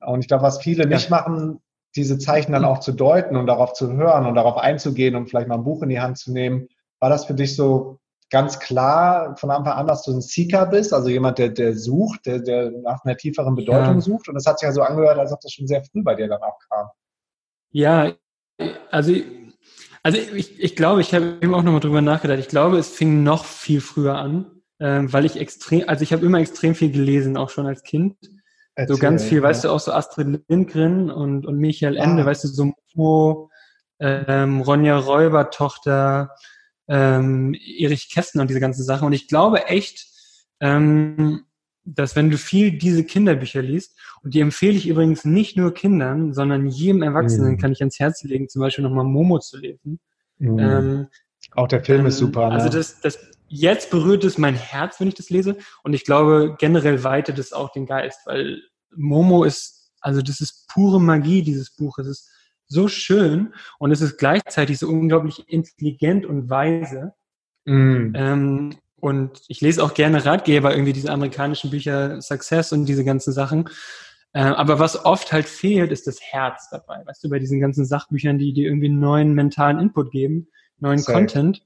Und 0.00 0.20
ich 0.20 0.28
glaube, 0.28 0.42
was 0.42 0.62
viele 0.62 0.86
nicht 0.86 1.10
machen, 1.10 1.60
diese 1.96 2.18
Zeichen 2.18 2.52
dann 2.52 2.64
auch 2.64 2.80
zu 2.80 2.92
deuten 2.92 3.36
und 3.36 3.46
darauf 3.46 3.72
zu 3.72 3.92
hören 3.92 4.26
und 4.26 4.34
darauf 4.34 4.56
einzugehen 4.56 5.14
und 5.14 5.28
vielleicht 5.28 5.48
mal 5.48 5.56
ein 5.56 5.64
Buch 5.64 5.82
in 5.82 5.88
die 5.88 6.00
Hand 6.00 6.18
zu 6.18 6.32
nehmen. 6.32 6.68
War 7.00 7.10
das 7.10 7.24
für 7.24 7.34
dich 7.34 7.54
so 7.54 7.98
ganz 8.30 8.58
klar 8.58 9.36
von 9.36 9.50
Anfang 9.50 9.74
an, 9.74 9.86
dass 9.86 10.02
du 10.02 10.12
ein 10.12 10.20
Seeker 10.20 10.66
bist, 10.66 10.92
also 10.92 11.08
jemand, 11.08 11.38
der, 11.38 11.50
der 11.50 11.76
sucht, 11.76 12.26
der, 12.26 12.40
der 12.40 12.70
nach 12.82 13.04
einer 13.04 13.16
tieferen 13.16 13.54
Bedeutung 13.54 13.94
ja. 13.94 14.00
sucht? 14.00 14.28
Und 14.28 14.34
das 14.34 14.46
hat 14.46 14.58
sich 14.58 14.66
ja 14.66 14.72
so 14.72 14.82
angehört, 14.82 15.18
als 15.18 15.32
ob 15.32 15.40
das 15.40 15.52
schon 15.52 15.66
sehr 15.66 15.84
früh 15.84 16.02
bei 16.02 16.14
dir 16.14 16.28
dann 16.28 16.42
auch 16.42 16.58
kam. 16.68 16.88
Ja, 17.70 18.12
also, 18.90 19.12
also 20.02 20.18
ich, 20.18 20.60
ich 20.60 20.76
glaube, 20.76 21.00
ich 21.00 21.14
habe 21.14 21.38
eben 21.40 21.54
auch 21.54 21.62
nochmal 21.62 21.80
drüber 21.80 22.02
nachgedacht. 22.02 22.38
Ich 22.38 22.48
glaube, 22.48 22.78
es 22.78 22.88
fing 22.88 23.22
noch 23.22 23.44
viel 23.44 23.80
früher 23.80 24.16
an, 24.16 24.46
äh, 24.78 25.02
weil 25.04 25.24
ich 25.24 25.38
extrem, 25.38 25.88
also 25.88 26.02
ich 26.02 26.12
habe 26.12 26.26
immer 26.26 26.38
extrem 26.38 26.74
viel 26.74 26.90
gelesen, 26.90 27.36
auch 27.36 27.50
schon 27.50 27.66
als 27.66 27.82
Kind. 27.82 28.16
Erzähl, 28.76 28.96
so 28.96 29.00
ganz 29.00 29.24
viel, 29.24 29.38
ja. 29.38 29.44
weißt 29.44 29.64
du, 29.64 29.70
auch 29.70 29.80
so 29.80 29.92
Astrid 29.92 30.42
Lindgren 30.48 31.10
und, 31.10 31.46
und 31.46 31.58
Michael 31.58 31.96
Ende, 31.96 32.22
ah. 32.22 32.26
weißt 32.26 32.44
du, 32.44 32.48
so 32.48 32.72
Mo, 32.94 33.50
ähm, 34.00 34.60
Ronja 34.62 34.98
Räuber 34.98 35.50
Tochter, 35.50 36.34
ähm, 36.88 37.54
Erich 37.54 38.10
Kästner 38.12 38.42
und 38.42 38.48
diese 38.48 38.60
ganzen 38.60 38.84
Sachen. 38.84 39.06
Und 39.06 39.12
ich 39.12 39.28
glaube 39.28 39.66
echt, 39.66 40.06
ähm, 40.60 41.44
dass 41.84 42.16
wenn 42.16 42.30
du 42.30 42.38
viel 42.38 42.78
diese 42.78 43.04
Kinderbücher 43.04 43.62
liest, 43.62 43.98
und 44.22 44.34
die 44.34 44.40
empfehle 44.40 44.76
ich 44.76 44.88
übrigens 44.88 45.24
nicht 45.24 45.56
nur 45.56 45.74
Kindern, 45.74 46.32
sondern 46.32 46.66
jedem 46.66 47.02
Erwachsenen 47.02 47.52
mhm. 47.52 47.58
kann 47.58 47.72
ich 47.72 47.80
ans 47.80 47.98
Herz 47.98 48.22
legen, 48.24 48.48
zum 48.48 48.60
Beispiel 48.60 48.82
nochmal 48.82 49.04
Momo 49.04 49.38
zu 49.38 49.58
lesen. 49.58 50.00
Mhm. 50.38 50.58
Ähm, 50.58 51.06
auch 51.52 51.68
der 51.68 51.84
Film 51.84 52.06
ist 52.06 52.18
super. 52.18 52.48
Ne? 52.48 52.54
Also 52.54 52.70
das, 52.70 53.00
das, 53.00 53.18
jetzt 53.48 53.90
berührt 53.90 54.24
es 54.24 54.38
mein 54.38 54.54
Herz, 54.54 55.00
wenn 55.00 55.08
ich 55.08 55.14
das 55.14 55.30
lese. 55.30 55.56
Und 55.82 55.94
ich 55.94 56.04
glaube, 56.04 56.56
generell 56.58 57.04
weitet 57.04 57.38
es 57.38 57.52
auch 57.52 57.70
den 57.70 57.86
Geist, 57.86 58.20
weil 58.26 58.62
Momo 58.94 59.44
ist, 59.44 59.92
also 60.00 60.22
das 60.22 60.40
ist 60.40 60.68
pure 60.68 61.00
Magie, 61.00 61.42
dieses 61.42 61.70
Buch. 61.70 61.98
Es 61.98 62.06
ist 62.06 62.30
so 62.66 62.88
schön 62.88 63.54
und 63.78 63.92
es 63.92 64.00
ist 64.00 64.18
gleichzeitig 64.18 64.78
so 64.78 64.88
unglaublich 64.88 65.48
intelligent 65.48 66.26
und 66.26 66.48
weise. 66.50 67.12
Mm. 67.64 68.12
Ähm, 68.14 68.76
und 68.96 69.42
ich 69.48 69.60
lese 69.60 69.84
auch 69.84 69.92
gerne 69.92 70.24
Ratgeber, 70.24 70.72
irgendwie 70.72 70.94
diese 70.94 71.12
amerikanischen 71.12 71.70
Bücher, 71.70 72.22
Success 72.22 72.72
und 72.72 72.86
diese 72.86 73.04
ganzen 73.04 73.32
Sachen. 73.32 73.68
Äh, 74.32 74.40
aber 74.40 74.78
was 74.78 75.04
oft 75.04 75.32
halt 75.32 75.46
fehlt, 75.46 75.92
ist 75.92 76.06
das 76.06 76.20
Herz 76.20 76.68
dabei. 76.70 77.02
Weißt 77.04 77.22
du, 77.22 77.28
bei 77.28 77.38
diesen 77.38 77.60
ganzen 77.60 77.84
Sachbüchern, 77.84 78.38
die 78.38 78.52
dir 78.52 78.66
irgendwie 78.66 78.88
neuen 78.88 79.34
mentalen 79.34 79.78
Input 79.78 80.10
geben, 80.10 80.48
neuen 80.78 80.98
Safe. 80.98 81.18
Content. 81.18 81.62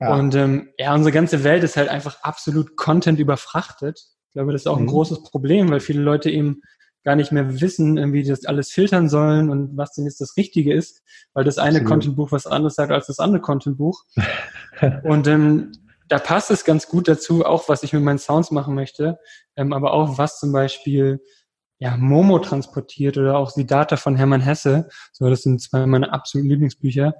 Ja. 0.00 0.14
Und 0.14 0.34
ähm, 0.34 0.68
ja, 0.78 0.94
unsere 0.94 1.12
ganze 1.12 1.44
Welt 1.44 1.64
ist 1.64 1.76
halt 1.76 1.88
einfach 1.88 2.22
absolut 2.22 2.76
Content 2.76 3.18
überfrachtet. 3.18 4.00
Ich 4.28 4.32
glaube, 4.32 4.52
das 4.52 4.62
ist 4.62 4.66
auch 4.66 4.76
mhm. 4.76 4.84
ein 4.84 4.88
großes 4.88 5.24
Problem, 5.24 5.70
weil 5.70 5.80
viele 5.80 6.02
Leute 6.02 6.30
eben 6.30 6.62
gar 7.04 7.16
nicht 7.16 7.32
mehr 7.32 7.60
wissen, 7.60 8.12
wie 8.12 8.22
die 8.22 8.28
das 8.28 8.44
alles 8.44 8.70
filtern 8.70 9.08
sollen 9.08 9.50
und 9.50 9.76
was 9.76 9.94
denn 9.94 10.04
jetzt 10.04 10.20
das 10.20 10.36
Richtige 10.36 10.74
ist, 10.74 11.02
weil 11.32 11.44
das 11.44 11.58
eine 11.58 11.82
Content-Buch 11.82 12.32
was 12.32 12.46
anderes 12.46 12.74
sagt 12.74 12.92
als 12.92 13.06
das 13.06 13.18
andere 13.18 13.40
Content-Buch. 13.40 14.04
und 15.04 15.26
ähm, 15.26 15.72
da 16.08 16.18
passt 16.18 16.50
es 16.50 16.64
ganz 16.64 16.88
gut 16.88 17.08
dazu, 17.08 17.44
auch 17.44 17.68
was 17.68 17.82
ich 17.82 17.92
mit 17.92 18.02
meinen 18.02 18.18
Sounds 18.18 18.50
machen 18.50 18.74
möchte, 18.74 19.18
ähm, 19.56 19.72
aber 19.72 19.92
auch 19.92 20.18
was 20.18 20.38
zum 20.38 20.52
Beispiel 20.52 21.20
ja, 21.78 21.96
Momo 21.96 22.40
transportiert 22.40 23.16
oder 23.16 23.38
auch 23.38 23.50
Siddhartha 23.50 23.96
von 23.96 24.16
Hermann 24.16 24.40
Hesse. 24.40 24.88
So, 25.12 25.30
das 25.30 25.42
sind 25.42 25.62
zwei 25.62 25.86
meiner 25.86 26.12
absoluten 26.12 26.50
Lieblingsbücher 26.50 27.14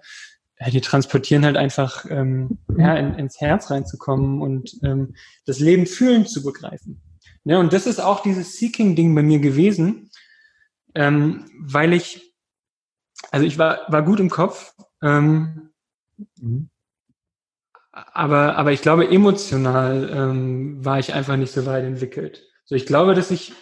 die 0.66 0.80
transportieren 0.80 1.44
halt 1.44 1.56
einfach 1.56 2.04
ähm, 2.10 2.58
ja, 2.76 2.96
in, 2.96 3.14
ins 3.14 3.40
Herz 3.40 3.70
reinzukommen 3.70 4.42
und 4.42 4.78
ähm, 4.82 5.14
das 5.46 5.60
Leben 5.60 5.86
fühlen 5.86 6.26
zu 6.26 6.42
begreifen. 6.42 7.00
Ja, 7.44 7.58
und 7.58 7.72
das 7.72 7.86
ist 7.86 8.00
auch 8.00 8.20
dieses 8.22 8.58
Seeking-Ding 8.58 9.14
bei 9.14 9.22
mir 9.22 9.38
gewesen, 9.38 10.10
ähm, 10.94 11.48
weil 11.60 11.92
ich, 11.92 12.34
also 13.30 13.46
ich 13.46 13.58
war, 13.58 13.80
war 13.88 14.02
gut 14.02 14.20
im 14.20 14.30
Kopf, 14.30 14.74
ähm, 15.00 15.70
mhm. 16.36 16.68
aber, 17.92 18.56
aber 18.56 18.72
ich 18.72 18.82
glaube, 18.82 19.08
emotional 19.08 20.10
ähm, 20.12 20.84
war 20.84 20.98
ich 20.98 21.14
einfach 21.14 21.36
nicht 21.36 21.52
so 21.52 21.64
weit 21.66 21.84
entwickelt. 21.84 22.44
So, 22.64 22.74
ich 22.74 22.84
glaube, 22.84 23.14
dass 23.14 23.30
ich 23.30 23.52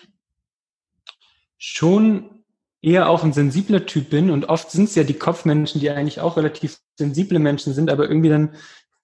schon 1.58 2.35
eher 2.82 3.08
auch 3.08 3.24
ein 3.24 3.32
sensibler 3.32 3.86
Typ 3.86 4.10
bin 4.10 4.30
und 4.30 4.48
oft 4.48 4.70
sind 4.70 4.84
es 4.84 4.94
ja 4.94 5.02
die 5.02 5.14
Kopfmenschen, 5.14 5.80
die 5.80 5.90
eigentlich 5.90 6.20
auch 6.20 6.36
relativ 6.36 6.78
sensible 6.96 7.38
Menschen 7.38 7.72
sind, 7.72 7.90
aber 7.90 8.08
irgendwie 8.08 8.28
dann 8.28 8.54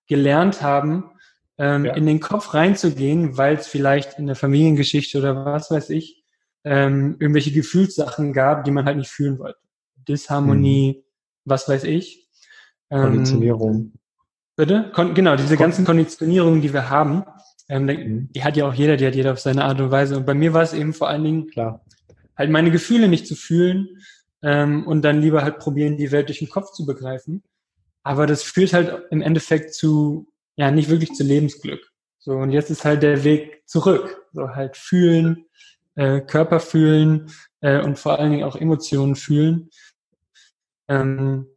gelernt 0.06 0.62
haben, 0.62 1.10
ähm, 1.58 1.84
ja. 1.84 1.94
in 1.94 2.06
den 2.06 2.20
Kopf 2.20 2.54
reinzugehen, 2.54 3.36
weil 3.36 3.56
es 3.56 3.66
vielleicht 3.66 4.18
in 4.18 4.26
der 4.26 4.36
Familiengeschichte 4.36 5.18
oder 5.18 5.44
was 5.44 5.70
weiß 5.70 5.90
ich, 5.90 6.24
ähm, 6.64 7.16
irgendwelche 7.18 7.52
Gefühlssachen 7.52 8.32
gab, 8.32 8.64
die 8.64 8.70
man 8.70 8.84
halt 8.84 8.98
nicht 8.98 9.10
fühlen 9.10 9.38
wollte. 9.38 9.58
Disharmonie, 10.08 10.94
hm. 10.94 11.02
was 11.44 11.68
weiß 11.68 11.84
ich. 11.84 12.28
Ähm, 12.90 13.02
Konditionierung. 13.02 13.92
Bitte? 14.54 14.90
Kon 14.94 15.14
genau, 15.14 15.34
diese 15.36 15.56
ganzen 15.56 15.84
Konditionierungen, 15.84 16.60
die 16.60 16.72
wir 16.72 16.90
haben, 16.90 17.24
ähm, 17.68 17.86
mhm. 17.86 18.28
die 18.32 18.44
hat 18.44 18.56
ja 18.56 18.66
auch 18.68 18.74
jeder, 18.74 18.96
die 18.96 19.06
hat 19.06 19.14
jeder 19.14 19.32
auf 19.32 19.40
seine 19.40 19.64
Art 19.64 19.80
und 19.80 19.90
Weise. 19.90 20.16
Und 20.16 20.26
bei 20.26 20.34
mir 20.34 20.52
war 20.52 20.62
es 20.62 20.74
eben 20.74 20.92
vor 20.92 21.08
allen 21.08 21.24
Dingen 21.24 21.46
Klar 21.48 21.82
halt 22.36 22.50
meine 22.50 22.70
Gefühle 22.70 23.08
nicht 23.08 23.26
zu 23.26 23.34
fühlen 23.34 23.88
ähm, 24.42 24.86
und 24.86 25.02
dann 25.02 25.20
lieber 25.20 25.42
halt 25.42 25.58
probieren, 25.58 25.96
die 25.96 26.12
Welt 26.12 26.28
durch 26.28 26.40
den 26.40 26.50
Kopf 26.50 26.72
zu 26.72 26.86
begreifen. 26.86 27.42
Aber 28.02 28.26
das 28.26 28.42
führt 28.42 28.72
halt 28.72 29.04
im 29.10 29.22
Endeffekt 29.22 29.74
zu, 29.74 30.28
ja, 30.56 30.70
nicht 30.70 30.88
wirklich 30.88 31.12
zu 31.12 31.22
Lebensglück. 31.22 31.80
So, 32.18 32.32
und 32.32 32.50
jetzt 32.50 32.70
ist 32.70 32.84
halt 32.84 33.02
der 33.02 33.24
Weg 33.24 33.62
zurück. 33.66 34.26
So 34.32 34.48
halt 34.50 34.76
fühlen, 34.76 35.44
äh, 35.94 36.20
Körper 36.20 36.60
fühlen 36.60 37.30
äh, 37.60 37.80
und 37.80 37.98
vor 37.98 38.18
allen 38.18 38.32
Dingen 38.32 38.44
auch 38.44 38.56
Emotionen 38.56 39.16
fühlen. 39.16 39.70
Ähm, 40.88 41.48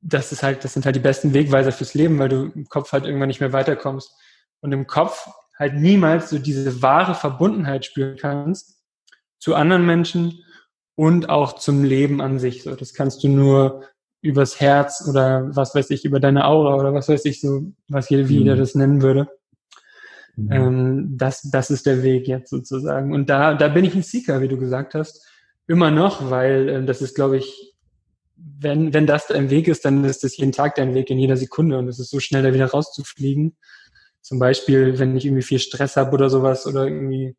das 0.00 0.32
ist 0.32 0.42
halt, 0.42 0.64
das 0.64 0.74
sind 0.74 0.84
halt 0.84 0.96
die 0.96 1.00
besten 1.00 1.34
Wegweiser 1.34 1.72
fürs 1.72 1.94
Leben, 1.94 2.18
weil 2.18 2.28
du 2.28 2.50
im 2.54 2.66
Kopf 2.68 2.92
halt 2.92 3.04
irgendwann 3.04 3.28
nicht 3.28 3.40
mehr 3.40 3.52
weiterkommst. 3.52 4.12
Und 4.60 4.72
im 4.72 4.86
Kopf 4.86 5.28
halt 5.58 5.74
niemals 5.74 6.30
so 6.30 6.38
diese 6.38 6.82
wahre 6.82 7.14
Verbundenheit 7.14 7.84
spüren 7.84 8.16
kannst 8.16 8.81
zu 9.42 9.56
anderen 9.56 9.84
Menschen 9.84 10.44
und 10.94 11.28
auch 11.28 11.54
zum 11.54 11.82
Leben 11.82 12.20
an 12.20 12.38
sich. 12.38 12.62
So, 12.62 12.76
das 12.76 12.94
kannst 12.94 13.24
du 13.24 13.28
nur 13.28 13.82
übers 14.20 14.60
Herz 14.60 15.04
oder 15.08 15.48
was 15.56 15.74
weiß 15.74 15.90
ich, 15.90 16.04
über 16.04 16.20
deine 16.20 16.46
Aura 16.46 16.76
oder 16.76 16.94
was 16.94 17.08
weiß 17.08 17.24
ich 17.24 17.40
so, 17.40 17.72
was 17.88 18.08
jeder, 18.08 18.54
mhm. 18.54 18.58
das 18.58 18.76
nennen 18.76 19.02
würde. 19.02 19.28
Mhm. 20.36 20.52
Ähm, 20.52 21.14
das, 21.18 21.42
das 21.50 21.72
ist 21.72 21.86
der 21.86 22.04
Weg 22.04 22.28
jetzt 22.28 22.50
sozusagen. 22.50 23.12
Und 23.12 23.28
da, 23.30 23.54
da 23.54 23.66
bin 23.66 23.84
ich 23.84 23.96
ein 23.96 24.04
Seeker, 24.04 24.40
wie 24.42 24.48
du 24.48 24.58
gesagt 24.58 24.94
hast, 24.94 25.26
immer 25.66 25.90
noch, 25.90 26.30
weil 26.30 26.68
äh, 26.68 26.84
das 26.84 27.02
ist, 27.02 27.16
glaube 27.16 27.38
ich, 27.38 27.74
wenn, 28.36 28.94
wenn 28.94 29.08
das 29.08 29.26
dein 29.26 29.50
Weg 29.50 29.66
ist, 29.66 29.84
dann 29.84 30.04
ist 30.04 30.22
das 30.22 30.36
jeden 30.36 30.52
Tag 30.52 30.76
dein 30.76 30.94
Weg 30.94 31.10
in 31.10 31.18
jeder 31.18 31.36
Sekunde 31.36 31.78
und 31.78 31.88
es 31.88 31.98
ist 31.98 32.10
so 32.10 32.20
schnell, 32.20 32.44
da 32.44 32.54
wieder 32.54 32.70
rauszufliegen. 32.70 33.56
Zum 34.20 34.38
Beispiel, 34.38 35.00
wenn 35.00 35.16
ich 35.16 35.26
irgendwie 35.26 35.42
viel 35.42 35.58
Stress 35.58 35.96
habe 35.96 36.12
oder 36.12 36.30
sowas 36.30 36.64
oder 36.64 36.84
irgendwie 36.84 37.34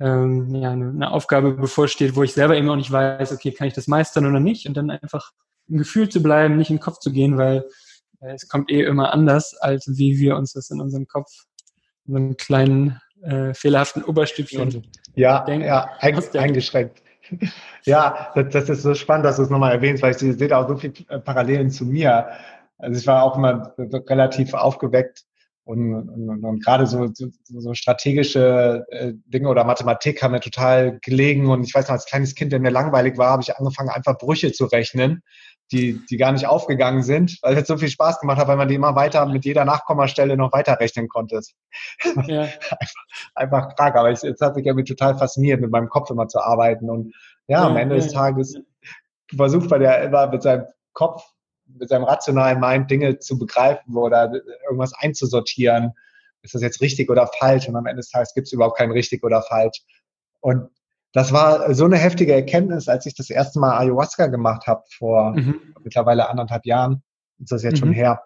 ähm, 0.00 0.54
ja, 0.54 0.70
eine, 0.70 0.88
eine 0.90 1.10
Aufgabe 1.10 1.52
bevorsteht, 1.52 2.16
wo 2.16 2.22
ich 2.22 2.32
selber 2.32 2.56
eben 2.56 2.68
auch 2.68 2.76
nicht 2.76 2.90
weiß, 2.90 3.32
okay, 3.32 3.52
kann 3.52 3.68
ich 3.68 3.74
das 3.74 3.86
meistern 3.86 4.26
oder 4.26 4.40
nicht 4.40 4.66
und 4.66 4.76
dann 4.76 4.90
einfach 4.90 5.30
im 5.68 5.78
Gefühl 5.78 6.08
zu 6.08 6.22
bleiben, 6.22 6.56
nicht 6.56 6.70
in 6.70 6.76
den 6.76 6.82
Kopf 6.82 6.98
zu 6.98 7.12
gehen, 7.12 7.38
weil 7.38 7.64
äh, 8.20 8.34
es 8.34 8.48
kommt 8.48 8.70
eh 8.70 8.82
immer 8.82 9.12
anders, 9.12 9.54
als 9.54 9.86
wie 9.96 10.18
wir 10.18 10.36
uns 10.36 10.52
das 10.52 10.70
in 10.70 10.80
unserem 10.80 11.06
Kopf, 11.06 11.30
in 12.06 12.16
einem 12.16 12.36
kleinen 12.36 13.00
äh, 13.22 13.54
fehlerhaften 13.54 14.02
Oberstübchen 14.04 14.84
ja, 15.14 15.44
denken. 15.44 15.66
Ja, 15.66 15.90
ein, 16.00 16.18
eingeschränkt. 16.36 17.02
Ja, 17.86 18.32
das, 18.34 18.52
das, 18.52 18.68
ist 18.68 18.82
so 18.82 18.94
spannend, 18.94 19.24
dass 19.24 19.36
du 19.36 19.42
es 19.42 19.50
nochmal 19.50 19.72
erwähnst, 19.72 20.02
weil 20.02 20.12
ich 20.12 20.18
sehe 20.18 20.48
da 20.48 20.62
auch 20.62 20.68
so 20.68 20.76
viele 20.76 20.92
Parallelen 21.20 21.70
zu 21.70 21.86
mir. 21.86 22.28
Also 22.76 22.98
ich 22.98 23.06
war 23.06 23.22
auch 23.22 23.36
immer 23.36 23.74
relativ 23.78 24.52
aufgeweckt 24.52 25.24
und, 25.66 25.94
und, 25.94 26.44
und 26.44 26.62
gerade 26.62 26.86
so, 26.86 27.08
so, 27.14 27.28
so 27.48 27.72
strategische 27.72 28.84
äh, 28.90 29.12
Dinge 29.26 29.48
oder 29.48 29.64
Mathematik 29.64 30.22
haben 30.22 30.32
mir 30.32 30.40
total 30.40 30.98
gelegen. 31.00 31.48
Und 31.48 31.64
ich 31.64 31.74
weiß 31.74 31.88
noch, 31.88 31.94
als 31.94 32.04
kleines 32.04 32.34
Kind, 32.34 32.52
der 32.52 32.60
mir 32.60 32.70
langweilig 32.70 33.16
war, 33.16 33.30
habe 33.30 33.42
ich 33.42 33.56
angefangen, 33.56 33.88
einfach 33.88 34.18
Brüche 34.18 34.52
zu 34.52 34.66
rechnen, 34.66 35.22
die, 35.72 36.04
die 36.10 36.18
gar 36.18 36.32
nicht 36.32 36.46
aufgegangen 36.46 37.02
sind, 37.02 37.38
weil 37.40 37.56
es 37.56 37.66
so 37.66 37.78
viel 37.78 37.88
Spaß 37.88 38.20
gemacht 38.20 38.38
hat, 38.38 38.46
weil 38.46 38.58
man 38.58 38.68
die 38.68 38.74
immer 38.74 38.94
weiter 38.94 39.24
mit 39.24 39.46
jeder 39.46 39.64
Nachkommastelle 39.64 40.36
noch 40.36 40.52
weiter 40.52 40.78
rechnen 40.78 41.08
konnte. 41.08 41.40
Ja. 42.26 42.42
einfach, 42.42 43.04
einfach 43.34 43.74
krank. 43.74 43.96
Aber 43.96 44.10
ich, 44.10 44.20
jetzt 44.20 44.42
hat 44.42 44.54
sich 44.54 44.66
irgendwie 44.66 44.84
total 44.84 45.16
fasziniert, 45.16 45.62
mit 45.62 45.70
meinem 45.70 45.88
Kopf 45.88 46.10
immer 46.10 46.28
zu 46.28 46.40
arbeiten. 46.40 46.90
Und 46.90 47.14
ja, 47.48 47.60
ja 47.60 47.66
am 47.66 47.76
Ende 47.78 47.96
ja, 47.96 48.02
des 48.02 48.12
Tages 48.12 48.58
versucht 49.34 49.70
man 49.70 49.80
ja 49.80 49.94
immer 49.94 50.26
mit 50.26 50.42
seinem 50.42 50.66
Kopf 50.92 51.24
mit 51.78 51.88
seinem 51.88 52.04
rationalen 52.04 52.60
Mind 52.60 52.90
Dinge 52.90 53.18
zu 53.18 53.38
begreifen 53.38 53.96
oder 53.96 54.32
irgendwas 54.64 54.92
einzusortieren. 54.94 55.92
Ist 56.42 56.54
das 56.54 56.62
jetzt 56.62 56.80
richtig 56.80 57.10
oder 57.10 57.28
falsch? 57.38 57.68
Und 57.68 57.76
am 57.76 57.86
Ende 57.86 58.00
des 58.00 58.10
Tages 58.10 58.34
gibt 58.34 58.46
es 58.46 58.52
überhaupt 58.52 58.76
kein 58.76 58.90
richtig 58.90 59.24
oder 59.24 59.42
falsch. 59.42 59.82
Und 60.40 60.68
das 61.12 61.32
war 61.32 61.72
so 61.74 61.84
eine 61.84 61.96
heftige 61.96 62.34
Erkenntnis, 62.34 62.88
als 62.88 63.06
ich 63.06 63.14
das 63.14 63.30
erste 63.30 63.60
Mal 63.60 63.78
Ayahuasca 63.78 64.26
gemacht 64.26 64.66
habe, 64.66 64.82
vor 64.98 65.32
mhm. 65.32 65.60
mittlerweile 65.82 66.28
anderthalb 66.28 66.66
Jahren. 66.66 67.02
Ist 67.38 67.52
das 67.52 67.62
jetzt 67.62 67.76
mhm. 67.76 67.78
schon 67.78 67.92
her. 67.92 68.22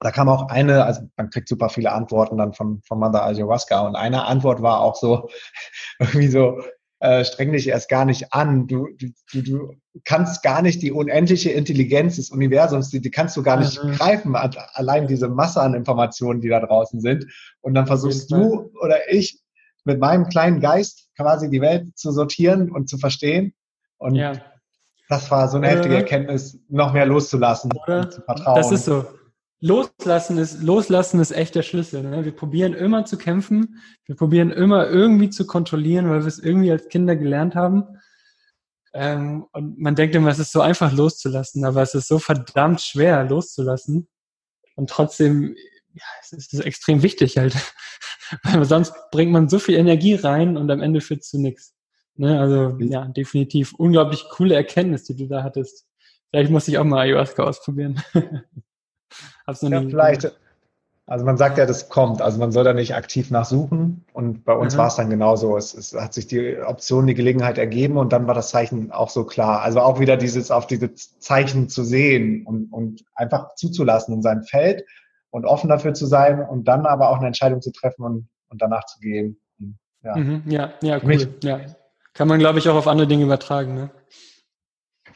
Da 0.00 0.10
kam 0.10 0.28
auch 0.28 0.48
eine, 0.48 0.84
also 0.84 1.02
man 1.16 1.30
kriegt 1.30 1.48
super 1.48 1.68
viele 1.68 1.92
Antworten 1.92 2.38
dann 2.38 2.52
von, 2.52 2.82
von 2.82 2.98
Mother 2.98 3.24
Ayahuasca. 3.24 3.80
Und 3.80 3.96
eine 3.96 4.24
Antwort 4.24 4.60
war 4.60 4.80
auch 4.80 4.96
so, 4.96 5.30
irgendwie 5.98 6.28
so, 6.28 6.60
äh, 7.00 7.24
streng 7.24 7.52
dich 7.52 7.68
erst 7.68 7.88
gar 7.88 8.04
nicht 8.04 8.32
an. 8.32 8.66
Du, 8.66 8.88
du, 9.32 9.42
du 9.42 9.72
kannst 10.04 10.42
gar 10.42 10.62
nicht 10.62 10.82
die 10.82 10.92
unendliche 10.92 11.50
Intelligenz 11.50 12.16
des 12.16 12.30
Universums, 12.30 12.90
die, 12.90 13.00
die 13.00 13.10
kannst 13.10 13.36
du 13.36 13.42
gar 13.42 13.58
nicht 13.58 13.82
mhm. 13.82 13.92
greifen, 13.92 14.36
allein 14.36 15.06
diese 15.06 15.28
Masse 15.28 15.62
an 15.62 15.74
Informationen, 15.74 16.40
die 16.40 16.48
da 16.48 16.60
draußen 16.60 17.00
sind. 17.00 17.26
Und 17.60 17.74
dann 17.74 17.86
versuchst 17.86 18.30
du 18.30 18.70
oder 18.80 19.10
ich 19.10 19.40
mit 19.84 19.98
meinem 19.98 20.28
kleinen 20.28 20.60
Geist 20.60 21.08
quasi 21.16 21.48
die 21.48 21.60
Welt 21.60 21.96
zu 21.96 22.12
sortieren 22.12 22.70
und 22.70 22.88
zu 22.88 22.98
verstehen. 22.98 23.54
Und 23.96 24.14
ja. 24.14 24.32
das 25.08 25.30
war 25.30 25.48
so 25.48 25.56
eine 25.56 25.68
heftige 25.68 25.96
Erkenntnis, 25.96 26.58
noch 26.68 26.92
mehr 26.92 27.06
loszulassen 27.06 27.70
oder? 27.72 28.00
und 28.00 28.12
zu 28.12 28.20
vertrauen. 28.20 28.56
Das 28.56 28.72
ist 28.72 28.84
so. 28.84 29.06
Loslassen 29.60 30.38
ist, 30.38 30.62
loslassen 30.62 31.20
ist 31.20 31.32
echt 31.32 31.54
der 31.54 31.62
Schlüssel. 31.62 32.02
Ne? 32.02 32.24
Wir 32.24 32.32
probieren 32.32 32.72
immer 32.72 33.04
zu 33.04 33.18
kämpfen. 33.18 33.80
Wir 34.06 34.16
probieren 34.16 34.50
immer 34.50 34.88
irgendwie 34.88 35.28
zu 35.28 35.46
kontrollieren, 35.46 36.08
weil 36.08 36.20
wir 36.20 36.26
es 36.26 36.38
irgendwie 36.38 36.72
als 36.72 36.88
Kinder 36.88 37.14
gelernt 37.14 37.54
haben. 37.54 37.84
Ähm, 38.94 39.46
und 39.52 39.78
man 39.78 39.94
denkt 39.94 40.14
immer, 40.14 40.30
es 40.30 40.38
ist 40.38 40.52
so 40.52 40.62
einfach 40.62 40.92
loszulassen, 40.92 41.64
aber 41.64 41.82
es 41.82 41.94
ist 41.94 42.08
so 42.08 42.18
verdammt 42.18 42.80
schwer 42.80 43.24
loszulassen. 43.24 44.08
Und 44.76 44.88
trotzdem, 44.88 45.54
ja, 45.92 46.04
es 46.22 46.32
ist 46.32 46.54
extrem 46.64 47.02
wichtig 47.02 47.36
halt. 47.36 47.54
weil 48.42 48.64
sonst 48.64 48.94
bringt 49.10 49.30
man 49.30 49.50
so 49.50 49.58
viel 49.58 49.74
Energie 49.74 50.14
rein 50.14 50.56
und 50.56 50.70
am 50.70 50.80
Ende 50.80 51.02
führt 51.02 51.20
es 51.20 51.28
zu 51.28 51.38
nichts. 51.38 51.74
Ne? 52.14 52.40
Also, 52.40 52.78
ja, 52.80 53.04
definitiv 53.06 53.74
unglaublich 53.74 54.24
coole 54.30 54.54
Erkenntnis, 54.54 55.04
die 55.04 55.16
du 55.16 55.26
da 55.26 55.42
hattest. 55.42 55.86
Vielleicht 56.30 56.50
muss 56.50 56.68
ich 56.68 56.78
auch 56.78 56.84
mal 56.84 57.00
Ayahuasca 57.00 57.42
ausprobieren. 57.42 58.02
Hab's 59.46 59.62
noch 59.62 59.70
ja, 59.70 59.80
nie 59.80 59.90
vielleicht. 59.90 60.22
Gemacht. 60.22 60.36
Also 61.06 61.24
man 61.24 61.36
sagt 61.36 61.58
ja, 61.58 61.66
das 61.66 61.88
kommt. 61.88 62.22
Also 62.22 62.38
man 62.38 62.52
soll 62.52 62.62
da 62.62 62.72
nicht 62.72 62.94
aktiv 62.94 63.32
nachsuchen. 63.32 64.04
Und 64.12 64.44
bei 64.44 64.52
uns 64.52 64.74
mhm. 64.74 64.78
war 64.78 64.86
es 64.86 64.94
dann 64.94 65.10
genauso. 65.10 65.56
Es, 65.56 65.74
es, 65.74 65.92
hat 65.92 66.14
sich 66.14 66.28
die 66.28 66.58
Option, 66.58 67.08
die 67.08 67.14
Gelegenheit 67.14 67.58
ergeben 67.58 67.96
und 67.96 68.12
dann 68.12 68.28
war 68.28 68.34
das 68.34 68.50
Zeichen 68.50 68.92
auch 68.92 69.10
so 69.10 69.24
klar. 69.24 69.62
Also 69.62 69.80
auch 69.80 69.98
wieder 69.98 70.16
dieses 70.16 70.52
auf 70.52 70.68
diese 70.68 70.94
Zeichen 70.94 71.68
zu 71.68 71.82
sehen 71.82 72.46
und, 72.46 72.72
und 72.72 73.04
einfach 73.16 73.56
zuzulassen 73.56 74.14
in 74.14 74.22
seinem 74.22 74.44
Feld 74.44 74.84
und 75.30 75.46
offen 75.46 75.68
dafür 75.68 75.94
zu 75.94 76.06
sein 76.06 76.46
und 76.46 76.68
dann 76.68 76.86
aber 76.86 77.10
auch 77.10 77.18
eine 77.18 77.26
Entscheidung 77.26 77.60
zu 77.60 77.72
treffen 77.72 78.04
und, 78.04 78.28
und 78.48 78.62
danach 78.62 78.84
zu 78.84 79.00
gehen. 79.00 79.40
Ja, 80.02 80.16
mhm, 80.16 80.42
ja, 80.46 80.72
ja, 80.82 80.96
cool. 80.98 81.08
Mich, 81.08 81.28
ja. 81.42 81.60
Kann 82.14 82.28
man, 82.28 82.38
glaube 82.38 82.58
ich, 82.58 82.68
auch 82.68 82.76
auf 82.76 82.88
andere 82.88 83.06
Dinge 83.06 83.24
übertragen. 83.24 83.74
Ne? 83.74 83.90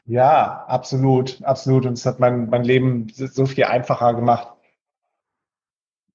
Ja, 0.06 0.64
absolut, 0.66 1.42
absolut. 1.44 1.86
Und 1.86 1.94
es 1.94 2.04
hat 2.04 2.20
mein, 2.20 2.48
mein 2.50 2.64
Leben 2.64 3.06
so 3.14 3.46
viel 3.46 3.64
einfacher 3.64 4.14
gemacht. 4.14 4.48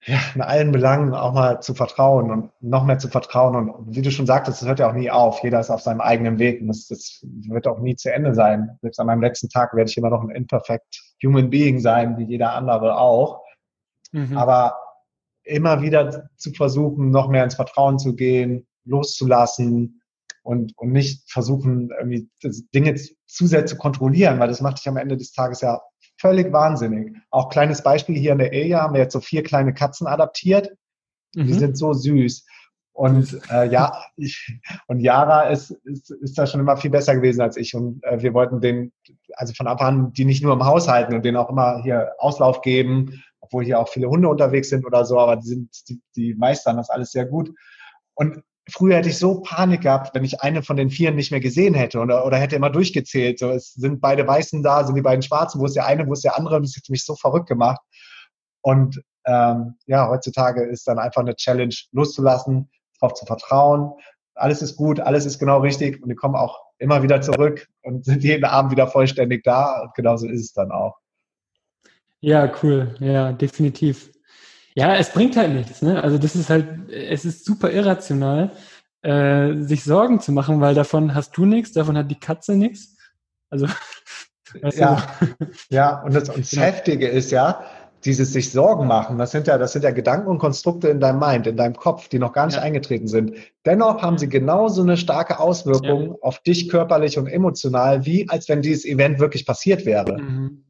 Ja, 0.06 0.20
in 0.34 0.42
allen 0.42 0.72
Belangen 0.72 1.14
auch 1.14 1.34
mal 1.34 1.62
zu 1.62 1.74
vertrauen 1.74 2.32
und 2.32 2.52
noch 2.62 2.86
mehr 2.86 3.00
zu 3.00 3.10
vertrauen. 3.10 3.70
Und 3.70 3.96
wie 3.96 4.02
du 4.02 4.12
schon 4.12 4.26
sagtest, 4.26 4.62
das 4.62 4.68
hört 4.68 4.80
ja 4.80 4.90
auch 4.90 4.94
nie 4.94 5.12
auf. 5.12 5.44
Jeder 5.44 5.60
ist 5.60 5.70
auf 5.70 5.82
seinem 5.82 6.00
eigenen 6.00 6.40
Weg 6.40 6.62
und 6.62 6.68
das, 6.68 6.88
das 6.88 7.20
wird 7.22 7.68
auch 7.68 7.80
nie 7.80 7.96
zu 7.98 8.14
Ende 8.14 8.34
sein. 8.34 8.78
Selbst 8.82 9.00
an 9.00 9.08
meinem 9.08 9.22
letzten 9.22 9.50
Tag 9.50 9.76
werde 9.76 9.90
ich 9.90 9.98
immer 9.98 10.10
noch 10.10 10.24
ein 10.24 10.30
imperfect 10.30 11.02
human 11.22 11.50
being 11.50 11.80
sein, 11.80 12.18
wie 12.18 12.24
jeder 12.24 12.54
andere 12.54 12.98
auch. 12.98 13.44
Mhm. 14.14 14.38
Aber 14.38 14.78
immer 15.44 15.82
wieder 15.82 16.30
zu 16.38 16.52
versuchen, 16.52 17.12
noch 17.12 17.28
mehr 17.28 17.44
ins 17.44 17.56
Vertrauen 17.56 18.00
zu 18.00 18.16
gehen, 18.16 18.68
loszulassen, 18.86 19.99
und, 20.44 20.74
und 20.78 20.92
nicht 20.92 21.30
versuchen, 21.32 21.90
irgendwie 21.98 22.30
Dinge 22.74 22.96
zu 22.96 23.48
sehr 23.48 23.66
zu 23.66 23.78
kontrollieren, 23.78 24.40
weil 24.40 24.48
das 24.48 24.62
macht 24.62 24.80
dich 24.80 24.88
am 24.88 24.98
Ende 24.98 25.18
des 25.18 25.32
Tages 25.32 25.62
ja 25.62 25.82
völlig 26.20 26.52
wahnsinnig. 26.52 27.16
Auch 27.30 27.50
kleines 27.50 27.82
Beispiel 27.84 28.18
hier 28.18 28.34
in 28.34 28.40
der 28.40 28.54
Ehe 28.54 28.80
haben 28.80 28.94
wir 28.94 29.02
jetzt 29.02 29.14
so 29.14 29.22
vier 29.22 29.44
kleine 29.44 29.74
Katzen 29.74 30.08
adaptiert. 30.08 30.72
Mhm. 31.36 31.48
Die 31.48 31.54
sind 31.54 31.78
so 31.78 31.94
süß. 31.94 32.46
Und 33.00 33.40
äh, 33.50 33.70
ja, 33.70 34.04
ich, 34.18 34.60
und 34.88 35.00
Yara 35.00 35.44
ist, 35.44 35.72
ist, 35.86 36.12
ist 36.12 36.38
da 36.38 36.46
schon 36.46 36.60
immer 36.60 36.76
viel 36.76 36.92
besser 36.92 37.16
gewesen 37.16 37.40
als 37.40 37.56
ich. 37.56 37.74
Und 37.74 38.04
äh, 38.04 38.22
wir 38.22 38.34
wollten 38.34 38.60
den, 38.60 38.92
also 39.36 39.54
von 39.54 39.68
Anfang 39.68 39.88
an, 39.88 40.14
die 40.14 40.26
nicht 40.26 40.44
nur 40.44 40.52
im 40.52 40.66
Haus 40.66 40.90
halten 40.90 41.14
und 41.14 41.24
denen 41.24 41.38
auch 41.38 41.50
immer 41.50 41.82
hier 41.82 42.12
Auslauf 42.18 42.62
geben, 42.62 43.24
obwohl 43.40 43.64
hier 43.64 43.80
auch 43.80 43.88
viele 43.88 44.10
Hunde 44.10 44.28
unterwegs 44.28 44.68
sind 44.70 44.86
oder 44.86 45.06
so, 45.06 45.18
aber 45.18 45.38
die, 45.38 45.48
sind, 45.48 45.70
die, 45.88 46.02
die 46.18 46.34
meistern 46.34 46.76
das 46.76 46.90
alles 46.90 47.12
sehr 47.12 47.26
gut. 47.26 47.54
Und 48.16 48.44
früher 48.70 48.98
hätte 48.98 49.10
ich 49.10 49.18
so 49.18 49.42
Panik 49.42 49.82
gehabt, 49.82 50.16
wenn 50.16 50.24
ich 50.24 50.42
eine 50.42 50.64
von 50.64 50.78
den 50.78 50.90
Vieren 50.90 51.16
nicht 51.16 51.32
mehr 51.32 51.40
gesehen 51.40 51.74
hätte 51.74 52.00
oder, 52.00 52.26
oder 52.26 52.38
hätte 52.38 52.56
immer 52.56 52.70
durchgezählt. 52.70 53.40
So, 53.40 53.50
es 53.50 53.74
sind 53.74 54.02
beide 54.02 54.28
Weißen 54.28 54.64
da, 54.64 54.84
sind 54.84 54.96
die 54.96 55.02
beiden 55.02 55.22
Schwarzen, 55.22 55.60
wo 55.60 55.66
ist 55.66 55.76
der 55.76 55.86
eine, 55.86 56.08
wo 56.08 56.14
ist 56.14 56.24
der 56.24 56.38
andere? 56.38 56.62
Das 56.62 56.76
hat 56.76 56.90
mich 56.90 57.04
so 57.04 57.16
verrückt 57.16 57.48
gemacht. 57.48 57.82
Und 58.62 59.02
ähm, 59.26 59.76
ja, 59.86 60.08
heutzutage 60.10 60.64
ist 60.64 60.88
dann 60.88 61.00
einfach 61.00 61.22
eine 61.22 61.36
Challenge 61.36 61.76
loszulassen, 61.92 62.70
darauf 63.00 63.14
zu 63.14 63.26
vertrauen. 63.26 63.92
Alles 64.36 64.62
ist 64.62 64.76
gut, 64.76 65.00
alles 65.00 65.26
ist 65.26 65.40
genau 65.40 65.60
richtig 65.60 66.02
und 66.02 66.10
die 66.10 66.16
kommen 66.16 66.36
auch 66.36 66.60
immer 66.78 67.04
wieder 67.04 67.22
zurück 67.22 67.68
und 67.84 68.06
sind 68.06 68.24
jeden 68.24 68.46
Abend 68.46 68.72
wieder 68.72 68.88
vollständig 68.88 69.44
da 69.44 69.82
und 69.82 69.94
genauso 69.96 70.28
ist 70.28 70.42
es 70.42 70.54
dann 70.54 70.72
auch. 70.72 70.98
Ja, 72.22 72.52
cool. 72.64 72.96
Ja, 73.00 73.32
definitiv. 73.32 74.12
Ja, 74.76 74.96
es 74.96 75.12
bringt 75.12 75.36
halt 75.36 75.54
nichts. 75.54 75.82
Ne? 75.82 76.02
Also 76.02 76.18
das 76.18 76.36
ist 76.36 76.50
halt, 76.50 76.90
es 76.90 77.26
ist 77.26 77.46
super 77.46 77.72
irrational, 77.72 78.52
äh, 79.02 79.56
sich 79.60 79.84
Sorgen 79.84 80.20
zu 80.20 80.32
machen, 80.32 80.62
weil 80.62 80.76
davon 80.76 81.16
hast 81.16 81.36
du 81.38 81.46
nichts, 81.46 81.74
davon 81.74 81.98
hat 81.98 82.12
die 82.12 82.20
Katze 82.20 82.56
nichts. 82.56 82.98
Also 83.50 83.68
ja, 84.72 85.04
ja, 85.70 86.02
und 86.04 86.14
das, 86.14 86.30
und 86.30 86.40
das 86.40 86.52
genau. 86.52 86.64
Heftige 86.64 87.08
ist 87.08 87.32
ja, 87.32 87.64
dieses 88.06 88.32
sich 88.32 88.52
Sorgen 88.52 88.88
machen, 88.88 89.18
das 89.18 89.32
sind 89.32 89.48
ja, 89.48 89.58
das 89.58 89.74
sind 89.74 89.84
ja 89.84 89.92
Gedanken 89.92 90.30
und 90.30 90.38
Konstrukte 90.38 90.88
in 90.88 91.00
deinem 91.00 91.20
Mind, 91.20 91.48
in 91.48 91.58
deinem 91.58 91.76
Kopf, 91.76 92.08
die 92.08 92.20
noch 92.20 92.32
gar 92.32 92.46
nicht 92.46 92.56
ja. 92.56 92.62
eingetreten 92.62 93.08
sind. 93.08 93.34
Dennoch 93.66 94.02
haben 94.02 94.18
sie 94.18 94.30
genauso 94.30 94.82
eine 94.82 94.96
starke 94.96 95.40
Auswirkung 95.40 96.12
ja. 96.12 96.16
auf 96.22 96.40
dich 96.40 96.70
körperlich 96.70 97.18
und 97.18 97.28
emotional, 97.28 98.06
wie 98.06 98.30
als 98.30 98.48
wenn 98.48 98.62
dieses 98.62 98.86
Event 98.86 99.20
wirklich 99.20 99.46
passiert 99.46 99.86
wäre. 99.86 100.22
Mhm. 100.22 100.64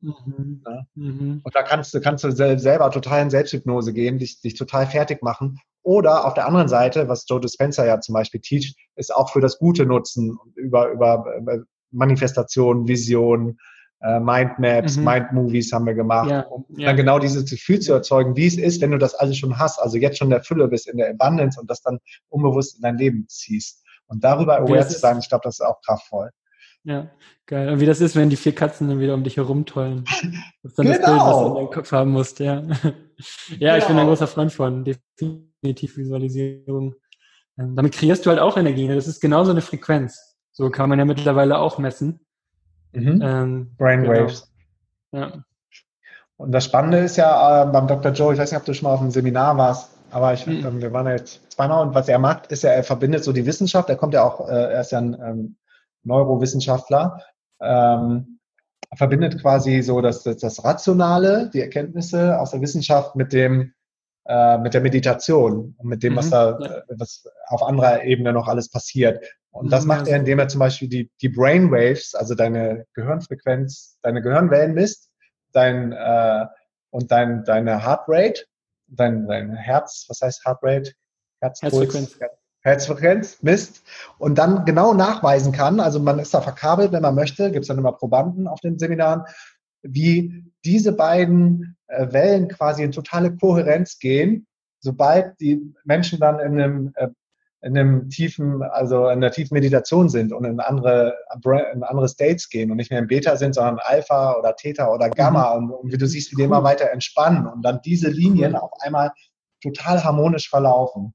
Mhm. 0.00 0.62
Ja? 0.66 0.86
Mhm. 0.94 1.40
Und 1.42 1.54
da 1.54 1.62
kannst 1.62 1.94
du, 1.94 2.00
kannst 2.00 2.24
du 2.24 2.30
selber 2.30 2.90
total 2.90 3.22
in 3.22 3.30
Selbsthypnose 3.30 3.92
gehen, 3.92 4.18
dich, 4.18 4.40
dich 4.40 4.54
total 4.54 4.86
fertig 4.86 5.22
machen, 5.22 5.58
Oder 5.86 6.24
auf 6.24 6.34
der 6.34 6.46
anderen 6.46 6.66
Seite, 6.66 7.08
was 7.08 7.26
Joe 7.28 7.40
Dispenza 7.40 7.86
ja 7.86 8.00
zum 8.00 8.14
Beispiel 8.14 8.40
teacht, 8.40 8.74
ist 8.96 9.14
auch 9.14 9.30
für 9.30 9.40
das 9.40 9.58
Gute 9.58 9.86
nutzen, 9.86 10.36
über, 10.56 10.90
über 10.90 11.24
äh, 11.46 11.60
Manifestation, 11.92 12.88
Vision, 12.88 13.58
äh, 14.02 14.18
Mindmaps, 14.18 14.96
mhm. 14.96 15.04
Mindmovies 15.04 15.72
haben 15.72 15.86
wir 15.86 15.94
gemacht, 15.94 16.28
ja, 16.28 16.40
um 16.40 16.66
ja. 16.76 16.88
dann 16.88 16.96
genau 16.96 17.20
dieses 17.20 17.48
Gefühl 17.48 17.78
zu 17.78 17.92
erzeugen, 17.92 18.34
wie 18.34 18.46
es 18.46 18.58
ist, 18.58 18.80
wenn 18.80 18.90
du 18.90 18.98
das 18.98 19.14
alles 19.14 19.38
schon 19.38 19.60
hast, 19.60 19.78
also 19.78 19.96
jetzt 19.96 20.18
schon 20.18 20.28
der 20.28 20.42
Fülle 20.42 20.66
bist, 20.66 20.88
in 20.88 20.96
der 20.96 21.08
Abundance 21.08 21.60
und 21.60 21.70
das 21.70 21.82
dann 21.82 22.00
unbewusst 22.28 22.74
in 22.74 22.82
dein 22.82 22.98
Leben 22.98 23.26
ziehst. 23.28 23.84
Und 24.08 24.24
darüber 24.24 24.58
aware 24.58 24.88
zu 24.88 24.98
sein, 24.98 25.18
ich 25.20 25.28
glaube, 25.28 25.42
das 25.44 25.60
ist 25.60 25.64
auch 25.64 25.80
kraftvoll. 25.82 26.30
Ja, 26.86 27.10
geil. 27.46 27.68
Und 27.68 27.80
wie 27.80 27.86
das 27.86 28.00
ist, 28.00 28.14
wenn 28.14 28.30
die 28.30 28.36
vier 28.36 28.54
Katzen 28.54 28.88
dann 28.88 29.00
wieder 29.00 29.14
um 29.14 29.24
dich 29.24 29.36
herumtollen. 29.36 30.04
Das 30.62 30.72
ist 30.72 30.78
dann 30.78 30.86
genau. 30.86 30.98
das 30.98 31.06
Bild, 31.06 31.18
was 31.18 31.38
du 31.38 31.46
in 31.48 31.54
deinem 31.54 31.70
Kopf 31.70 31.92
haben 31.92 32.10
musst, 32.12 32.38
ja. 32.38 32.54
ja, 32.62 32.62
genau. 32.62 32.92
ich 33.58 33.58
bin 33.58 33.72
ein 33.72 33.86
genau. 33.86 34.06
großer 34.06 34.28
Freund 34.28 34.52
von 34.52 34.84
definitiv 34.84 35.96
Visualisierung. 35.96 36.94
Ähm, 37.58 37.74
damit 37.74 37.94
kreierst 37.94 38.24
du 38.24 38.30
halt 38.30 38.38
auch 38.38 38.56
Energie. 38.56 38.86
Ne? 38.86 38.94
Das 38.94 39.08
ist 39.08 39.20
genauso 39.20 39.50
eine 39.50 39.62
Frequenz. 39.62 40.36
So 40.52 40.70
kann 40.70 40.88
man 40.88 41.00
ja 41.00 41.04
mittlerweile 41.04 41.58
auch 41.58 41.78
messen. 41.78 42.20
Mhm. 42.92 43.20
Ähm, 43.20 43.74
Brainwaves. 43.76 44.52
Genau. 45.10 45.26
Ja. 45.26 45.44
Und 46.36 46.52
das 46.52 46.66
Spannende 46.66 46.98
ist 46.98 47.16
ja 47.16 47.64
äh, 47.64 47.66
beim 47.66 47.88
Dr. 47.88 48.12
Joe, 48.12 48.32
ich 48.32 48.38
weiß 48.38 48.52
nicht, 48.52 48.60
ob 48.60 48.64
du 48.64 48.74
schon 48.74 48.86
mal 48.86 48.94
auf 48.94 49.00
einem 49.00 49.10
Seminar 49.10 49.56
warst, 49.58 49.90
aber 50.12 50.34
ich, 50.34 50.46
mhm. 50.46 50.64
ähm, 50.64 50.80
wir 50.80 50.92
waren 50.92 51.06
ja 51.06 51.12
jetzt 51.12 51.50
zweimal 51.50 51.84
und 51.84 51.94
was 51.94 52.08
er 52.08 52.20
macht, 52.20 52.52
ist 52.52 52.62
ja, 52.62 52.70
er 52.70 52.84
verbindet 52.84 53.24
so 53.24 53.32
die 53.32 53.46
Wissenschaft, 53.46 53.88
er 53.88 53.96
kommt 53.96 54.14
ja 54.14 54.22
auch, 54.22 54.48
äh, 54.48 54.52
er 54.52 54.80
ist 54.82 54.92
ja 54.92 54.98
ein 54.98 55.16
ähm, 55.20 55.56
Neurowissenschaftler, 56.06 57.20
ähm, 57.60 58.38
verbindet 58.94 59.40
quasi 59.40 59.82
so 59.82 60.00
das, 60.00 60.22
das, 60.22 60.38
das 60.38 60.64
Rationale, 60.64 61.50
die 61.52 61.60
Erkenntnisse 61.60 62.38
aus 62.38 62.52
der 62.52 62.60
Wissenschaft 62.60 63.16
mit 63.16 63.32
dem 63.32 63.72
äh, 64.28 64.58
mit 64.58 64.74
der 64.74 64.80
Meditation 64.80 65.76
und 65.78 65.88
mit 65.88 66.02
dem, 66.02 66.14
mhm, 66.14 66.16
was 66.16 66.30
da 66.30 66.58
ja. 66.58 66.82
was 66.88 67.24
auf 67.46 67.62
anderer 67.62 68.02
Ebene 68.02 68.32
noch 68.32 68.48
alles 68.48 68.68
passiert. 68.70 69.24
Und 69.50 69.72
das 69.72 69.82
mhm, 69.82 69.88
macht 69.88 70.08
er, 70.08 70.16
indem 70.16 70.38
er 70.40 70.48
zum 70.48 70.58
Beispiel 70.58 70.88
die, 70.88 71.10
die 71.22 71.28
Brainwaves, 71.28 72.14
also 72.14 72.34
deine 72.34 72.86
Gehirnfrequenz, 72.94 73.98
deine 74.02 74.22
Gehirnwellen 74.22 74.74
misst, 74.74 75.10
dein 75.52 75.92
äh, 75.92 76.46
und 76.90 77.10
dein, 77.12 77.44
deine 77.44 77.84
Heartrate, 77.84 78.46
dein, 78.88 79.26
dein 79.26 79.54
Herz, 79.54 80.06
was 80.08 80.20
heißt 80.20 80.44
Heartrate? 80.44 80.92
Herzpuls, 81.40 81.94
Herzfrequenz. 81.94 82.18
Herzfrequenz 82.66 83.42
misst 83.42 83.82
und 84.18 84.36
dann 84.38 84.64
genau 84.64 84.92
nachweisen 84.92 85.52
kann, 85.52 85.78
also 85.78 86.00
man 86.00 86.18
ist 86.18 86.34
da 86.34 86.40
verkabelt, 86.40 86.90
wenn 86.90 87.02
man 87.02 87.14
möchte, 87.14 87.52
gibt 87.52 87.62
es 87.62 87.68
dann 87.68 87.78
immer 87.78 87.92
Probanden 87.92 88.48
auf 88.48 88.60
den 88.60 88.76
Seminaren, 88.78 89.22
wie 89.82 90.44
diese 90.64 90.92
beiden 90.92 91.76
äh, 91.86 92.12
Wellen 92.12 92.48
quasi 92.48 92.82
in 92.82 92.90
totale 92.90 93.36
Kohärenz 93.36 94.00
gehen, 94.00 94.48
sobald 94.80 95.40
die 95.40 95.74
Menschen 95.84 96.18
dann 96.18 96.40
in 96.40 96.60
einem, 96.60 96.92
äh, 96.96 97.08
in 97.60 97.78
einem 97.78 98.10
tiefen, 98.10 98.62
also 98.62 99.04
in 99.04 99.18
einer 99.18 99.30
tiefen 99.30 99.54
Meditation 99.54 100.08
sind 100.08 100.32
und 100.32 100.44
in 100.44 100.58
andere, 100.58 101.14
in 101.72 101.84
andere 101.84 102.08
States 102.08 102.48
gehen 102.48 102.72
und 102.72 102.78
nicht 102.78 102.90
mehr 102.90 102.98
im 102.98 103.06
Beta 103.06 103.36
sind, 103.36 103.54
sondern 103.54 103.78
Alpha 103.78 104.36
oder 104.38 104.56
Theta 104.56 104.88
oder 104.88 105.08
Gamma 105.08 105.54
mhm. 105.54 105.70
und, 105.70 105.70
und, 105.70 105.92
wie 105.92 105.98
du 105.98 106.06
siehst, 106.08 106.32
wie 106.32 106.36
die 106.36 106.42
immer 106.42 106.64
weiter 106.64 106.90
entspannen 106.90 107.46
und 107.46 107.62
dann 107.62 107.80
diese 107.84 108.08
Linien 108.08 108.56
auf 108.56 108.72
einmal 108.80 109.12
total 109.62 110.02
harmonisch 110.02 110.50
verlaufen. 110.50 111.14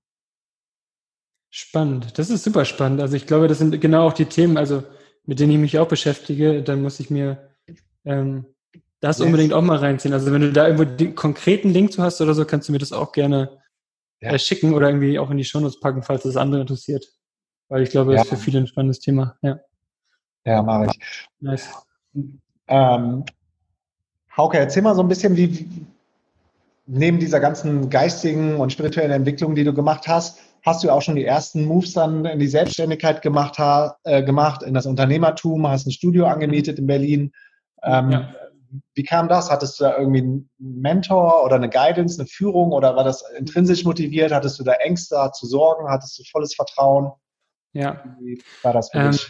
Spannend, 1.53 2.17
das 2.17 2.29
ist 2.29 2.45
super 2.45 2.63
spannend. 2.63 3.01
Also 3.01 3.17
ich 3.17 3.27
glaube, 3.27 3.49
das 3.49 3.59
sind 3.59 3.79
genau 3.81 4.07
auch 4.07 4.13
die 4.13 4.25
Themen, 4.25 4.57
also 4.57 4.83
mit 5.25 5.39
denen 5.39 5.51
ich 5.51 5.57
mich 5.57 5.79
auch 5.79 5.87
beschäftige. 5.87 6.63
Dann 6.63 6.81
muss 6.81 7.01
ich 7.01 7.09
mir 7.09 7.49
ähm, 8.05 8.45
das 9.01 9.19
yes. 9.19 9.25
unbedingt 9.25 9.51
auch 9.51 9.61
mal 9.61 9.77
reinziehen. 9.77 10.13
Also 10.13 10.31
wenn 10.31 10.41
du 10.41 10.53
da 10.53 10.67
irgendwo 10.67 10.85
den 10.85 11.13
konkreten 11.13 11.69
Link 11.69 11.91
zu 11.91 12.01
hast 12.01 12.21
oder 12.21 12.33
so, 12.33 12.45
kannst 12.45 12.69
du 12.69 12.71
mir 12.71 12.77
das 12.77 12.93
auch 12.93 13.11
gerne 13.11 13.59
ja. 14.21 14.31
äh, 14.31 14.39
schicken 14.39 14.73
oder 14.73 14.87
irgendwie 14.87 15.19
auch 15.19 15.29
in 15.29 15.37
die 15.37 15.43
Shownotes 15.43 15.81
packen, 15.81 16.03
falls 16.03 16.23
das 16.23 16.37
andere 16.37 16.61
interessiert. 16.61 17.05
Weil 17.67 17.83
ich 17.83 17.89
glaube, 17.89 18.13
das 18.13 18.19
ja. 18.19 18.23
ist 18.23 18.29
für 18.29 18.37
viele 18.37 18.59
ein 18.59 18.67
spannendes 18.67 18.99
Thema. 18.99 19.35
Ja, 19.41 19.59
ja 20.45 20.63
mache 20.63 20.85
ich. 20.85 20.99
Nice. 21.41 21.69
Ähm, 22.67 23.25
Hauke, 24.37 24.57
erzähl 24.57 24.83
mal 24.83 24.95
so 24.95 25.01
ein 25.01 25.09
bisschen, 25.09 25.35
wie 25.35 25.67
neben 26.87 27.19
dieser 27.19 27.41
ganzen 27.41 27.89
geistigen 27.89 28.55
und 28.55 28.71
spirituellen 28.71 29.11
Entwicklung, 29.11 29.53
die 29.55 29.65
du 29.65 29.73
gemacht 29.73 30.07
hast, 30.07 30.39
hast 30.63 30.84
du 30.84 30.89
auch 30.89 31.02
schon 31.02 31.15
die 31.15 31.26
ersten 31.26 31.65
Moves 31.65 31.93
dann 31.93 32.26
in 32.26 32.39
die 32.39 32.47
Selbstständigkeit 32.47 33.21
gemacht, 33.21 33.58
äh, 34.04 34.24
gemacht 34.24 34.63
in 34.63 34.74
das 34.74 34.86
Unternehmertum, 34.86 35.67
hast 35.67 35.88
ein 35.88 35.91
Studio 35.91 36.26
angemietet 36.26 36.80
in 36.80 36.88
Berlin. 36.88 37.32
Ähm, 37.84 38.12
ja. 38.12 38.36
Wie 38.93 39.04
kam 39.04 39.28
das? 39.28 39.52
Hattest 39.52 39.80
du 39.80 39.84
da 39.84 39.97
irgendwie 39.97 40.21
einen 40.21 40.50
Mentor 40.58 41.43
oder 41.43 41.56
eine 41.56 41.69
Guidance, 41.69 42.19
eine 42.19 42.28
Führung 42.28 42.71
oder 42.71 42.95
war 42.95 43.04
das 43.04 43.24
intrinsisch 43.38 43.84
motiviert? 43.84 44.32
Hattest 44.32 44.60
du 44.60 44.63
da 44.63 44.74
Ängste, 44.74 45.17
du 45.39 45.47
Sorgen, 45.47 45.89
hattest 45.89 46.17
du 46.17 46.24
volles 46.32 46.56
Vertrauen? 46.56 47.12
Ja. 47.74 48.04
Wie 48.21 48.41
war 48.63 48.74
das 48.74 48.91
für 48.91 49.00
ähm, 49.00 49.12
dich? 49.12 49.30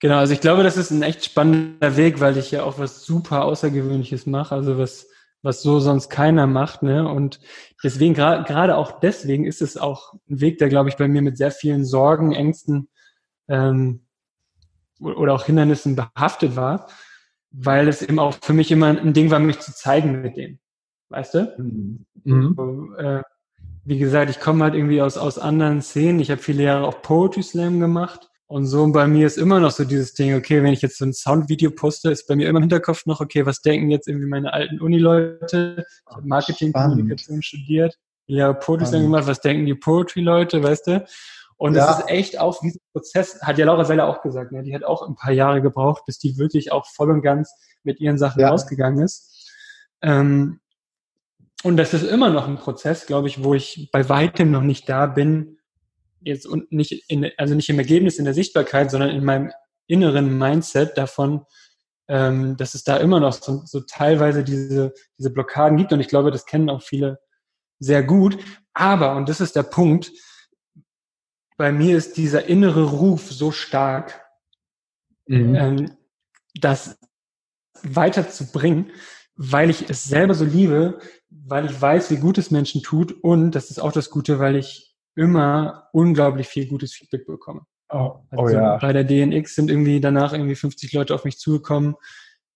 Genau, 0.00 0.16
also 0.16 0.32
ich 0.32 0.40
glaube, 0.40 0.62
das 0.62 0.78
ist 0.78 0.90
ein 0.90 1.02
echt 1.02 1.26
spannender 1.26 1.96
Weg, 1.96 2.20
weil 2.20 2.38
ich 2.38 2.50
ja 2.50 2.62
auch 2.62 2.78
was 2.78 3.04
super 3.04 3.44
Außergewöhnliches 3.44 4.24
mache, 4.24 4.54
also 4.54 4.78
was 4.78 5.08
was 5.42 5.62
so 5.62 5.80
sonst 5.80 6.10
keiner 6.10 6.46
macht. 6.46 6.82
Ne? 6.82 7.08
Und 7.08 7.40
deswegen, 7.82 8.14
gerade 8.14 8.76
auch 8.76 9.00
deswegen 9.00 9.44
ist 9.44 9.62
es 9.62 9.76
auch 9.76 10.14
ein 10.28 10.40
Weg, 10.40 10.58
der, 10.58 10.68
glaube 10.68 10.88
ich, 10.88 10.96
bei 10.96 11.08
mir 11.08 11.22
mit 11.22 11.36
sehr 11.36 11.50
vielen 11.50 11.84
Sorgen, 11.84 12.32
Ängsten 12.32 12.88
ähm, 13.48 14.02
oder 15.00 15.34
auch 15.34 15.46
Hindernissen 15.46 15.96
behaftet 15.96 16.56
war, 16.56 16.88
weil 17.50 17.88
es 17.88 18.02
eben 18.02 18.18
auch 18.18 18.36
für 18.42 18.52
mich 18.52 18.70
immer 18.70 18.88
ein 18.88 19.14
Ding 19.14 19.30
war, 19.30 19.38
mich 19.38 19.60
zu 19.60 19.74
zeigen 19.74 20.20
mit 20.20 20.36
dem. 20.36 20.58
Weißt 21.08 21.34
du? 21.34 22.04
Mhm. 22.24 22.54
So, 22.56 22.94
äh, 22.96 23.22
wie 23.84 23.98
gesagt, 23.98 24.30
ich 24.30 24.40
komme 24.40 24.64
halt 24.64 24.74
irgendwie 24.74 25.02
aus, 25.02 25.16
aus 25.16 25.38
anderen 25.38 25.80
Szenen. 25.82 26.20
Ich 26.20 26.30
habe 26.30 26.40
viele 26.40 26.62
Jahre 26.62 26.86
auch 26.86 27.02
Poetry 27.02 27.42
Slam 27.42 27.80
gemacht 27.80 28.29
und 28.50 28.66
so 28.66 28.84
bei 28.90 29.06
mir 29.06 29.28
ist 29.28 29.38
immer 29.38 29.60
noch 29.60 29.70
so 29.70 29.84
dieses 29.84 30.12
Ding, 30.12 30.34
okay, 30.34 30.60
wenn 30.64 30.72
ich 30.72 30.82
jetzt 30.82 30.98
so 30.98 31.04
ein 31.04 31.12
Soundvideo 31.12 31.70
poste, 31.70 32.10
ist 32.10 32.26
bei 32.26 32.34
mir 32.34 32.48
immer 32.48 32.56
im 32.56 32.64
Hinterkopf 32.64 33.06
noch, 33.06 33.20
okay, 33.20 33.46
was 33.46 33.62
denken 33.62 33.90
jetzt 33.90 34.08
irgendwie 34.08 34.26
meine 34.26 34.52
alten 34.52 34.80
Uni-Leute? 34.80 35.86
Ich 35.86 36.12
habe 36.12 36.26
Marketing, 36.26 36.72
Kommunikation 36.72 37.42
studiert, 37.42 37.96
ja, 38.26 38.52
Poetry 38.52 39.02
gemacht, 39.02 39.28
was 39.28 39.40
denken 39.40 39.66
die 39.66 39.76
Poetry-Leute, 39.76 40.64
weißt 40.64 40.88
du? 40.88 41.06
Und 41.58 41.76
ja. 41.76 41.86
das 41.86 42.00
ist 42.00 42.08
echt 42.08 42.40
auch 42.40 42.58
dieser 42.60 42.80
Prozess, 42.92 43.40
hat 43.40 43.56
ja 43.56 43.66
Laura 43.66 43.84
Seller 43.84 44.08
auch 44.08 44.20
gesagt, 44.20 44.50
ne? 44.50 44.64
die 44.64 44.74
hat 44.74 44.82
auch 44.82 45.06
ein 45.06 45.14
paar 45.14 45.32
Jahre 45.32 45.62
gebraucht, 45.62 46.02
bis 46.06 46.18
die 46.18 46.36
wirklich 46.36 46.72
auch 46.72 46.86
voll 46.86 47.12
und 47.12 47.22
ganz 47.22 47.54
mit 47.84 48.00
ihren 48.00 48.18
Sachen 48.18 48.40
ja. 48.40 48.48
rausgegangen 48.48 49.04
ist. 49.04 49.48
Ähm, 50.02 50.58
und 51.62 51.76
das 51.76 51.94
ist 51.94 52.02
immer 52.02 52.30
noch 52.30 52.48
ein 52.48 52.56
Prozess, 52.56 53.06
glaube 53.06 53.28
ich, 53.28 53.44
wo 53.44 53.54
ich 53.54 53.90
bei 53.92 54.08
weitem 54.08 54.50
noch 54.50 54.62
nicht 54.62 54.88
da 54.88 55.06
bin, 55.06 55.59
jetzt 56.20 56.46
und 56.46 56.70
nicht 56.72 57.04
in, 57.08 57.30
also 57.36 57.54
nicht 57.54 57.68
im 57.68 57.78
Ergebnis 57.78 58.18
in 58.18 58.24
der 58.24 58.34
Sichtbarkeit, 58.34 58.90
sondern 58.90 59.10
in 59.10 59.24
meinem 59.24 59.52
inneren 59.86 60.38
Mindset 60.38 60.96
davon, 60.96 61.44
ähm, 62.08 62.56
dass 62.56 62.74
es 62.74 62.84
da 62.84 62.96
immer 62.96 63.20
noch 63.20 63.32
so, 63.32 63.62
so 63.64 63.80
teilweise 63.80 64.44
diese, 64.44 64.94
diese 65.18 65.30
Blockaden 65.30 65.76
gibt. 65.76 65.92
Und 65.92 66.00
ich 66.00 66.08
glaube, 66.08 66.30
das 66.30 66.46
kennen 66.46 66.70
auch 66.70 66.82
viele 66.82 67.20
sehr 67.78 68.02
gut. 68.02 68.38
Aber, 68.72 69.16
und 69.16 69.28
das 69.28 69.40
ist 69.40 69.56
der 69.56 69.62
Punkt, 69.62 70.12
bei 71.56 71.72
mir 71.72 71.96
ist 71.96 72.16
dieser 72.16 72.46
innere 72.46 72.84
Ruf 72.84 73.30
so 73.30 73.50
stark, 73.50 74.24
mhm. 75.26 75.54
ähm, 75.54 75.96
das 76.54 76.98
weiterzubringen, 77.82 78.92
weil 79.36 79.70
ich 79.70 79.88
es 79.88 80.04
selber 80.04 80.34
so 80.34 80.44
liebe, 80.44 80.98
weil 81.28 81.66
ich 81.66 81.80
weiß, 81.80 82.10
wie 82.10 82.16
gut 82.16 82.38
es 82.38 82.50
Menschen 82.50 82.82
tut 82.82 83.12
und 83.22 83.52
das 83.52 83.70
ist 83.70 83.78
auch 83.78 83.92
das 83.92 84.10
Gute, 84.10 84.38
weil 84.38 84.56
ich 84.56 84.89
immer 85.14 85.88
unglaublich 85.92 86.48
viel 86.48 86.66
gutes 86.66 86.94
Feedback 86.94 87.26
bekomme. 87.26 87.62
Oh, 87.88 88.20
oh 88.32 88.42
also 88.42 88.56
ja. 88.56 88.76
Bei 88.76 88.92
der 88.92 89.04
DNX 89.04 89.54
sind 89.54 89.70
irgendwie 89.70 90.00
danach 90.00 90.32
irgendwie 90.32 90.54
50 90.54 90.92
Leute 90.92 91.14
auf 91.14 91.24
mich 91.24 91.38
zugekommen. 91.38 91.96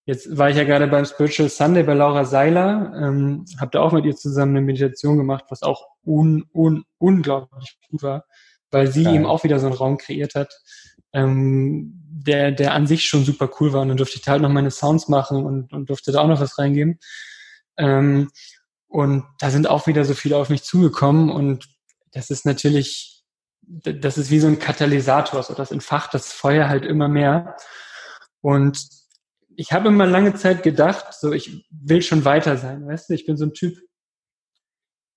Jetzt 0.07 0.37
war 0.37 0.51
ich 0.51 0.57
ja 0.57 0.65
gerade 0.65 0.87
beim 0.87 1.07
Spiritual 1.07 1.49
Sunday 1.49 1.83
bei 1.83 1.95
Laura 1.95 2.25
Seiler, 2.25 2.93
ähm, 2.95 3.47
habe 3.59 3.71
da 3.73 3.81
auch 3.81 3.93
mit 3.93 4.05
ihr 4.05 4.15
zusammen 4.15 4.57
eine 4.57 4.67
Meditation 4.67 5.17
gemacht, 5.17 5.45
was 5.49 5.63
auch 5.63 5.87
un, 6.05 6.45
un, 6.53 6.85
unglaublich 6.99 7.79
gut 7.91 8.03
war, 8.03 8.25
weil 8.71 8.87
sie 8.87 9.05
Geil. 9.05 9.15
eben 9.15 9.27
auch 9.27 9.45
wieder 9.45 9.59
so 9.59 9.67
einen 9.67 9.77
Raum 9.77 9.97
kreiert 9.97 10.35
hat, 10.35 10.55
ähm, 11.15 12.03
der, 12.07 12.53
der 12.53 12.75
an 12.75 12.87
sich 12.87 13.07
schon 13.07 13.25
super 13.25 13.49
cool 13.59 13.73
war. 13.73 13.81
Und 13.81 13.89
dann 13.89 13.97
durfte 13.97 14.17
ich 14.17 14.23
da 14.23 14.33
halt 14.33 14.43
noch 14.43 14.51
meine 14.51 14.71
Sounds 14.71 15.09
machen 15.09 15.45
und, 15.45 15.73
und 15.73 15.89
durfte 15.89 16.13
da 16.13 16.21
auch 16.21 16.29
noch 16.29 16.41
was 16.41 16.59
reingeben. 16.59 16.99
Ähm, 17.79 18.31
und 18.87 19.25
da 19.39 19.51
sind 19.51 19.69
auch 19.69 19.87
wieder 19.87 20.05
so 20.05 20.15
viele 20.15 20.37
auf 20.37 20.51
mich 20.51 20.63
zugekommen 20.65 21.31
und 21.31 21.67
das 22.15 22.31
ist 22.31 22.47
natürlich, 22.47 23.25
das 23.63 24.17
ist 24.17 24.31
wie 24.31 24.41
so 24.41 24.47
ein 24.47 24.59
Katalysator, 24.59 25.43
so 25.43 25.53
das 25.53 25.73
entfacht 25.73 26.15
das 26.15 26.33
Feuer 26.33 26.69
halt 26.69 26.87
immer 26.87 27.09
mehr. 27.09 27.57
Und 28.41 28.89
ich 29.57 29.73
habe 29.73 29.89
immer 29.89 30.07
lange 30.07 30.35
Zeit 30.35 30.63
gedacht, 30.63 31.13
so 31.13 31.33
ich 31.33 31.67
will 31.71 32.03
schon 32.03 32.25
weiter 32.25 32.57
sein, 32.57 32.87
weißt 32.87 33.11
du, 33.11 33.15
ich 33.15 33.27
bin 33.27 33.37
so 33.37 33.47
ein 33.47 33.53
Typ, 33.53 33.77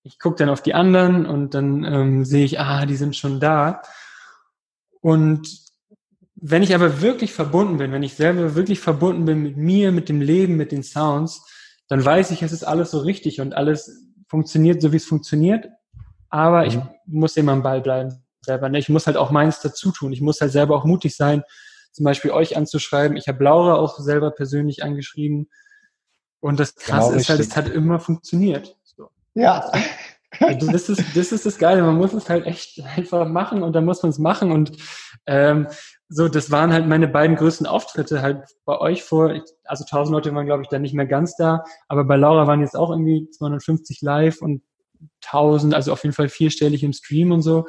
ich 0.03 0.19
gucke 0.19 0.37
dann 0.37 0.49
auf 0.49 0.61
die 0.61 0.73
anderen 0.73 1.25
und 1.25 1.53
dann 1.53 1.83
ähm, 1.83 2.25
sehe 2.25 2.45
ich, 2.45 2.59
ah, 2.59 2.85
die 2.85 2.95
sind 2.95 3.15
schon 3.15 3.39
da. 3.39 3.81
Und 5.01 5.47
wenn 6.35 6.63
ich 6.63 6.73
aber 6.73 7.01
wirklich 7.01 7.33
verbunden 7.33 7.77
bin, 7.77 7.91
wenn 7.91 8.03
ich 8.03 8.15
selber 8.15 8.55
wirklich 8.55 8.79
verbunden 8.79 9.25
bin 9.25 9.43
mit 9.43 9.57
mir, 9.57 9.91
mit 9.91 10.09
dem 10.09 10.21
Leben, 10.21 10.55
mit 10.55 10.71
den 10.71 10.83
Sounds, 10.83 11.45
dann 11.89 12.03
weiß 12.03 12.31
ich, 12.31 12.41
es 12.41 12.51
ist 12.51 12.63
alles 12.63 12.91
so 12.91 12.99
richtig 12.99 13.41
und 13.41 13.53
alles 13.53 14.07
funktioniert 14.27 14.81
so, 14.81 14.91
wie 14.91 14.97
es 14.97 15.05
funktioniert 15.05 15.67
aber 16.29 16.61
mhm. 16.61 16.67
ich 16.67 16.79
muss 17.05 17.37
immer 17.37 17.53
am 17.53 17.63
Ball 17.63 17.81
bleiben 17.81 18.23
selber. 18.47 18.69
Ne? 18.69 18.79
Ich 18.79 18.89
muss 18.89 19.05
halt 19.05 19.17
auch 19.17 19.29
meins 19.29 19.59
dazu 19.59 19.91
tun. 19.91 20.11
Ich 20.11 20.21
muss 20.21 20.41
halt 20.41 20.51
selber 20.51 20.75
auch 20.75 20.85
mutig 20.85 21.15
sein, 21.15 21.43
zum 21.91 22.03
Beispiel 22.03 22.31
euch 22.31 22.57
anzuschreiben. 22.57 23.15
Ich 23.15 23.27
habe 23.27 23.43
Laura 23.43 23.75
auch 23.75 23.99
selber 23.99 24.31
persönlich 24.31 24.83
angeschrieben. 24.83 25.49
Und 26.39 26.59
das 26.59 26.75
Krasse 26.75 27.09
genau 27.09 27.19
ist 27.19 27.29
halt, 27.29 27.39
es 27.39 27.55
hat 27.55 27.69
immer 27.69 27.99
funktioniert. 27.99 28.75
So. 28.83 29.09
Ja. 29.35 29.71
Also 30.39 30.71
das 30.71 30.89
ist, 30.89 31.15
das 31.15 31.31
ist 31.31 31.45
das 31.45 31.57
Geile. 31.57 31.81
Man 31.81 31.95
muss 31.95 32.13
es 32.13 32.29
halt 32.29 32.45
echt 32.45 32.81
einfach 32.95 33.27
machen 33.27 33.63
und 33.63 33.73
dann 33.73 33.85
muss 33.85 34.03
man 34.03 34.09
es 34.09 34.19
machen. 34.19 34.51
Und 34.51 34.73
ähm, 35.25 35.67
so, 36.09 36.27
das 36.27 36.51
waren 36.51 36.71
halt 36.73 36.87
meine 36.87 37.07
beiden 37.07 37.35
größten 37.35 37.65
Auftritte 37.65 38.21
halt 38.21 38.43
bei 38.65 38.77
euch 38.77 39.03
vor. 39.03 39.33
Also 39.63 39.83
1000 39.85 40.13
Leute 40.13 40.35
waren, 40.35 40.45
glaube 40.45 40.63
ich, 40.63 40.69
dann 40.69 40.81
nicht 40.81 40.93
mehr 40.93 41.07
ganz 41.07 41.35
da. 41.37 41.63
Aber 41.87 42.03
bei 42.03 42.17
Laura 42.17 42.45
waren 42.45 42.61
jetzt 42.61 42.75
auch 42.75 42.91
irgendwie 42.91 43.29
250 43.29 44.01
live 44.01 44.41
und 44.41 44.61
1000, 45.25 45.73
also 45.73 45.91
auf 45.91 46.03
jeden 46.03 46.15
Fall 46.15 46.29
vierstellig 46.29 46.83
im 46.83 46.93
Stream 46.93 47.31
und 47.31 47.41
so. 47.41 47.67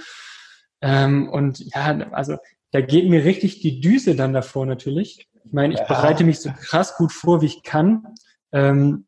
Ähm, 0.81 1.29
und 1.29 1.61
ja, 1.75 1.99
also 2.13 2.37
da 2.71 2.81
geht 2.81 3.09
mir 3.09 3.25
richtig 3.25 3.61
die 3.61 3.81
Düse 3.81 4.15
dann 4.15 4.33
davor 4.33 4.67
natürlich. 4.67 5.29
Ich 5.45 5.53
meine, 5.53 5.75
ich 5.75 5.81
ja. 5.81 5.87
bereite 5.87 6.25
mich 6.25 6.41
so 6.41 6.51
krass 6.51 6.97
gut 6.97 7.13
vor, 7.13 7.41
wie 7.41 7.47
ich 7.47 7.63
kann. 7.63 8.07
Ähm, 8.53 9.07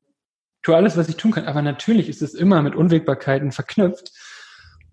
tue 0.63 0.77
alles, 0.77 0.97
was 0.97 1.09
ich 1.09 1.17
tun 1.17 1.33
kann. 1.33 1.47
Aber 1.47 1.63
natürlich 1.63 2.09
ist 2.09 2.23
es 2.23 2.35
immer 2.35 2.63
mit 2.63 2.75
Unwägbarkeiten 2.75 3.53
verknüpft. 3.53 4.13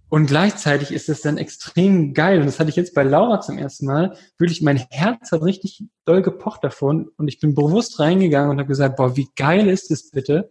Und 0.09 0.27
gleichzeitig 0.27 0.91
ist 0.91 1.09
es 1.09 1.21
dann 1.21 1.37
extrem 1.37 2.13
geil. 2.13 2.39
Und 2.39 2.45
das 2.45 2.59
hatte 2.59 2.69
ich 2.69 2.77
jetzt 2.77 2.93
bei 2.93 3.03
Laura 3.03 3.41
zum 3.41 3.57
ersten 3.57 3.85
Mal. 3.85 4.17
Wirklich, 4.37 4.61
mein 4.61 4.77
Herz 4.89 5.31
hat 5.31 5.41
richtig 5.41 5.83
doll 6.05 6.21
gepocht 6.21 6.63
davon. 6.63 7.09
Und 7.17 7.27
ich 7.27 7.39
bin 7.39 7.55
bewusst 7.55 7.99
reingegangen 7.99 8.51
und 8.51 8.59
habe 8.59 8.69
gesagt, 8.69 8.95
boah, 8.95 9.17
wie 9.17 9.27
geil 9.35 9.67
ist 9.67 9.91
es 9.91 10.11
bitte, 10.11 10.49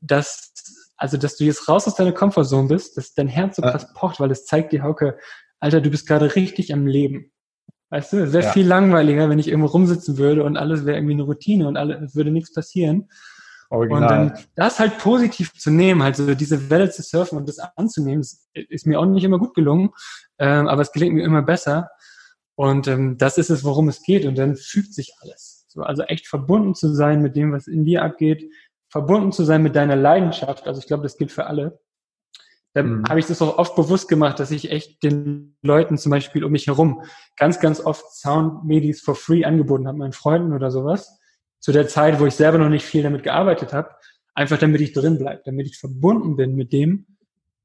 dass, 0.00 0.52
also, 1.00 1.16
dass 1.16 1.36
du 1.36 1.44
jetzt 1.44 1.66
raus 1.66 1.86
aus 1.86 1.94
deiner 1.94 2.12
Komfortzone 2.12 2.68
bist, 2.68 2.98
dass 2.98 3.14
dein 3.14 3.26
Herz 3.26 3.56
so 3.56 3.62
krass 3.62 3.90
pocht, 3.94 4.20
weil 4.20 4.30
es 4.30 4.44
zeigt 4.44 4.72
dir, 4.72 4.82
Hauke, 4.82 5.18
Alter, 5.58 5.80
du 5.80 5.88
bist 5.88 6.06
gerade 6.06 6.36
richtig 6.36 6.74
am 6.74 6.86
Leben. 6.86 7.32
Weißt 7.88 8.12
du, 8.12 8.18
es 8.18 8.34
wäre 8.34 8.44
ja. 8.44 8.52
viel 8.52 8.66
langweiliger, 8.66 9.30
wenn 9.30 9.38
ich 9.38 9.48
irgendwo 9.48 9.68
rumsitzen 9.68 10.18
würde 10.18 10.44
und 10.44 10.58
alles 10.58 10.84
wäre 10.84 10.98
irgendwie 10.98 11.14
eine 11.14 11.22
Routine 11.22 11.66
und 11.66 11.78
alles, 11.78 12.02
es 12.02 12.14
würde 12.14 12.30
nichts 12.30 12.52
passieren. 12.52 13.08
Original. 13.70 14.02
Und 14.02 14.08
dann 14.08 14.44
das 14.56 14.78
halt 14.78 14.98
positiv 14.98 15.54
zu 15.54 15.70
nehmen, 15.70 16.02
halt 16.02 16.16
so 16.16 16.34
diese 16.34 16.68
Welle 16.68 16.90
zu 16.90 17.02
surfen 17.02 17.38
und 17.38 17.48
das 17.48 17.58
anzunehmen, 17.58 18.20
das 18.20 18.46
ist 18.52 18.86
mir 18.86 19.00
auch 19.00 19.06
nicht 19.06 19.24
immer 19.24 19.38
gut 19.38 19.54
gelungen, 19.54 19.90
ähm, 20.38 20.68
aber 20.68 20.82
es 20.82 20.92
gelingt 20.92 21.14
mir 21.14 21.24
immer 21.24 21.42
besser. 21.42 21.88
Und 22.56 22.88
ähm, 22.88 23.16
das 23.16 23.38
ist 23.38 23.48
es, 23.48 23.64
worum 23.64 23.88
es 23.88 24.02
geht. 24.02 24.26
Und 24.26 24.36
dann 24.36 24.54
fügt 24.54 24.92
sich 24.92 25.14
alles. 25.22 25.64
So, 25.68 25.80
also 25.80 26.02
echt 26.02 26.26
verbunden 26.26 26.74
zu 26.74 26.92
sein 26.94 27.22
mit 27.22 27.36
dem, 27.36 27.52
was 27.52 27.68
in 27.68 27.84
dir 27.86 28.02
abgeht, 28.02 28.44
verbunden 28.90 29.32
zu 29.32 29.44
sein 29.44 29.62
mit 29.62 29.76
deiner 29.76 29.96
Leidenschaft. 29.96 30.66
Also 30.66 30.80
ich 30.80 30.86
glaube, 30.86 31.04
das 31.04 31.16
gilt 31.16 31.32
für 31.32 31.46
alle. 31.46 31.80
Dann 32.74 32.98
mhm. 32.98 33.08
habe 33.08 33.18
ich 33.18 33.26
das 33.26 33.42
auch 33.42 33.58
oft 33.58 33.74
bewusst 33.74 34.08
gemacht, 34.08 34.38
dass 34.38 34.50
ich 34.50 34.70
echt 34.70 35.02
den 35.02 35.56
Leuten 35.62 35.98
zum 35.98 36.10
Beispiel 36.10 36.44
um 36.44 36.52
mich 36.52 36.66
herum 36.66 37.02
ganz, 37.36 37.58
ganz 37.58 37.80
oft 37.80 38.04
Sound-Medis 38.12 39.00
for 39.00 39.14
free 39.14 39.44
angeboten 39.44 39.88
habe, 39.88 39.98
meinen 39.98 40.12
Freunden 40.12 40.52
oder 40.52 40.70
sowas. 40.70 41.18
Zu 41.58 41.72
der 41.72 41.88
Zeit, 41.88 42.20
wo 42.20 42.26
ich 42.26 42.34
selber 42.34 42.58
noch 42.58 42.68
nicht 42.68 42.84
viel 42.84 43.02
damit 43.02 43.22
gearbeitet 43.22 43.72
habe. 43.72 43.90
Einfach 44.34 44.58
damit 44.58 44.80
ich 44.80 44.92
drin 44.92 45.18
bleibe, 45.18 45.42
damit 45.44 45.66
ich 45.66 45.78
verbunden 45.78 46.36
bin 46.36 46.54
mit 46.54 46.72
dem, 46.72 47.06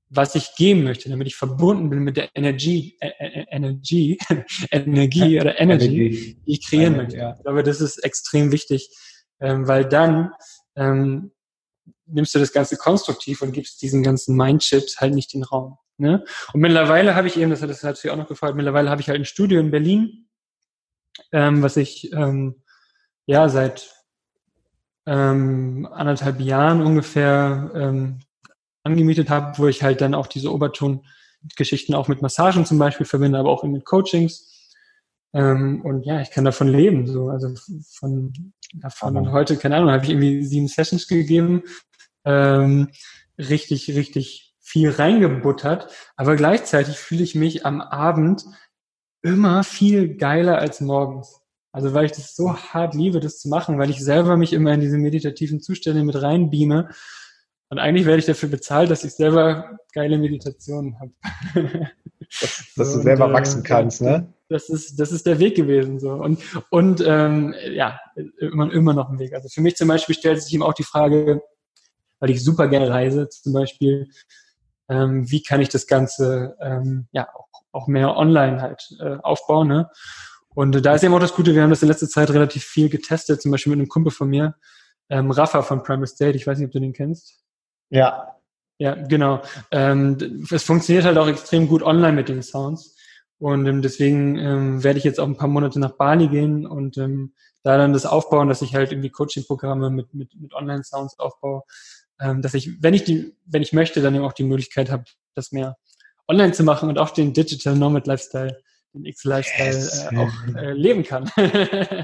was 0.09 0.35
ich 0.35 0.55
geben 0.55 0.83
möchte, 0.83 1.09
damit 1.09 1.27
ich 1.27 1.35
verbunden 1.35 1.89
bin 1.89 1.99
mit 1.99 2.17
der 2.17 2.29
Energie, 2.35 2.97
äh, 2.99 3.11
äh, 3.19 3.45
Energie, 3.49 4.17
Energie 4.71 5.39
oder 5.39 5.59
Energy, 5.59 6.37
die 6.45 6.51
ich 6.51 6.67
kreieren 6.67 6.97
möchte. 6.97 7.17
Ja. 7.17 7.35
Ich 7.37 7.43
glaube, 7.43 7.63
das 7.63 7.79
ist 7.79 7.99
extrem 7.99 8.51
wichtig, 8.51 8.89
ähm, 9.39 9.67
weil 9.67 9.85
dann 9.85 10.31
ähm, 10.75 11.31
nimmst 12.05 12.35
du 12.35 12.39
das 12.39 12.53
Ganze 12.53 12.77
konstruktiv 12.77 13.41
und 13.41 13.51
gibst 13.51 13.81
diesen 13.81 14.03
ganzen 14.03 14.35
Mindshit 14.35 14.95
halt 14.99 15.13
nicht 15.13 15.33
den 15.33 15.43
Raum. 15.43 15.77
Ne? 15.97 16.23
Und 16.53 16.59
mittlerweile 16.59 17.15
habe 17.15 17.27
ich 17.27 17.37
eben, 17.37 17.51
das 17.51 17.61
hat 17.61 17.69
das 17.69 17.83
natürlich 17.83 18.13
auch 18.13 18.19
noch 18.19 18.27
gefragt, 18.27 18.55
mittlerweile 18.55 18.89
habe 18.89 19.01
ich 19.01 19.09
halt 19.09 19.19
ein 19.19 19.25
Studio 19.25 19.59
in 19.59 19.71
Berlin, 19.71 20.27
ähm, 21.31 21.61
was 21.61 21.77
ich 21.77 22.11
ähm, 22.11 22.63
ja 23.25 23.47
seit 23.49 23.91
ähm, 25.05 25.87
anderthalb 25.91 26.39
Jahren 26.39 26.81
ungefähr 26.81 27.71
ähm, 27.75 28.19
angemietet 28.83 29.29
habe, 29.29 29.57
wo 29.57 29.67
ich 29.67 29.83
halt 29.83 30.01
dann 30.01 30.15
auch 30.15 30.27
diese 30.27 30.51
Oberton-Geschichten 30.51 31.93
auch 31.93 32.07
mit 32.07 32.21
Massagen 32.21 32.65
zum 32.65 32.77
Beispiel 32.77 33.05
verbinde, 33.05 33.39
aber 33.39 33.49
auch 33.49 33.63
mit 33.63 33.85
Coachings. 33.85 34.54
Ähm, 35.35 35.81
und 35.81 36.03
ja, 36.03 36.21
ich 36.21 36.31
kann 36.31 36.45
davon 36.45 36.69
leben. 36.69 37.05
So, 37.05 37.29
also 37.29 37.53
von 37.99 38.33
davon 38.73 39.17
und 39.17 39.31
heute, 39.31 39.57
keine 39.57 39.75
Ahnung, 39.75 39.91
habe 39.91 40.03
ich 40.03 40.09
irgendwie 40.09 40.43
sieben 40.43 40.67
Sessions 40.67 41.07
gegeben 41.07 41.61
ähm, 42.25 42.89
richtig, 43.37 43.95
richtig 43.95 44.53
viel 44.59 44.89
reingebuttert. 44.89 45.87
Aber 46.17 46.35
gleichzeitig 46.35 46.97
fühle 46.97 47.23
ich 47.23 47.35
mich 47.35 47.65
am 47.65 47.81
Abend 47.81 48.43
immer 49.21 49.63
viel 49.63 50.17
geiler 50.17 50.57
als 50.57 50.81
morgens. 50.81 51.41
Also 51.71 51.93
weil 51.93 52.05
ich 52.05 52.13
das 52.13 52.35
so 52.35 52.55
hart 52.55 52.95
liebe, 52.95 53.19
das 53.19 53.39
zu 53.39 53.49
machen, 53.49 53.77
weil 53.77 53.89
ich 53.89 54.03
selber 54.03 54.37
mich 54.37 54.53
immer 54.53 54.73
in 54.73 54.79
diese 54.79 54.97
meditativen 54.97 55.61
Zustände 55.61 56.03
mit 56.03 56.21
reinbeame. 56.21 56.89
Und 57.69 57.79
eigentlich 57.79 58.05
werde 58.05 58.19
ich 58.19 58.25
dafür 58.25 58.49
bezahlt, 58.49 58.89
dass 58.89 59.03
ich 59.03 59.13
selber 59.13 59.77
geile 59.93 60.17
Meditationen 60.17 60.97
habe. 60.99 61.11
dass, 62.75 62.93
du 62.93 63.01
selber 63.01 63.25
und, 63.25 63.31
äh, 63.31 63.33
wachsen 63.33 63.63
kannst, 63.63 64.01
ne? 64.01 64.33
Das 64.47 64.69
ist, 64.69 64.99
das 64.99 65.11
ist 65.11 65.25
der 65.25 65.39
Weg 65.39 65.55
gewesen. 65.55 65.99
so 65.99 66.11
Und, 66.11 66.39
und 66.69 67.03
ähm, 67.05 67.55
ja, 67.71 67.99
immer, 68.39 68.71
immer 68.71 68.93
noch 68.93 69.09
ein 69.09 69.17
Weg. 69.17 69.33
Also 69.33 69.49
für 69.49 69.61
mich 69.61 69.75
zum 69.75 69.87
Beispiel 69.87 70.13
stellt 70.13 70.41
sich 70.41 70.53
ihm 70.53 70.61
auch 70.61 70.73
die 70.73 70.83
Frage, 70.83 71.41
weil 72.19 72.29
ich 72.29 72.43
super 72.43 72.67
gerne 72.67 72.89
reise 72.89 73.27
zum 73.29 73.53
Beispiel. 73.53 74.07
Ähm, 74.87 75.29
wie 75.31 75.41
kann 75.41 75.61
ich 75.61 75.69
das 75.69 75.87
Ganze 75.87 76.55
ähm, 76.61 77.07
ja 77.11 77.27
auch, 77.33 77.47
auch 77.71 77.87
mehr 77.87 78.15
online 78.15 78.61
halt 78.61 78.87
äh, 78.99 79.17
aufbauen? 79.23 79.67
Ne? 79.67 79.89
Und 80.53 80.75
äh, 80.75 80.81
da 80.81 80.93
ist 80.93 81.03
eben 81.03 81.13
auch 81.13 81.19
das 81.19 81.33
Gute, 81.33 81.55
wir 81.55 81.63
haben 81.63 81.71
das 81.71 81.81
in 81.81 81.87
letzter 81.87 82.07
Zeit 82.07 82.29
relativ 82.29 82.63
viel 82.63 82.89
getestet, 82.89 83.41
zum 83.41 83.51
Beispiel 83.51 83.71
mit 83.71 83.79
einem 83.79 83.89
Kumpel 83.89 84.11
von 84.11 84.29
mir, 84.29 84.55
ähm, 85.09 85.31
Rafa 85.31 85.61
von 85.61 85.83
Primal 85.83 86.07
State, 86.07 86.35
ich 86.35 86.47
weiß 86.47 86.57
nicht, 86.57 86.67
ob 86.67 86.71
du 86.71 86.79
den 86.79 86.93
kennst. 86.93 87.43
Ja. 87.89 88.35
Ja, 88.77 88.95
genau. 88.95 89.41
Ähm, 89.71 90.45
es 90.51 90.63
funktioniert 90.63 91.05
halt 91.05 91.17
auch 91.17 91.27
extrem 91.27 91.67
gut 91.67 91.81
online 91.81 92.13
mit 92.13 92.29
den 92.29 92.43
Sounds. 92.43 92.95
Und 93.37 93.65
ähm, 93.67 93.81
deswegen 93.81 94.37
ähm, 94.37 94.83
werde 94.83 94.97
ich 94.97 95.05
jetzt 95.05 95.19
auch 95.19 95.27
ein 95.27 95.37
paar 95.37 95.47
Monate 95.47 95.79
nach 95.79 95.91
Bali 95.91 96.27
gehen 96.27 96.65
und 96.65 96.97
ähm, 96.97 97.33
da 97.63 97.77
dann 97.77 97.93
das 97.93 98.05
aufbauen, 98.05 98.47
dass 98.47 98.61
ich 98.61 98.75
halt 98.75 98.91
irgendwie 98.91 99.09
Coaching-Programme 99.09 99.89
mit, 99.89 100.13
mit, 100.13 100.39
mit 100.39 100.53
Online-Sounds 100.53 101.19
aufbaue, 101.19 101.63
ähm, 102.19 102.41
dass 102.41 102.53
ich, 102.53 102.81
wenn 102.81 102.93
ich 102.93 103.03
die, 103.03 103.35
wenn 103.45 103.61
ich 103.61 103.73
möchte, 103.73 104.01
dann 104.01 104.15
eben 104.15 104.23
auch 104.23 104.33
die 104.33 104.43
Möglichkeit 104.43 104.89
habe, 104.89 105.03
das 105.33 105.51
mehr 105.51 105.75
online 106.27 106.53
zu 106.53 106.63
machen 106.63 106.89
und 106.89 106.97
auch 106.97 107.09
den 107.09 107.33
Digital 107.33 107.75
Nomad 107.75 108.07
Lifestyle, 108.07 108.57
den 108.93 109.05
X-Lifestyle 109.05 109.73
yes. 109.73 110.07
äh, 110.11 110.17
auch 110.17 110.55
äh, 110.55 110.71
leben 110.71 111.03
kann. 111.03 111.29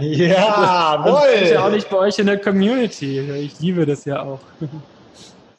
ja, 0.02 1.04
wohl. 1.06 1.32
Das 1.34 1.42
ist 1.44 1.52
ja 1.52 1.66
auch 1.66 1.72
nicht 1.72 1.90
bei 1.90 1.98
euch 1.98 2.20
in 2.20 2.26
der 2.26 2.40
Community. 2.40 3.20
Ich 3.20 3.60
liebe 3.60 3.86
das 3.86 4.06
ja 4.06 4.22
auch. 4.22 4.40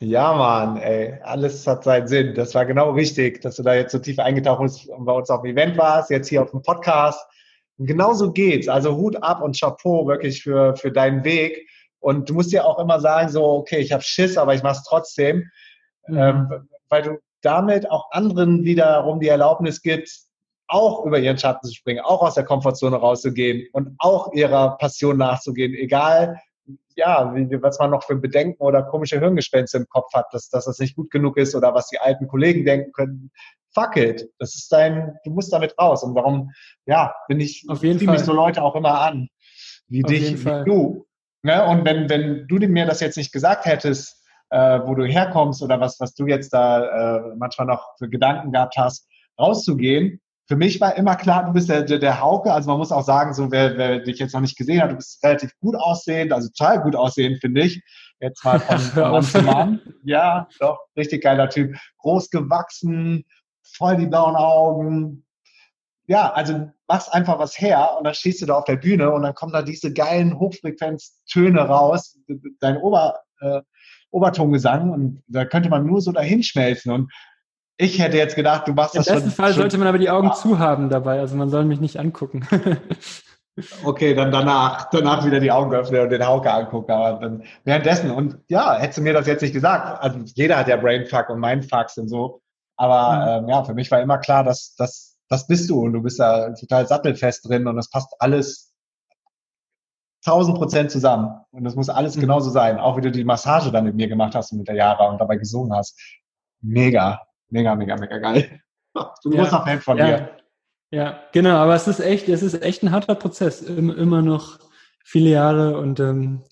Ja, 0.03 0.33
Mann, 0.33 0.79
ey, 0.79 1.15
alles 1.23 1.65
hat 1.65 1.85
seinen 1.85 2.09
Sinn. 2.09 2.35
Das 2.35 2.57
war 2.57 2.67
genau 2.67 2.91
richtig, 2.91 3.41
dass 3.41 3.55
du 3.55 3.63
da 3.63 3.75
jetzt 3.75 3.93
so 3.93 4.01
tief 4.01 4.19
eingetaucht 4.19 4.61
bist 4.61 4.89
und 4.89 5.05
bei 5.05 5.13
uns 5.13 5.31
auf 5.31 5.43
dem 5.43 5.53
Event 5.53 5.79
warst, 5.79 6.11
jetzt 6.11 6.27
hier 6.27 6.43
auf 6.43 6.51
dem 6.51 6.61
Podcast. 6.61 7.25
Und 7.79 7.87
genau 7.87 8.13
so 8.13 8.33
geht's. 8.33 8.67
Also 8.67 8.97
Hut 8.97 9.23
ab 9.23 9.41
und 9.41 9.57
Chapeau 9.57 10.09
wirklich 10.09 10.43
für, 10.43 10.75
für 10.75 10.91
deinen 10.91 11.23
Weg. 11.23 11.69
Und 12.01 12.29
du 12.29 12.35
musst 12.35 12.51
dir 12.51 12.67
auch 12.67 12.81
immer 12.81 12.99
sagen, 12.99 13.29
so, 13.29 13.45
okay, 13.45 13.79
ich 13.79 13.93
habe 13.93 14.03
Schiss, 14.03 14.37
aber 14.37 14.57
ich 14.57 14.65
mache 14.65 14.79
es 14.79 14.83
trotzdem, 14.83 15.49
mhm. 16.09 16.19
ähm, 16.19 16.69
weil 16.89 17.03
du 17.03 17.19
damit 17.41 17.89
auch 17.89 18.11
anderen 18.11 18.65
wiederum 18.65 19.21
die 19.21 19.29
Erlaubnis 19.29 19.83
gibst, 19.83 20.29
auch 20.67 21.07
über 21.07 21.21
ihren 21.21 21.39
Schatten 21.39 21.65
zu 21.65 21.73
springen, 21.73 22.01
auch 22.01 22.23
aus 22.23 22.35
der 22.35 22.45
Komfortzone 22.45 22.97
rauszugehen 22.97 23.69
und 23.73 23.95
auch 23.99 24.33
ihrer 24.33 24.79
Passion 24.79 25.19
nachzugehen, 25.19 25.75
egal 25.75 26.41
ja, 26.97 27.35
wie, 27.35 27.63
was 27.63 27.79
man 27.79 27.91
noch 27.91 28.05
für 28.05 28.17
Bedenken 28.17 28.63
oder 28.63 28.83
komische 28.83 29.19
Hirngespänste 29.19 29.79
im 29.79 29.87
Kopf 29.89 30.13
hat, 30.15 30.27
dass, 30.33 30.49
dass 30.49 30.67
das 30.67 30.79
nicht 30.79 30.97
gut 30.97 31.11
genug 31.11 31.37
ist 31.37 31.55
oder 31.55 31.75
was 31.75 31.89
die 31.89 31.99
alten 31.99 32.29
Kollegen 32.29 32.65
denken 32.65 32.93
können. 32.93 33.31
Fuck 33.75 33.97
it. 33.97 34.29
Das 34.39 34.55
ist 34.55 34.71
dein, 34.71 35.15
du 35.25 35.31
musst 35.31 35.53
damit 35.53 35.75
raus. 35.79 36.03
Und 36.03 36.15
warum, 36.15 36.51
ja, 36.87 37.15
bin 37.29 37.41
ich, 37.41 37.65
Auf 37.69 37.83
jeden 37.83 37.99
Fall. 37.99 38.15
mich 38.15 38.25
so 38.25 38.33
Leute 38.33 38.63
auch 38.63 38.77
immer 38.77 39.01
an, 39.01 39.29
wie 39.89 40.05
Auf 40.05 40.11
dich, 40.11 40.45
wie 40.45 40.65
du. 40.65 41.07
Ne? 41.43 41.67
Und 41.67 41.85
wenn, 41.85 42.09
wenn 42.09 42.47
du 42.47 42.57
mir 42.69 42.87
das 42.87 43.01
jetzt 43.01 43.17
nicht 43.17 43.33
gesagt 43.33 43.65
hättest, 43.65 44.23
äh, 44.51 44.81
wo 44.85 44.95
du 44.95 45.05
herkommst 45.05 45.63
oder 45.63 45.81
was, 45.81 45.99
was 45.99 46.15
du 46.15 46.27
jetzt 46.27 46.53
da 46.53 47.17
äh, 47.17 47.35
manchmal 47.37 47.67
noch 47.67 47.97
für 47.99 48.09
Gedanken 48.09 48.53
gehabt 48.53 48.77
hast, 48.77 49.09
rauszugehen, 49.41 50.21
für 50.47 50.57
mich 50.57 50.81
war 50.81 50.97
immer 50.97 51.17
klar, 51.17 51.47
du 51.47 51.53
bist 51.53 51.69
der, 51.69 51.83
der, 51.83 51.99
der 51.99 52.21
Hauke. 52.21 52.53
Also 52.53 52.69
man 52.69 52.79
muss 52.79 52.93
auch 52.93 53.05
sagen, 53.05 53.33
so 53.33 53.51
wer, 53.51 53.77
wer 53.77 54.01
dich 54.01 54.19
jetzt 54.19 54.35
noch 54.35 54.41
nicht 54.41 54.57
gesehen 54.57 54.83
hat, 54.83 54.91
du 54.91 54.97
bist 54.97 55.23
relativ 55.25 55.53
gut 55.61 55.77
aussehend, 55.77 56.33
also 56.33 56.49
total 56.49 56.83
gut 56.83 56.97
aussehend, 56.97 57.41
finde 57.41 57.63
ich. 57.63 57.83
Jetzt 58.21 58.45
mal 58.45 58.61
von, 58.61 59.23
von 59.23 59.45
Mann. 59.45 59.81
Ja, 60.05 60.49
doch, 60.59 60.79
richtig 60.97 61.23
geiler 61.23 61.49
Typ. 61.49 61.77
Groß 61.99 62.31
gewachsen, 62.31 63.25
voll 63.63 63.97
die 63.97 64.07
blauen 64.07 64.37
Augen, 64.37 65.25
ja, 66.07 66.33
also 66.33 66.69
machst 66.89 67.13
einfach 67.15 67.39
was 67.39 67.59
her 67.59 67.97
und 67.97 68.05
dann 68.05 68.15
stehst 68.15 68.43
du 68.43 68.47
da 68.47 68.55
auf 68.55 68.65
der 68.65 68.77
Bühne 68.77 69.13
und 69.13 69.23
dann 69.23 69.35
kommen 69.35 69.53
da 69.53 69.63
diese 69.63 69.93
geilen 69.93 70.39
Hochfrequenztöne 70.39 71.61
raus, 71.61 72.19
dein 72.61 72.77
Ober, 72.77 73.21
äh, 73.41 73.63
Obertongesang 74.11 74.91
und 74.91 75.23
da 75.27 75.45
könnte 75.45 75.71
man 75.71 75.87
nur 75.87 76.01
so 76.01 76.13
dahin 76.13 76.43
schmelzen 76.43 76.93
und 76.93 77.13
Ich 77.77 77.99
hätte 77.99 78.17
jetzt 78.17 78.37
gedacht, 78.37 78.69
du 78.69 78.73
machst 78.73 78.95
Im 78.95 79.01
das 79.01 79.07
schon. 79.07 79.17
Im 79.17 79.25
besten 79.25 79.37
Fall 79.37 79.53
sollte 79.55 79.79
man 79.79 79.89
aber 79.89 79.99
die 79.99 80.11
Augen 80.11 80.29
ja. 80.29 80.35
zu 80.35 80.59
haben 80.59 80.89
dabei. 80.89 81.21
Also 81.21 81.37
man 81.37 81.49
soll 81.49 81.65
mich 81.65 81.81
nicht 81.81 81.99
angucken. 81.99 82.47
okay, 83.85 84.15
dann 84.15 84.31
danach, 84.31 84.91
danach 84.91 85.25
wieder 85.25 85.41
die 85.41 85.51
Augen 85.51 85.73
öffnen 85.75 86.03
und 86.03 86.11
den 86.11 86.27
Hauke 86.27 86.53
angucken. 86.53 86.93
Aber 86.93 87.19
dann 87.19 87.45
währenddessen. 87.65 88.11
Und 88.11 88.39
ja, 88.49 88.77
hättest 88.77 88.99
du 88.99 89.03
mir 89.03 89.13
das 89.13 89.27
jetzt 89.27 89.43
nicht 89.43 89.55
gesagt. 89.55 90.03
Also 90.03 90.21
jeder 90.35 90.59
hat 90.59 90.69
ja 90.69 90.77
Brainfuck 90.77 91.31
und 91.31 91.41
Mindfucks 91.41 91.99
und 91.99 92.09
so. 92.09 92.41
Aber 92.77 93.41
mhm. 93.41 93.45
ähm, 93.45 93.49
ja, 93.51 93.65
für 93.65 93.75
mich 93.75 93.91
war 93.91 94.01
immer 94.01 94.19
klar, 94.19 94.45
dass, 94.45 94.75
dass 94.77 95.17
das 95.29 95.47
bist 95.47 95.71
du 95.71 95.81
und 95.81 95.95
du 95.95 96.03
bist 96.03 96.21
da 96.21 96.51
total 96.51 96.87
sattelfest 96.87 97.49
drin 97.49 97.67
und 97.67 97.77
das 97.77 97.89
passt 97.89 98.15
alles 98.19 98.75
1000 100.25 100.57
Prozent 100.57 100.91
zusammen. 100.91 101.41
Und 101.51 101.65
das 101.65 101.75
muss 101.75 101.89
alles 101.89 102.17
mhm. 102.17 102.23
genauso 102.23 102.51
sein. 102.51 102.79
Auch 102.79 102.97
wie 102.97 103.01
du 103.01 103.11
die 103.11 103.25
Massage 103.25 103.73
dann 103.73 103.85
mit 103.85 103.97
mir 103.97 104.09
gemacht 104.09 104.35
hast 104.35 104.53
und 104.53 104.59
mit 104.59 104.69
der 104.69 104.77
Jara 104.77 105.09
und 105.09 105.21
dabei 105.21 105.37
gesungen 105.37 105.75
hast. 105.75 105.99
Mega, 106.61 107.21
mega, 107.53 107.75
mega, 107.75 107.97
mega 107.97 108.19
geil. 108.19 108.61
Du 108.95 109.31
ein 109.31 109.37
ja, 109.37 109.43
großer 109.45 109.63
Fan 109.65 109.81
von 109.81 109.97
ja, 109.97 110.07
mir. 110.07 110.31
Ja, 110.91 111.23
genau. 111.33 111.57
Aber 111.57 111.75
es 111.75 111.89
ist 111.89 112.01
echt, 112.01 112.29
es 112.29 112.43
ist 112.43 112.61
echt 112.63 112.83
ein 112.83 112.93
harter 112.93 113.15
Prozess. 113.15 113.63
Immer 113.63 114.21
noch 114.21 114.59
viele 115.03 115.31
Jahre 115.31 115.79
und 115.79 115.99
ähm, 115.99 116.43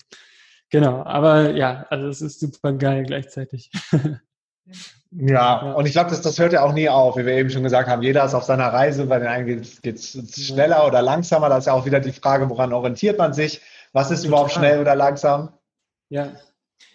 genau. 0.71 1.03
Aber 1.03 1.51
ja, 1.51 1.85
also 1.91 2.07
es 2.07 2.21
ist 2.21 2.39
super 2.39 2.73
geil 2.73 3.03
gleichzeitig. 3.03 3.71
Ja, 5.13 5.65
ja, 5.65 5.73
und 5.73 5.85
ich 5.85 5.91
glaube, 5.91 6.09
das, 6.09 6.21
das 6.21 6.39
hört 6.39 6.53
ja 6.53 6.63
auch 6.63 6.71
nie 6.71 6.87
auf, 6.87 7.17
wie 7.17 7.25
wir 7.25 7.33
eben 7.33 7.49
schon 7.49 7.63
gesagt 7.63 7.89
haben. 7.89 8.01
Jeder 8.01 8.23
ist 8.23 8.33
auf 8.33 8.45
seiner 8.45 8.67
Reise, 8.67 9.07
bei 9.07 9.19
den 9.19 9.27
einen 9.27 9.45
geht 9.45 9.97
es 9.97 10.45
schneller 10.45 10.87
oder 10.87 11.01
langsamer. 11.01 11.49
Da 11.49 11.57
ist 11.57 11.67
ja 11.67 11.73
auch 11.73 11.85
wieder 11.85 11.99
die 11.99 12.13
Frage, 12.13 12.49
woran 12.49 12.71
orientiert 12.71 13.17
man 13.17 13.33
sich? 13.33 13.59
Was 13.91 14.09
ist 14.09 14.23
überhaupt 14.23 14.53
schnell 14.53 14.79
oder 14.79 14.95
langsam? 14.95 15.51
Ja, 16.07 16.31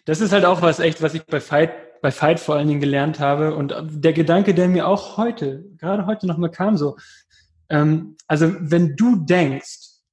das 0.07 0.21
ist 0.21 0.33
halt 0.33 0.45
auch 0.45 0.63
was 0.63 0.79
echt, 0.79 1.03
was 1.03 1.15
ich 1.15 1.27
bei 1.27 1.41
Fight, 1.41 1.86
bei 2.07 2.13
Fight 2.13 2.39
vor 2.39 2.55
allen 2.55 2.69
Dingen 2.69 2.81
gelernt 2.81 3.19
habe. 3.19 3.57
Und 3.57 3.75
der 3.89 4.13
Gedanke, 4.13 4.55
der 4.55 4.69
mir 4.69 4.87
auch 4.87 5.17
heute, 5.17 5.65
gerade 5.77 6.07
heute 6.07 6.29
nochmal 6.29 6.53
kam, 6.53 6.77
so, 6.77 6.97
ähm, 7.69 8.17
also 8.29 8.55
wenn 8.61 8.95
du 8.95 9.17
denkst, 9.17 10.05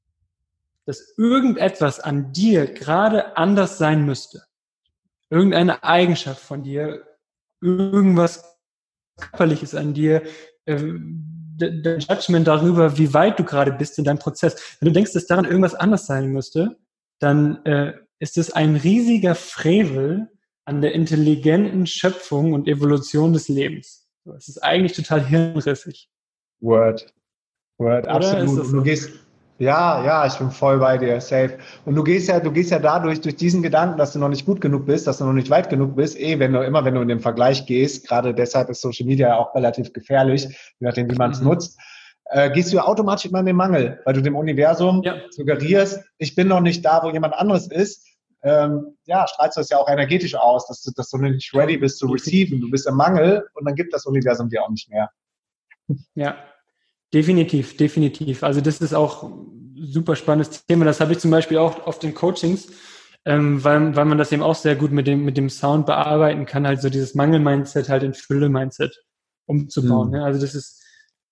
dass 0.87 1.13
irgendetwas 1.19 1.99
an 1.99 2.33
dir 2.33 2.65
gerade 2.65 3.37
anders 3.37 3.77
sein 3.77 4.07
müsste, 4.07 4.41
irgendeine 5.29 5.83
Eigenschaft 5.83 6.41
von 6.41 6.63
dir, 6.63 7.03
irgendwas 7.61 8.57
körperliches 9.15 9.75
an 9.75 9.93
dir, 9.93 10.23
äh, 10.65 10.81
dein 11.57 11.99
Judgment 11.99 12.47
darüber, 12.47 12.97
wie 12.97 13.13
weit 13.13 13.37
du 13.37 13.43
gerade 13.43 13.71
bist 13.71 13.99
in 13.99 14.03
deinem 14.03 14.17
Prozess. 14.17 14.77
Wenn 14.79 14.87
du 14.87 14.93
denkst, 14.93 15.13
dass 15.13 15.27
daran 15.27 15.45
irgendwas 15.45 15.75
anders 15.75 16.07
sein 16.07 16.29
müsste, 16.29 16.75
dann 17.19 17.63
äh, 17.67 17.93
ist 18.17 18.39
es 18.39 18.51
ein 18.51 18.77
riesiger 18.77 19.35
Frevel 19.35 20.32
an 20.65 20.81
der 20.81 20.93
intelligenten 20.93 21.85
Schöpfung 21.85 22.53
und 22.53 22.67
Evolution 22.67 23.33
des 23.33 23.49
Lebens. 23.49 24.07
Es 24.37 24.47
ist 24.47 24.63
eigentlich 24.63 24.93
total 24.93 25.25
hirnrissig. 25.25 26.09
Word. 26.61 27.13
Word, 27.77 28.05
Oder 28.05 28.15
absolut. 28.15 28.71
Du 28.71 28.83
gehst, 28.83 29.11
ja, 29.59 30.03
ja, 30.03 30.25
ich 30.25 30.35
bin 30.35 30.51
voll 30.51 30.79
bei 30.79 30.97
dir, 30.97 31.19
safe. 31.19 31.57
Und 31.85 31.95
du 31.95 32.03
gehst 32.03 32.29
ja, 32.29 32.39
du 32.39 32.51
gehst 32.51 32.71
ja 32.71 32.79
dadurch, 32.79 33.21
durch 33.21 33.35
diesen 33.35 33.61
Gedanken, 33.61 33.97
dass 33.97 34.13
du 34.13 34.19
noch 34.19 34.29
nicht 34.29 34.45
gut 34.45 34.61
genug 34.61 34.85
bist, 34.85 35.07
dass 35.07 35.17
du 35.17 35.25
noch 35.25 35.33
nicht 35.33 35.49
weit 35.49 35.69
genug 35.69 35.95
bist, 35.95 36.19
eh, 36.19 36.39
wenn 36.39 36.53
du 36.53 36.61
immer, 36.61 36.85
wenn 36.85 36.95
du 36.95 37.01
in 37.01 37.07
den 37.07 37.19
Vergleich 37.19 37.65
gehst, 37.65 38.07
gerade 38.07 38.33
deshalb 38.33 38.69
ist 38.69 38.81
Social 38.81 39.05
Media 39.05 39.29
ja 39.29 39.37
auch 39.37 39.53
relativ 39.53 39.91
gefährlich, 39.93 40.43
je 40.43 40.87
nachdem, 40.87 41.09
wie 41.11 41.15
man 41.15 41.31
es 41.31 41.41
mhm. 41.41 41.47
nutzt, 41.47 41.77
äh, 42.25 42.49
gehst 42.51 42.73
du 42.73 42.79
automatisch 42.79 43.25
immer 43.25 43.39
in 43.39 43.45
den 43.45 43.55
Mangel, 43.55 43.99
weil 44.05 44.13
du 44.13 44.21
dem 44.21 44.35
Universum 44.35 45.01
ja. 45.03 45.15
suggerierst, 45.29 45.99
ich 46.17 46.35
bin 46.35 46.47
noch 46.47 46.61
nicht 46.61 46.83
da, 46.83 47.01
wo 47.03 47.11
jemand 47.11 47.33
anderes 47.33 47.67
ist. 47.67 48.07
Ähm, 48.43 48.97
ja, 49.05 49.25
strahlst 49.27 49.57
du 49.57 49.61
es 49.61 49.69
ja 49.69 49.77
auch 49.77 49.87
energetisch 49.87 50.35
aus, 50.35 50.67
dass 50.67 50.81
du, 50.81 50.91
dass 50.91 51.09
du 51.09 51.17
nicht 51.17 51.53
ready 51.53 51.77
bist 51.77 51.97
zu 51.97 52.07
receiven. 52.07 52.59
Du 52.59 52.69
bist 52.69 52.87
im 52.87 52.95
Mangel 52.95 53.47
und 53.53 53.65
dann 53.65 53.75
gibt 53.75 53.93
das 53.93 54.05
Universum 54.05 54.49
dir 54.49 54.63
auch 54.63 54.69
nicht 54.69 54.89
mehr. 54.89 55.09
Ja, 56.15 56.37
Definitiv, 57.13 57.77
definitiv. 57.77 58.43
Also 58.43 58.59
das 58.59 58.81
ist 58.81 58.93
auch 58.93 59.23
ein 59.23 59.75
super 59.75 60.15
spannendes 60.15 60.65
Thema. 60.65 60.83
Das 60.83 60.99
habe 60.99 61.11
ich 61.11 61.19
zum 61.19 61.29
Beispiel 61.29 61.59
auch 61.59 61.85
auf 61.85 61.99
den 61.99 62.15
Coachings, 62.15 62.69
ähm, 63.23 63.63
weil, 63.63 63.95
weil 63.95 64.05
man 64.05 64.17
das 64.17 64.31
eben 64.31 64.41
auch 64.41 64.55
sehr 64.55 64.75
gut 64.75 64.91
mit 64.91 65.05
dem, 65.05 65.23
mit 65.23 65.37
dem 65.37 65.49
Sound 65.49 65.85
bearbeiten 65.85 66.47
kann, 66.47 66.65
halt 66.65 66.81
so 66.81 66.89
dieses 66.89 67.13
Mangel-Mindset 67.13 67.87
halt 67.87 68.01
in 68.01 68.15
Fülle-Mindset 68.15 69.03
umzubauen. 69.45 70.09
Mhm. 70.09 70.15
Ja, 70.15 70.23
also 70.23 70.41
das 70.41 70.55
ist 70.55 70.81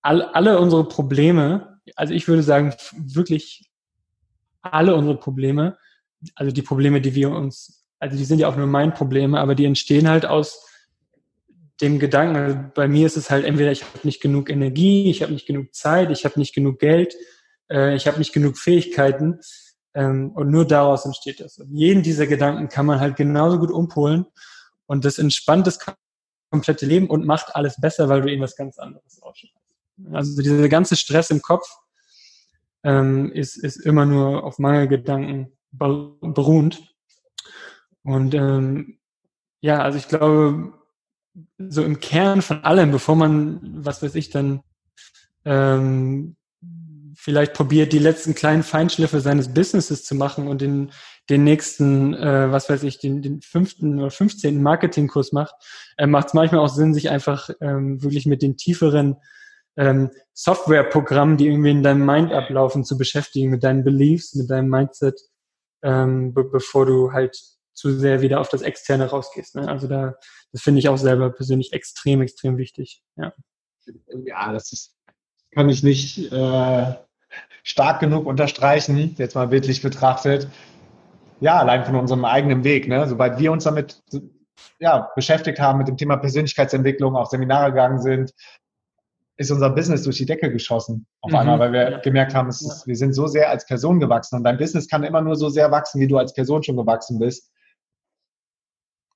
all, 0.04 0.22
alle 0.22 0.60
unsere 0.60 0.88
Probleme, 0.88 1.80
also 1.96 2.14
ich 2.14 2.28
würde 2.28 2.44
sagen, 2.44 2.76
wirklich 2.96 3.72
alle 4.62 4.94
unsere 4.94 5.18
Probleme, 5.18 5.80
also 6.36 6.52
die 6.52 6.62
Probleme, 6.62 7.02
die 7.02 7.16
wir 7.16 7.32
uns, 7.32 7.86
also 8.00 8.18
die 8.18 8.26
sind 8.26 8.40
ja 8.40 8.48
auch 8.48 8.56
nur 8.56 8.68
mein 8.68 8.94
Probleme, 8.94 9.40
aber 9.40 9.56
die 9.56 9.66
entstehen 9.66 10.10
halt 10.10 10.26
aus 10.26 10.68
dem 11.82 12.00
Gedanken, 12.00 12.36
also 12.36 12.60
bei 12.76 12.88
mir 12.88 13.08
ist 13.08 13.18
es 13.18 13.30
halt 13.30 13.44
entweder 13.44 13.72
ich 13.72 13.84
habe 13.84 14.00
nicht 14.04 14.22
genug 14.22 14.50
Energie, 14.50 15.10
ich 15.10 15.24
habe 15.24 15.34
nicht 15.34 15.48
genug 15.48 15.74
Zeit, 15.74 16.12
ich 16.12 16.26
habe 16.26 16.40
nicht 16.40 16.54
genug 16.54 16.80
Geld, 16.80 17.16
äh, 17.72 17.96
ich 17.96 18.08
habe 18.08 18.20
nicht 18.20 18.34
genug 18.34 18.58
Fähigkeiten 18.58 19.40
ähm, 19.96 20.32
und 20.32 20.52
nur 20.52 20.66
daraus 20.66 21.06
entsteht 21.06 21.40
das. 21.40 21.58
Und 21.58 21.74
jeden 21.74 22.04
dieser 22.04 22.28
Gedanken 22.28 22.70
kann 22.70 22.86
man 22.86 23.00
halt 23.00 23.16
genauso 23.16 23.58
gut 23.58 23.72
umpolen 23.72 24.26
und 24.86 25.06
das 25.06 25.18
entspannt 25.18 25.66
das 25.66 25.80
komplette 26.52 26.86
Leben 26.86 27.10
und 27.10 27.26
macht 27.26 27.56
alles 27.56 27.80
besser, 27.82 28.10
weil 28.10 28.22
du 28.22 28.32
eben 28.32 28.42
was 28.42 28.56
ganz 28.56 28.78
anderes 28.78 29.22
ausschreibst. 29.22 29.58
Also 30.12 30.42
dieser 30.42 30.70
ganze 30.70 30.96
Stress 30.96 31.30
im 31.30 31.42
Kopf 31.42 31.68
ähm, 32.84 33.32
ist, 33.32 33.58
ist 33.58 33.78
immer 33.78 34.06
nur 34.06 34.44
auf 34.44 34.60
Mangelgedanken 34.60 35.58
beruhend. 35.72 36.94
Und 38.04 38.34
ähm, 38.34 38.98
ja, 39.62 39.82
also 39.82 39.98
ich 39.98 40.08
glaube, 40.08 40.74
so 41.58 41.84
im 41.84 42.00
Kern 42.00 42.42
von 42.42 42.64
allem, 42.64 42.92
bevor 42.92 43.16
man, 43.16 43.60
was 43.86 44.02
weiß 44.04 44.16
ich, 44.16 44.30
dann 44.30 44.62
ähm, 45.46 46.36
vielleicht 47.16 47.54
probiert, 47.54 47.94
die 47.94 48.00
letzten 48.00 48.34
kleinen 48.34 48.64
Feinschliffe 48.64 49.22
seines 49.22 49.54
Businesses 49.54 50.04
zu 50.04 50.16
machen 50.16 50.48
und 50.48 50.62
den, 50.62 50.92
den 51.30 51.44
nächsten, 51.44 52.14
äh, 52.16 52.52
was 52.52 52.70
weiß 52.70 52.84
ich, 52.84 53.00
den, 53.00 53.22
den 53.22 53.42
fünften 53.42 54.00
oder 54.00 54.10
fünfzehnten 54.10 54.64
Marketingkurs 54.64 55.32
macht, 55.32 55.54
äh, 55.98 56.08
macht 56.08 56.28
es 56.28 56.34
manchmal 56.34 56.62
auch 56.62 56.70
Sinn, 56.70 56.94
sich 56.94 57.10
einfach 57.10 57.50
ähm, 57.62 58.02
wirklich 58.02 58.26
mit 58.26 58.42
den 58.42 58.58
tieferen 58.58 59.18
ähm, 59.78 60.10
Softwareprogrammen, 60.34 61.38
die 61.38 61.48
irgendwie 61.48 61.72
in 61.72 61.84
deinem 61.84 62.06
Mind 62.06 62.34
ablaufen, 62.34 62.84
zu 62.84 62.98
beschäftigen, 62.98 63.52
mit 63.52 63.64
deinen 63.64 63.84
Beliefs, 63.84 64.36
mit 64.36 64.50
deinem 64.50 64.70
Mindset, 64.70 65.22
ähm, 65.84 66.34
be 66.34 66.44
bevor 66.44 66.86
du 66.86 67.12
halt 67.12 67.38
zu 67.74 67.92
sehr 67.98 68.22
wieder 68.22 68.40
auf 68.40 68.50
das 68.50 68.62
Externe 68.62 69.10
rausgehst. 69.10 69.56
Ne? 69.56 69.68
Also 69.68 69.88
da, 69.88 70.16
das 70.52 70.62
finde 70.62 70.80
ich 70.80 70.90
auch 70.90 70.98
selber 70.98 71.32
persönlich 71.32 71.74
extrem, 71.74 72.22
extrem 72.22 72.58
wichtig. 72.58 73.02
Ja, 73.16 73.34
ja 74.26 74.52
das 74.54 74.72
ist, 74.72 74.96
kann 75.52 75.70
ich 75.70 75.82
nicht 75.82 76.32
äh, 76.32 76.96
stark 77.64 78.00
genug 78.00 78.26
unterstreichen, 78.26 79.16
jetzt 79.18 79.36
mal 79.36 79.48
bildlich 79.48 79.82
betrachtet. 79.82 80.48
Ja, 81.40 81.58
allein 81.60 81.86
von 81.86 81.96
unserem 81.96 82.26
eigenen 82.26 82.64
Weg. 82.64 82.88
Ne? 82.88 83.08
Sobald 83.08 83.40
wir 83.40 83.52
uns 83.52 83.64
damit 83.64 84.04
ja, 84.80 85.10
beschäftigt 85.16 85.60
haben, 85.60 85.80
mit 85.80 85.88
dem 85.88 85.98
Thema 85.98 86.18
Persönlichkeitsentwicklung, 86.18 87.16
auf 87.16 87.30
Seminare 87.30 87.72
gegangen 87.72 88.02
sind, 88.02 88.32
ist 89.42 89.52
unser 89.52 89.70
Business 89.72 90.04
durch 90.04 90.18
die 90.18 90.26
Decke 90.26 90.52
geschossen 90.52 91.08
auf 91.22 91.32
mhm. 91.32 91.38
einmal, 91.38 91.60
weil 91.60 91.74
wir 91.74 91.92
ja. 91.92 92.00
gemerkt 92.00 92.34
haben, 92.34 92.50
ist, 92.50 92.86
wir 92.86 92.96
sind 92.96 93.14
so 93.14 93.28
sehr 93.28 93.50
als 93.50 93.66
Person 93.66 94.00
gewachsen 94.00 94.38
und 94.38 94.44
dein 94.44 94.58
Business 94.58 94.88
kann 94.88 95.04
immer 95.04 95.22
nur 95.22 95.36
so 95.36 95.50
sehr 95.50 95.72
wachsen, 95.72 96.00
wie 96.00 96.08
du 96.08 96.18
als 96.18 96.34
Person 96.34 96.64
schon 96.64 96.78
gewachsen 96.78 97.20
bist. 97.20 97.52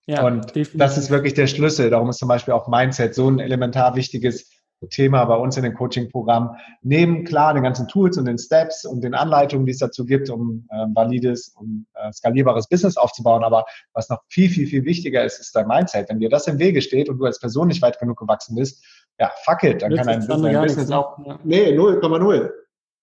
Ja, 0.08 0.26
und 0.26 0.56
definitiv. 0.56 0.78
das 0.78 0.98
ist 0.98 1.10
wirklich 1.10 1.34
der 1.34 1.48
Schlüssel. 1.48 1.90
Darum 1.90 2.10
ist 2.10 2.20
zum 2.20 2.28
Beispiel 2.28 2.54
auch 2.54 2.68
Mindset 2.68 3.16
so 3.16 3.28
ein 3.28 3.40
elementar 3.40 3.96
wichtiges 3.96 4.52
Thema 4.90 5.26
bei 5.26 5.36
uns 5.36 5.58
in 5.58 5.64
den 5.64 5.74
Coaching-Programmen. 5.74 6.50
Neben 6.82 7.24
klar 7.24 7.54
den 7.54 7.64
ganzen 7.64 7.88
Tools 7.88 8.18
und 8.18 8.26
den 8.26 8.38
Steps 8.38 8.86
und 8.86 9.04
den 9.04 9.14
Anleitungen, 9.14 9.66
die 9.66 9.72
es 9.72 9.80
dazu 9.80 10.06
gibt, 10.06 10.30
um 10.30 10.68
äh, 10.70 10.86
valides 10.94 11.56
und 11.58 11.88
äh, 11.96 12.12
skalierbares 12.12 12.68
Business 12.68 12.98
aufzubauen. 12.98 13.44
Aber 13.44 13.66
was 13.94 14.10
noch 14.10 14.22
viel, 14.28 14.50
viel, 14.50 14.68
viel 14.68 14.86
wichtiger 14.86 15.24
ist, 15.24 15.40
ist 15.40 15.56
dein 15.56 15.68
Mindset. 15.68 16.10
Wenn 16.10 16.20
dir 16.20 16.30
das 16.30 16.48
im 16.48 16.60
Wege 16.60 16.82
steht 16.82 17.10
und 17.10 17.18
du 17.18 17.26
als 17.26 17.40
Person 17.40 17.68
nicht 17.68 17.82
weit 17.82 18.00
genug 18.00 18.20
gewachsen 18.20 18.56
bist, 18.56 18.84
ja, 19.20 19.32
fuck 19.44 19.64
it, 19.64 19.82
dann 19.82 19.96
kann 19.96 20.08
dein, 20.08 20.28
dein 20.28 20.62
Business 20.64 20.90
ne? 20.90 20.98
auch, 20.98 21.18
ja. 21.26 21.40
nee, 21.44 21.78
0,0. 21.78 22.52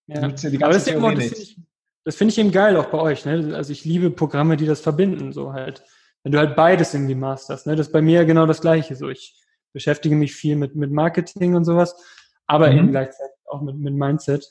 Ja. 0.07 0.21
Aber 0.21 0.73
das, 0.73 0.85
das 0.85 0.93
finde 0.93 1.23
ich, 1.23 1.57
find 2.09 2.31
ich 2.31 2.37
eben 2.37 2.51
geil 2.51 2.77
auch 2.77 2.87
bei 2.87 2.99
euch. 2.99 3.25
Ne? 3.25 3.55
Also 3.55 3.71
ich 3.71 3.85
liebe 3.85 4.11
Programme, 4.11 4.57
die 4.57 4.65
das 4.65 4.81
verbinden, 4.81 5.31
so 5.31 5.53
halt 5.53 5.83
wenn 6.23 6.31
du 6.31 6.39
halt 6.39 6.55
beides 6.55 6.93
irgendwie 6.93 7.15
masterst. 7.15 7.67
Ne? 7.67 7.75
Das 7.75 7.87
ist 7.87 7.93
bei 7.93 8.01
mir 8.01 8.25
genau 8.25 8.45
das 8.45 8.61
Gleiche. 8.61 8.95
So, 8.95 9.09
ich 9.09 9.39
beschäftige 9.73 10.15
mich 10.15 10.33
viel 10.33 10.55
mit, 10.55 10.75
mit 10.75 10.91
Marketing 10.91 11.55
und 11.55 11.65
sowas, 11.65 11.95
aber 12.47 12.71
mhm. 12.71 12.77
eben 12.77 12.91
gleichzeitig 12.91 13.35
auch 13.45 13.61
mit, 13.61 13.77
mit 13.77 13.93
Mindset. 13.93 14.49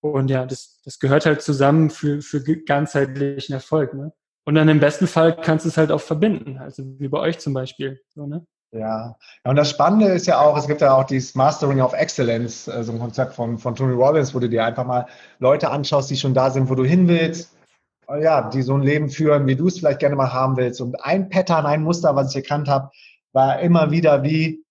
Und 0.00 0.30
ja, 0.30 0.44
das, 0.44 0.80
das 0.84 0.98
gehört 0.98 1.26
halt 1.26 1.42
zusammen 1.42 1.90
für, 1.90 2.20
für 2.20 2.42
ganzheitlichen 2.42 3.54
Erfolg. 3.54 3.94
Ne? 3.94 4.12
Und 4.44 4.54
dann 4.54 4.68
im 4.68 4.80
besten 4.80 5.06
Fall 5.06 5.40
kannst 5.40 5.64
du 5.64 5.68
es 5.68 5.76
halt 5.76 5.90
auch 5.90 6.00
verbinden, 6.00 6.58
also 6.58 6.82
wie 6.98 7.08
bei 7.08 7.18
euch 7.18 7.38
zum 7.38 7.52
Beispiel. 7.52 8.00
So, 8.08 8.26
ne? 8.26 8.46
Ja. 8.70 8.78
ja, 8.80 9.50
und 9.50 9.56
das 9.56 9.70
Spannende 9.70 10.08
ist 10.08 10.26
ja 10.26 10.40
auch, 10.40 10.56
es 10.58 10.66
gibt 10.66 10.82
ja 10.82 10.94
auch 10.94 11.04
dieses 11.04 11.34
Mastering 11.34 11.80
of 11.80 11.94
Excellence, 11.94 12.66
so 12.66 12.72
also 12.72 12.92
ein 12.92 12.98
Konzept 12.98 13.34
von, 13.34 13.58
von 13.58 13.74
Tony 13.74 13.94
Robbins, 13.94 14.34
wo 14.34 14.40
du 14.40 14.48
dir 14.48 14.64
einfach 14.64 14.84
mal 14.84 15.06
Leute 15.38 15.70
anschaust, 15.70 16.10
die 16.10 16.16
schon 16.16 16.34
da 16.34 16.50
sind, 16.50 16.68
wo 16.68 16.74
du 16.74 16.84
hin 16.84 17.08
willst, 17.08 17.56
ja, 18.08 18.48
die 18.50 18.62
so 18.62 18.74
ein 18.74 18.82
Leben 18.82 19.08
führen, 19.08 19.46
wie 19.46 19.56
du 19.56 19.68
es 19.68 19.78
vielleicht 19.78 20.00
gerne 20.00 20.16
mal 20.16 20.32
haben 20.32 20.56
willst. 20.56 20.80
Und 20.80 21.02
ein 21.02 21.28
Pattern, 21.30 21.66
ein 21.66 21.82
Muster, 21.82 22.14
was 22.14 22.30
ich 22.30 22.36
erkannt 22.36 22.68
habe, 22.68 22.90
war 23.32 23.60
immer 23.60 23.90
wieder 23.90 24.22
wie, 24.22 24.64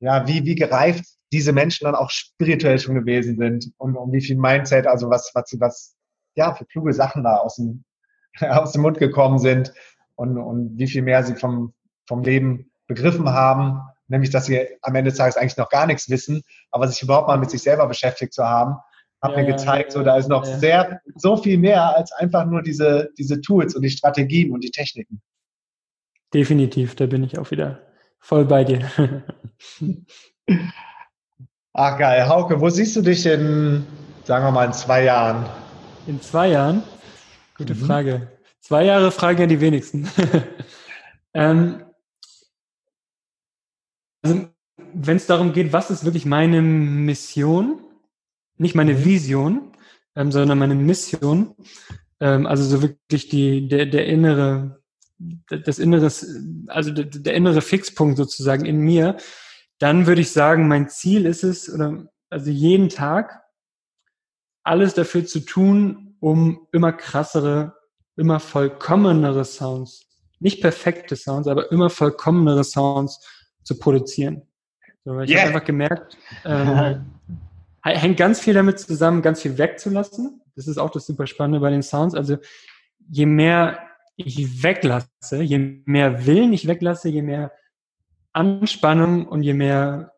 ja, 0.00 0.26
wie, 0.26 0.44
wie 0.44 0.54
gereift 0.54 1.04
diese 1.32 1.52
Menschen 1.52 1.84
dann 1.84 1.94
auch 1.94 2.10
spirituell 2.10 2.78
schon 2.78 2.94
gewesen 2.94 3.36
sind 3.36 3.72
und 3.78 3.96
um 3.96 4.12
wie 4.12 4.20
viel 4.20 4.36
Mindset, 4.36 4.86
also 4.86 5.10
was, 5.10 5.30
was, 5.34 5.54
was, 5.58 5.96
ja, 6.36 6.54
für 6.54 6.64
kluge 6.66 6.92
Sachen 6.92 7.24
da 7.24 7.36
aus 7.36 7.56
dem, 7.56 7.84
aus 8.40 8.72
dem 8.72 8.82
Mund 8.82 8.98
gekommen 8.98 9.38
sind 9.38 9.72
und, 10.14 10.38
und 10.38 10.78
wie 10.78 10.86
viel 10.86 11.02
mehr 11.02 11.24
sie 11.24 11.34
vom, 11.34 11.74
vom 12.06 12.22
Leben 12.22 12.70
begriffen 12.86 13.28
haben, 13.30 13.80
nämlich, 14.08 14.30
dass 14.30 14.46
sie 14.46 14.66
am 14.82 14.94
Ende 14.94 15.10
des 15.10 15.18
Tages 15.18 15.36
eigentlich 15.36 15.56
noch 15.56 15.68
gar 15.68 15.86
nichts 15.86 16.08
wissen, 16.10 16.42
aber 16.70 16.88
sich 16.88 17.02
überhaupt 17.02 17.28
mal 17.28 17.38
mit 17.38 17.50
sich 17.50 17.62
selber 17.62 17.86
beschäftigt 17.86 18.32
zu 18.32 18.44
haben, 18.44 18.76
hat 19.22 19.32
ja, 19.32 19.38
mir 19.38 19.46
gezeigt, 19.46 19.92
so, 19.92 20.02
da 20.02 20.16
ist 20.16 20.28
noch 20.28 20.46
ja. 20.46 20.58
sehr, 20.58 21.00
so 21.14 21.36
viel 21.36 21.58
mehr 21.58 21.96
als 21.96 22.12
einfach 22.12 22.44
nur 22.44 22.62
diese, 22.62 23.10
diese 23.18 23.40
Tools 23.40 23.74
und 23.74 23.82
die 23.82 23.90
Strategien 23.90 24.52
und 24.52 24.62
die 24.62 24.70
Techniken. 24.70 25.22
Definitiv, 26.32 26.94
da 26.94 27.06
bin 27.06 27.24
ich 27.24 27.38
auch 27.38 27.50
wieder 27.50 27.80
voll 28.18 28.44
bei 28.44 28.64
dir. 28.64 28.90
Ach 31.72 31.98
geil. 31.98 32.28
Hauke, 32.28 32.60
wo 32.60 32.68
siehst 32.70 32.96
du 32.96 33.02
dich 33.02 33.26
in, 33.26 33.86
sagen 34.24 34.44
wir 34.44 34.50
mal, 34.50 34.66
in 34.66 34.72
zwei 34.72 35.04
Jahren? 35.04 35.46
In 36.06 36.20
zwei 36.20 36.48
Jahren? 36.48 36.82
Gute 37.56 37.74
mhm. 37.74 37.84
Frage. 37.84 38.28
Zwei 38.60 38.84
Jahre 38.84 39.10
fragen 39.10 39.40
ja 39.40 39.46
die 39.46 39.60
wenigsten. 39.60 40.08
ähm, 41.34 41.84
also, 44.24 44.48
wenn 44.76 45.16
es 45.16 45.26
darum 45.26 45.52
geht, 45.52 45.72
was 45.72 45.90
ist 45.90 46.04
wirklich 46.04 46.24
meine 46.24 46.62
Mission, 46.62 47.80
nicht 48.56 48.74
meine 48.74 48.94
mhm. 48.94 49.04
Vision, 49.04 49.72
ähm, 50.16 50.32
sondern 50.32 50.58
meine 50.58 50.74
Mission, 50.74 51.54
ähm, 52.20 52.46
also 52.46 52.64
so 52.64 52.82
wirklich 52.82 53.28
die, 53.28 53.68
der, 53.68 53.86
der 53.86 54.06
innere, 54.06 54.82
das 55.18 55.78
inneres, 55.78 56.26
also 56.68 56.90
der, 56.90 57.04
der 57.04 57.34
innere 57.34 57.60
Fixpunkt 57.60 58.16
sozusagen 58.16 58.64
in 58.64 58.78
mir, 58.78 59.16
dann 59.78 60.06
würde 60.06 60.22
ich 60.22 60.30
sagen, 60.30 60.68
mein 60.68 60.88
Ziel 60.88 61.26
ist 61.26 61.44
es, 61.44 61.72
oder 61.72 62.06
also 62.30 62.50
jeden 62.50 62.88
Tag 62.88 63.42
alles 64.62 64.94
dafür 64.94 65.26
zu 65.26 65.40
tun, 65.40 66.16
um 66.20 66.66
immer 66.72 66.92
krassere, 66.92 67.74
immer 68.16 68.40
vollkommenere 68.40 69.44
Sounds, 69.44 70.06
nicht 70.40 70.62
perfekte 70.62 71.16
Sounds, 71.16 71.48
aber 71.48 71.70
immer 71.70 71.90
vollkommenere 71.90 72.64
Sounds 72.64 73.20
zu 73.64 73.78
produzieren. 73.78 74.42
So, 75.04 75.20
ich 75.20 75.30
yeah. 75.30 75.40
habe 75.40 75.48
einfach 75.48 75.64
gemerkt, 75.64 76.16
ähm, 76.44 77.04
hängt 77.82 78.16
ganz 78.16 78.40
viel 78.40 78.54
damit 78.54 78.78
zusammen, 78.78 79.20
ganz 79.20 79.42
viel 79.42 79.58
wegzulassen. 79.58 80.40
Das 80.56 80.68
ist 80.68 80.78
auch 80.78 80.90
das 80.90 81.06
super 81.06 81.26
Spannende 81.26 81.60
bei 81.60 81.70
den 81.70 81.82
Sounds. 81.82 82.14
Also 82.14 82.38
je 83.10 83.26
mehr 83.26 83.78
ich 84.16 84.62
weglasse, 84.62 85.42
je 85.42 85.58
mehr 85.84 86.24
Willen 86.26 86.52
ich 86.52 86.68
weglasse, 86.68 87.08
je 87.08 87.22
mehr 87.22 87.52
Anspannung 88.32 89.26
und 89.26 89.42
je 89.42 89.54
mehr 89.54 90.12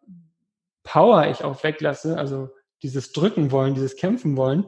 Power 0.83 1.27
ich 1.29 1.43
auch 1.43 1.63
weglasse, 1.65 2.19
also 2.19 2.51
dieses 2.83 3.13
Drücken 3.13 3.51
wollen, 3.51 3.75
dieses 3.75 3.97
Kämpfen 3.97 4.37
wollen, 4.37 4.67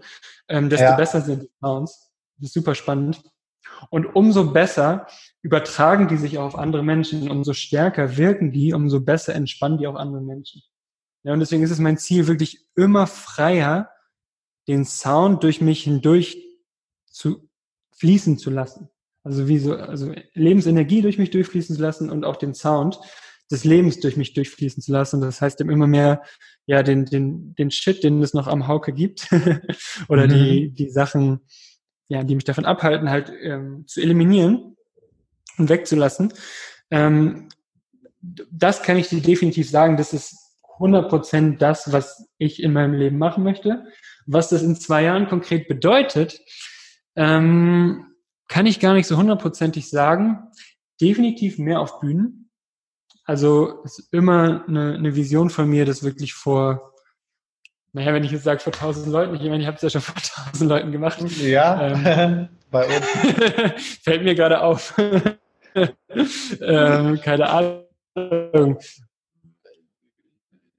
ähm, 0.49 0.71
desto 0.71 0.87
ja. 0.87 0.97
besser 0.97 1.21
sind 1.21 1.43
die 1.43 1.51
Sounds. 1.61 2.11
Das 2.39 2.49
ist 2.49 2.55
super 2.55 2.75
spannend. 2.75 3.23
Und 3.91 4.07
umso 4.07 4.53
besser 4.53 5.07
übertragen 5.43 6.09
die 6.09 6.17
sich 6.17 6.39
auch 6.39 6.47
auf 6.47 6.59
andere 6.59 6.83
Menschen, 6.83 7.31
umso 7.31 7.53
stärker 7.53 8.17
wirken 8.17 8.53
die, 8.53 8.73
umso 8.73 9.01
besser 9.01 9.35
entspannen 9.35 9.79
die 9.79 9.87
auch 9.87 9.95
andere 9.95 10.23
Menschen. 10.23 10.63
Ja, 11.23 11.33
und 11.33 11.41
deswegen 11.41 11.63
ist 11.63 11.71
es 11.71 11.79
mein 11.79 11.99
Ziel, 11.99 12.27
wirklich 12.27 12.67
immer 12.77 13.07
freier 13.07 13.91
den 14.67 14.85
Sound 14.85 15.43
durch 15.43 15.61
mich 15.61 15.83
hindurch 15.83 16.39
zu 17.07 17.49
fließen 17.97 18.39
zu 18.39 18.51
lassen. 18.51 18.89
Also 19.25 19.49
wie 19.49 19.59
so, 19.59 19.75
also 19.75 20.13
Lebensenergie 20.35 21.03
durch 21.03 21.19
mich 21.19 21.31
durchfließen 21.31 21.77
zu 21.77 21.83
lassen 21.83 22.11
und 22.11 22.25
auch 22.25 22.37
den 22.37 22.55
Sound 22.55 22.99
des 23.51 23.65
Lebens 23.65 24.01
durch 24.01 24.17
mich 24.17 24.35
durchfließen 24.35 24.83
zu 24.83 24.93
lassen. 24.93 25.21
Das 25.21 25.41
heißt, 25.41 25.61
immer 25.61 25.87
mehr, 25.87 26.23
ja, 26.67 26.83
den, 26.83 27.07
den, 27.07 27.55
den 27.55 27.71
Shit, 27.71 28.05
den 28.05 28.23
es 28.23 28.35
noch 28.35 28.47
am 28.47 28.69
Hauke 28.69 28.93
gibt, 28.93 29.29
oder 30.09 30.27
mhm. 30.27 30.31
die, 30.31 30.71
die 30.71 30.91
Sachen, 30.91 31.41
ja, 32.09 32.25
die 32.25 32.35
mich 32.35 32.45
davon 32.45 32.65
abhalten, 32.65 33.11
halt 33.11 33.33
ähm, 33.43 33.85
zu 33.87 34.01
eliminieren 34.01 34.77
und 35.59 35.69
wegzulassen. 35.69 36.33
Ähm, 36.91 37.49
das 38.21 38.83
kann 38.83 38.97
ich 38.97 39.09
dir 39.09 39.21
definitiv 39.21 39.71
sagen, 39.71 39.97
das 39.97 40.13
ist 40.13 40.37
100% 40.79 41.59
das, 41.59 41.93
was 41.93 42.29
ich 42.39 42.63
in 42.63 42.73
meinem 42.73 42.95
Leben 42.95 43.19
machen 43.19 43.45
möchte. 43.45 43.85
Was 44.27 44.49
das 44.49 44.63
in 44.63 44.77
zwei 44.77 45.05
Jahren 45.05 45.29
konkret 45.29 45.69
bedeutet, 45.69 46.41
ähm, 47.17 48.07
kann 48.49 48.67
ich 48.67 48.81
gar 48.81 48.95
nicht 48.95 49.07
so 49.07 49.17
hundertprozentig 49.17 49.91
sagen. 49.91 50.39
Definitiv 51.01 51.59
mehr 51.59 51.81
auf 51.81 52.01
Bühnen. 52.01 52.51
Also 53.25 53.83
ist 53.85 54.09
immer 54.13 54.65
eine, 54.67 54.95
eine 54.95 55.15
Vision 55.15 55.51
von 55.51 55.69
mir, 55.69 55.85
das 55.85 56.03
wirklich 56.03 56.35
vor, 56.35 56.95
naja, 57.93 58.13
wenn 58.13 58.25
ich 58.25 58.31
jetzt 58.31 58.45
sage 58.45 58.61
vor 58.61 58.73
tausend 58.73 59.09
Leuten, 59.09 59.35
ich 59.35 59.43
meine, 59.43 59.61
ich 59.61 59.67
habe 59.67 59.77
es 59.77 59.83
ja 59.83 59.91
schon 59.91 60.03
vor 60.03 60.15
tausend 60.15 60.69
Leuten 60.69 60.93
gemacht. 60.93 61.19
Ja, 61.41 61.89
ähm, 61.89 62.49
bei 62.71 62.87
uns. 62.87 63.07
fällt 64.03 64.25
mir 64.25 64.35
gerade 64.35 64.61
auf. 64.61 64.95
ähm, 66.61 67.21
keine 67.21 67.49
Ahnung. 67.49 68.79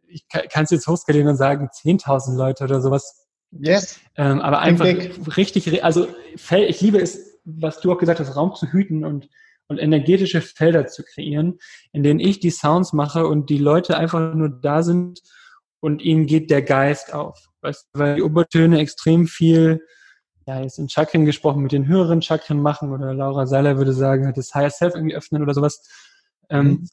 Ich 0.07 0.27
kann 0.27 0.63
es 0.63 0.71
jetzt 0.71 0.87
hochskalieren 0.87 1.27
und 1.27 1.35
sagen, 1.35 1.69
10.000 1.71 2.35
Leute 2.35 2.63
oder 2.63 2.81
sowas. 2.81 3.27
Yes. 3.51 3.99
Ähm, 4.15 4.41
aber 4.41 4.59
einfach 4.59 4.85
richtig, 5.37 5.83
also 5.83 6.07
ich 6.35 6.81
liebe 6.81 6.99
es, 6.99 7.39
was 7.45 7.79
du 7.79 7.91
auch 7.91 7.97
gesagt 7.97 8.19
hast, 8.19 8.35
Raum 8.35 8.53
zu 8.53 8.71
hüten 8.71 9.03
und, 9.03 9.29
und 9.67 9.77
energetische 9.77 10.41
Felder 10.41 10.87
zu 10.87 11.03
kreieren, 11.03 11.59
in 11.91 12.03
denen 12.03 12.19
ich 12.19 12.39
die 12.39 12.51
Sounds 12.51 12.93
mache 12.93 13.25
und 13.25 13.49
die 13.49 13.57
Leute 13.57 13.97
einfach 13.97 14.35
nur 14.35 14.49
da 14.49 14.83
sind 14.83 15.21
und 15.79 16.01
ihnen 16.01 16.25
geht 16.25 16.49
der 16.51 16.61
Geist 16.61 17.13
auf. 17.13 17.49
Weißt 17.61 17.89
weil 17.93 18.15
die 18.15 18.21
Obertöne 18.21 18.79
extrem 18.79 19.27
viel, 19.27 19.85
ja, 20.47 20.61
jetzt 20.61 20.79
in 20.79 20.89
Chakren 20.89 21.25
gesprochen, 21.25 21.61
mit 21.61 21.71
den 21.71 21.87
höheren 21.87 22.21
Chakren 22.21 22.61
machen 22.61 22.91
oder 22.91 23.13
Laura 23.13 23.45
Seiler 23.45 23.77
würde 23.77 23.93
sagen, 23.93 24.31
das 24.35 24.53
Higher 24.53 24.69
Self 24.69 24.95
irgendwie 24.95 25.15
öffnen 25.15 25.41
oder 25.41 25.53
sowas. 25.53 25.87
Ähm, 26.49 26.67
mhm. 26.67 26.87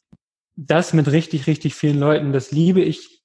das 0.55 0.93
mit 0.93 1.11
richtig, 1.11 1.47
richtig 1.47 1.73
vielen 1.73 1.99
Leuten, 1.99 2.31
das 2.31 2.51
liebe 2.51 2.81
ich 2.81 3.23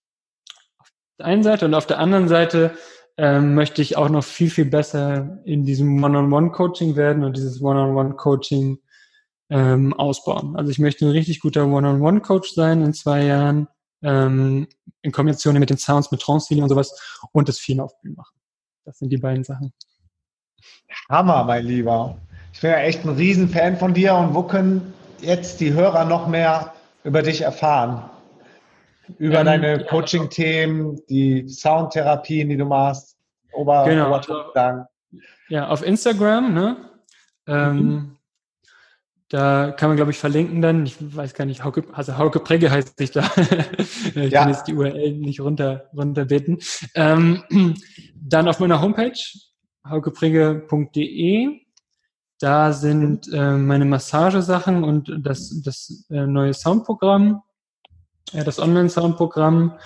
auf 0.78 0.88
der 1.18 1.26
einen 1.26 1.42
Seite 1.42 1.66
und 1.66 1.74
auf 1.74 1.86
der 1.86 1.98
anderen 1.98 2.28
Seite 2.28 2.74
ähm, 3.18 3.54
möchte 3.54 3.82
ich 3.82 3.96
auch 3.96 4.08
noch 4.08 4.24
viel, 4.24 4.48
viel 4.48 4.64
besser 4.64 5.38
in 5.44 5.64
diesem 5.64 6.02
One-on-One-Coaching 6.02 6.96
werden 6.96 7.24
und 7.24 7.36
dieses 7.36 7.60
One-on-One-Coaching 7.60 8.78
ähm, 9.50 9.92
ausbauen. 9.92 10.56
Also 10.56 10.70
ich 10.70 10.78
möchte 10.78 11.04
ein 11.04 11.10
richtig 11.10 11.40
guter 11.40 11.66
One-on-One-Coach 11.66 12.54
sein 12.54 12.82
in 12.82 12.94
zwei 12.94 13.24
Jahren, 13.24 13.68
ähm, 14.02 14.68
in 15.02 15.12
Kombination 15.12 15.58
mit 15.58 15.70
den 15.70 15.78
Sounds, 15.78 16.10
mit 16.10 16.20
trance 16.20 16.54
und 16.54 16.68
sowas 16.68 16.94
und 17.32 17.48
das 17.48 17.58
viel 17.58 17.80
auf 17.80 18.00
Bühnen 18.00 18.16
machen. 18.16 18.38
Das 18.84 18.98
sind 18.98 19.10
die 19.10 19.18
beiden 19.18 19.44
Sachen. 19.44 19.72
Hammer, 21.08 21.44
mein 21.44 21.64
Lieber. 21.64 22.16
Ich 22.52 22.60
bin 22.60 22.70
ja 22.70 22.78
echt 22.78 23.04
ein 23.04 23.10
Riesenfan 23.10 23.76
von 23.78 23.94
dir 23.94 24.14
und 24.14 24.34
wo 24.34 24.42
können 24.42 24.92
jetzt 25.20 25.60
die 25.60 25.72
Hörer 25.72 26.04
noch 26.04 26.26
mehr 26.26 26.72
über 27.04 27.22
dich 27.22 27.40
erfahren? 27.42 28.10
über 29.18 29.40
ähm, 29.40 29.46
deine 29.46 29.78
ja, 29.78 29.82
Coaching-Themen, 29.84 31.00
die 31.08 31.48
Soundtherapien, 31.48 32.48
die 32.48 32.56
du 32.56 32.64
machst, 32.64 33.16
Ober, 33.52 33.84
genau, 33.84 34.14
also, 34.14 34.44
Ja, 35.48 35.68
auf 35.68 35.82
Instagram, 35.82 36.54
ne? 36.54 36.76
Ähm, 37.46 37.76
mhm. 37.76 38.16
Da 39.32 39.72
kann 39.72 39.88
man, 39.88 39.96
glaube 39.96 40.10
ich, 40.10 40.18
verlinken 40.18 40.60
dann. 40.60 40.84
Ich 40.84 40.96
weiß 41.00 41.32
gar 41.32 41.46
nicht, 41.46 41.64
Hauke, 41.64 41.84
also 41.92 42.18
Hauke 42.18 42.38
Pregge 42.38 42.70
heißt 42.70 42.98
sich 42.98 43.12
da. 43.12 43.30
ich 44.14 44.14
ja. 44.30 44.40
kann 44.40 44.50
jetzt 44.50 44.64
die 44.64 44.74
URL 44.74 45.12
nicht 45.12 45.40
runter, 45.40 45.88
runterbeten. 45.96 46.58
Ähm, 46.94 47.42
dann 48.14 48.46
auf 48.46 48.60
meiner 48.60 48.82
Homepage, 48.82 49.18
haukepregge.de. 49.88 51.60
Da 52.40 52.72
sind 52.72 53.32
äh, 53.32 53.56
meine 53.56 53.86
Massagesachen 53.86 54.84
und 54.84 55.10
das, 55.22 55.62
das 55.64 56.04
äh, 56.10 56.26
neue 56.26 56.52
Soundprogramm 56.52 57.42
ja, 58.32 58.44
das 58.44 58.58
Online-Soundprogramm. 58.58 59.78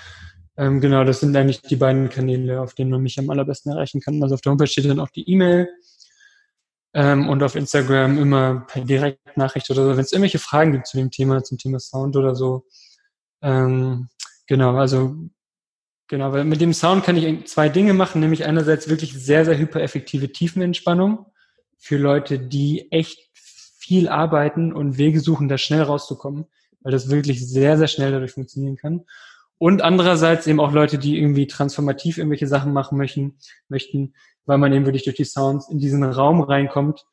Ähm, 0.57 0.81
genau, 0.81 1.05
das 1.05 1.21
sind 1.21 1.37
eigentlich 1.37 1.63
die 1.63 1.77
beiden 1.77 2.09
Kanäle, 2.09 2.61
auf 2.61 2.75
denen 2.75 2.91
man 2.91 3.03
mich 3.03 3.19
am 3.19 3.29
allerbesten 3.29 3.73
erreichen 3.73 4.01
kann. 4.01 4.23
Also 4.23 4.35
auf 4.35 4.41
der 4.41 4.53
Homepage 4.53 4.67
steht 4.67 4.89
dann 4.89 5.01
auch 5.01 5.11
die 5.11 5.29
E-Mail 5.31 5.69
ähm, 6.97 7.29
und 7.29 7.43
auf 7.45 7.55
Instagram 7.55 8.19
immer 8.19 8.65
per 8.67 8.85
Direktnachricht 8.85 9.71
oder 9.71 9.85
so, 9.85 9.91
wenn 9.91 10.05
es 10.05 10.13
irgendwelche 10.13 10.41
Fragen 10.41 10.73
gibt 10.73 10.89
zu 10.89 10.97
dem 10.97 11.13
Thema, 11.13 11.45
zum 11.45 11.59
Thema 11.59 11.79
Sound 11.79 12.17
oder 12.17 12.35
so. 12.35 12.67
Ähm, 13.43 14.09
genau, 14.49 14.75
also 14.77 15.15
genau, 16.09 16.33
weil 16.33 16.45
mit 16.45 16.61
dem 16.61 16.73
Sound 16.73 17.05
kann 17.05 17.17
ich 17.17 17.47
zwei 17.47 17.69
Dinge 17.69 17.95
machen, 17.95 18.21
nämlich 18.21 18.45
einerseits 18.45 18.89
wirklich 18.89 19.13
sehr, 19.13 19.45
sehr 19.45 19.57
hypereffektive 19.57 20.33
Tiefenentspannung 20.33 21.27
für 21.79 21.99
Leute, 21.99 22.41
die 22.41 22.91
echt 22.91 23.31
viel 23.33 24.09
arbeiten 24.09 24.73
und 24.73 24.99
Wege 24.99 25.21
suchen, 25.21 25.49
da 25.49 25.59
schnell 25.59 25.83
rauszukommen 25.83 26.47
weil 26.87 26.93
das 26.93 27.11
wirklich 27.11 27.45
sehr, 27.45 27.77
sehr 27.77 27.89
schnell 27.89 28.13
dadurch 28.13 28.31
funktionieren 28.31 28.77
kann. 28.77 29.07
Und 29.59 29.83
andererseits 29.83 30.47
eben 30.47 30.61
auch 30.61 30.71
Leute, 30.71 30.99
die 30.99 31.19
irgendwie 31.19 31.49
transformativ 31.49 32.17
irgendwelche 32.17 32.47
Sachen 32.47 32.73
machen 32.73 32.97
möchten, 32.97 33.39
möchten, 33.69 34.15
weil 34.47 34.59
man 34.59 34.73
eben 34.73 34.87
wirklich 34.87 35.05
durch 35.05 35.17
die 35.17 35.25
Sounds 35.25 35.69
in 35.69 35.79
diesen 35.79 36.03
Raum 36.03 36.41
reinkommt, 36.41 37.05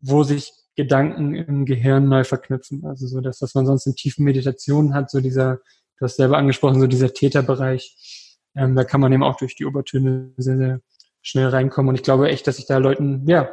wo 0.00 0.22
sich 0.22 0.52
Gedanken 0.76 1.34
im 1.34 1.66
Gehirn 1.66 2.08
neu 2.08 2.24
verknüpfen. 2.24 2.84
Also 2.86 3.06
so 3.06 3.20
das, 3.20 3.42
was 3.42 3.54
man 3.54 3.66
sonst 3.66 3.86
in 3.86 3.94
tiefen 3.94 4.24
Meditationen 4.24 4.94
hat, 4.94 5.10
so 5.10 5.20
dieser, 5.20 5.56
du 5.98 6.04
hast 6.04 6.16
selber 6.16 6.38
angesprochen, 6.38 6.80
so 6.80 6.86
dieser 6.86 7.12
Täterbereich. 7.12 8.38
Ähm, 8.54 8.74
da 8.76 8.84
kann 8.84 9.00
man 9.00 9.12
eben 9.12 9.22
auch 9.22 9.36
durch 9.36 9.54
die 9.54 9.66
Obertöne 9.66 10.32
sehr, 10.36 10.56
sehr 10.56 10.80
schnell 11.22 11.48
reinkommen. 11.48 11.90
Und 11.90 11.94
ich 11.96 12.02
glaube 12.02 12.28
echt, 12.28 12.46
dass 12.46 12.58
ich 12.58 12.66
da 12.66 12.78
Leuten, 12.78 13.26
ja, 13.28 13.50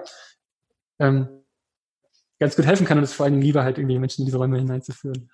ähm, 1.00 1.28
ganz 2.40 2.56
gut 2.56 2.66
helfen 2.66 2.86
kann 2.86 2.98
und 2.98 3.04
es 3.04 3.14
vor 3.14 3.26
allem 3.26 3.42
lieber 3.42 3.64
halt 3.64 3.78
irgendwie 3.78 4.00
Menschen 4.00 4.22
in 4.22 4.26
diese 4.26 4.38
Räume 4.38 4.58
hineinzuführen. 4.58 5.30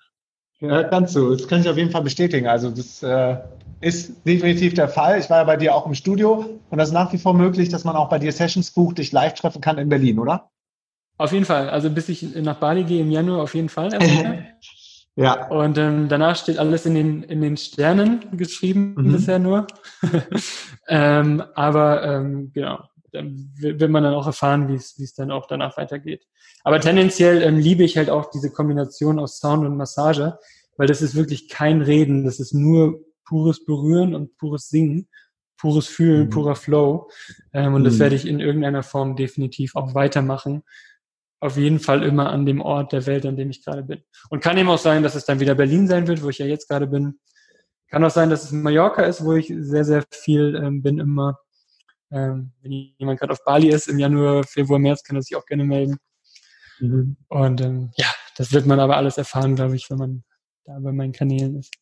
Ja, 0.60 0.84
kannst 0.84 1.14
du. 1.14 1.34
Das 1.34 1.46
kann 1.48 1.60
ich 1.60 1.68
auf 1.68 1.76
jeden 1.76 1.90
Fall 1.90 2.02
bestätigen. 2.02 2.46
Also 2.46 2.70
das 2.70 3.02
äh, 3.02 3.36
ist 3.80 4.26
definitiv 4.26 4.74
der 4.74 4.88
Fall. 4.88 5.18
Ich 5.18 5.28
war 5.28 5.38
ja 5.38 5.44
bei 5.44 5.56
dir 5.56 5.74
auch 5.74 5.86
im 5.86 5.94
Studio 5.94 6.46
und 6.70 6.78
das 6.78 6.88
ist 6.88 6.94
nach 6.94 7.12
wie 7.12 7.18
vor 7.18 7.34
möglich, 7.34 7.68
dass 7.68 7.84
man 7.84 7.96
auch 7.96 8.08
bei 8.08 8.18
dir 8.18 8.32
Sessions 8.32 8.70
bucht, 8.70 8.98
dich 8.98 9.12
live 9.12 9.34
treffen 9.34 9.60
kann 9.60 9.78
in 9.78 9.88
Berlin, 9.88 10.18
oder? 10.18 10.50
Auf 11.18 11.32
jeden 11.32 11.44
Fall. 11.44 11.68
Also 11.68 11.90
bis 11.90 12.08
ich 12.08 12.22
nach 12.36 12.56
Bali 12.56 12.84
gehe 12.84 13.02
im 13.02 13.10
Januar 13.10 13.42
auf 13.42 13.54
jeden 13.54 13.68
Fall. 13.68 13.98
ja. 15.16 15.46
Und 15.48 15.76
ähm, 15.76 16.08
danach 16.08 16.36
steht 16.36 16.58
alles 16.58 16.86
in 16.86 16.94
den, 16.94 17.22
in 17.22 17.42
den 17.42 17.56
Sternen 17.56 18.20
geschrieben 18.32 18.94
mhm. 18.96 19.12
bisher 19.12 19.38
nur. 19.38 19.66
ähm, 20.88 21.42
aber 21.54 22.02
ähm, 22.02 22.50
genau, 22.54 22.84
dann 23.16 23.50
wird 23.58 23.90
man 23.90 24.04
dann 24.04 24.14
auch 24.14 24.26
erfahren, 24.26 24.68
wie 24.68 24.74
es 24.74 24.98
wie 24.98 25.04
es 25.04 25.14
dann 25.14 25.30
auch 25.30 25.46
danach 25.46 25.76
weitergeht. 25.76 26.26
Aber 26.62 26.80
tendenziell 26.80 27.42
ähm, 27.42 27.58
liebe 27.58 27.82
ich 27.82 27.96
halt 27.96 28.10
auch 28.10 28.30
diese 28.30 28.50
Kombination 28.50 29.18
aus 29.18 29.38
Sound 29.38 29.66
und 29.66 29.76
Massage, 29.76 30.38
weil 30.76 30.86
das 30.86 31.02
ist 31.02 31.14
wirklich 31.14 31.48
kein 31.48 31.82
Reden, 31.82 32.24
das 32.24 32.40
ist 32.40 32.54
nur 32.54 33.00
pures 33.24 33.64
Berühren 33.64 34.14
und 34.14 34.36
pures 34.38 34.68
Singen, 34.68 35.08
pures 35.58 35.86
Fühlen, 35.86 36.26
mhm. 36.26 36.30
purer 36.30 36.54
Flow. 36.54 37.10
Ähm, 37.52 37.74
und 37.74 37.82
mhm. 37.82 37.86
das 37.86 37.98
werde 37.98 38.14
ich 38.14 38.26
in 38.26 38.40
irgendeiner 38.40 38.82
Form 38.82 39.16
definitiv 39.16 39.76
auch 39.76 39.94
weitermachen. 39.94 40.62
Auf 41.40 41.56
jeden 41.56 41.80
Fall 41.80 42.02
immer 42.02 42.30
an 42.30 42.46
dem 42.46 42.60
Ort 42.60 42.92
der 42.92 43.06
Welt, 43.06 43.26
an 43.26 43.36
dem 43.36 43.50
ich 43.50 43.64
gerade 43.64 43.82
bin. 43.82 44.02
Und 44.30 44.42
kann 44.42 44.56
eben 44.56 44.70
auch 44.70 44.78
sein, 44.78 45.02
dass 45.02 45.14
es 45.14 45.26
dann 45.26 45.40
wieder 45.40 45.54
Berlin 45.54 45.86
sein 45.86 46.06
wird, 46.06 46.22
wo 46.22 46.30
ich 46.30 46.38
ja 46.38 46.46
jetzt 46.46 46.68
gerade 46.68 46.86
bin. 46.86 47.18
Kann 47.88 48.04
auch 48.04 48.10
sein, 48.10 48.30
dass 48.30 48.44
es 48.44 48.52
Mallorca 48.52 49.02
ist, 49.02 49.24
wo 49.24 49.34
ich 49.34 49.52
sehr, 49.58 49.84
sehr 49.84 50.04
viel 50.10 50.60
ähm, 50.60 50.82
bin 50.82 50.98
immer. 50.98 51.38
Ähm, 52.10 52.52
wenn 52.62 52.72
jemand 52.98 53.18
gerade 53.18 53.32
auf 53.32 53.44
Bali 53.44 53.68
ist, 53.68 53.88
im 53.88 53.98
Januar, 53.98 54.44
Februar, 54.44 54.78
März, 54.78 55.02
kann 55.02 55.16
er 55.16 55.22
sich 55.22 55.36
auch 55.36 55.46
gerne 55.46 55.64
melden. 55.64 55.96
Mhm. 56.78 57.16
Und 57.28 57.60
ähm, 57.60 57.90
ja, 57.96 58.06
das 58.36 58.52
wird 58.52 58.66
man 58.66 58.80
aber 58.80 58.96
alles 58.96 59.18
erfahren, 59.18 59.56
glaube 59.56 59.76
ich, 59.76 59.90
wenn 59.90 59.98
man 59.98 60.24
da 60.64 60.78
bei 60.78 60.92
meinen 60.92 61.12
Kanälen 61.12 61.58
ist. 61.58 61.72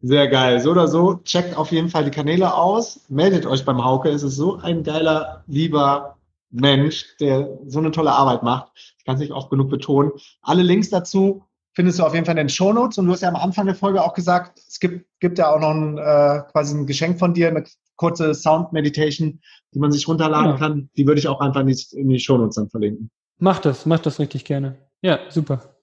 Sehr 0.00 0.28
geil. 0.28 0.60
So 0.60 0.70
oder 0.70 0.86
so, 0.86 1.14
checkt 1.24 1.56
auf 1.56 1.72
jeden 1.72 1.88
Fall 1.88 2.04
die 2.04 2.10
Kanäle 2.10 2.54
aus. 2.54 3.04
Meldet 3.08 3.46
euch 3.46 3.64
beim 3.64 3.84
Hauke. 3.84 4.08
Es 4.10 4.22
ist 4.22 4.36
so 4.36 4.58
ein 4.58 4.84
geiler, 4.84 5.42
lieber 5.48 6.18
Mensch, 6.50 7.16
der 7.18 7.58
so 7.66 7.80
eine 7.80 7.90
tolle 7.90 8.12
Arbeit 8.12 8.42
macht. 8.42 8.70
Ich 8.98 9.04
kann 9.04 9.16
es 9.16 9.20
nicht 9.20 9.32
oft 9.32 9.50
genug 9.50 9.70
betonen. 9.70 10.12
Alle 10.42 10.62
Links 10.62 10.90
dazu 10.90 11.44
findest 11.74 11.98
du 11.98 12.04
auf 12.04 12.14
jeden 12.14 12.26
Fall 12.26 12.34
in 12.34 12.44
den 12.44 12.48
Shownotes. 12.48 12.98
Und 12.98 13.06
du 13.06 13.12
hast 13.12 13.22
ja 13.22 13.28
am 13.28 13.36
Anfang 13.36 13.66
der 13.66 13.74
Folge 13.74 14.02
auch 14.02 14.14
gesagt, 14.14 14.60
es 14.68 14.78
gibt, 14.78 15.04
gibt 15.20 15.38
ja 15.38 15.52
auch 15.52 15.60
noch 15.60 15.70
ein, 15.70 15.98
äh, 15.98 16.42
quasi 16.52 16.76
ein 16.76 16.86
Geschenk 16.86 17.18
von 17.18 17.34
dir, 17.34 17.48
eine 17.48 17.64
kurze 17.98 18.34
Sound 18.34 18.72
Meditation, 18.72 19.40
die 19.74 19.78
man 19.78 19.92
sich 19.92 20.08
runterladen 20.08 20.52
genau. 20.52 20.58
kann. 20.58 20.88
Die 20.96 21.06
würde 21.06 21.18
ich 21.18 21.28
auch 21.28 21.40
einfach 21.40 21.60
in 21.60 21.66
die, 21.66 21.76
in 21.92 22.08
die 22.08 22.18
Shownotes 22.18 22.56
dann 22.56 22.70
verlinken. 22.70 23.10
Mach 23.38 23.58
das, 23.58 23.84
mach 23.84 24.00
das 24.00 24.18
richtig 24.18 24.46
gerne. 24.46 24.78
Ja, 25.02 25.18
super. 25.28 25.74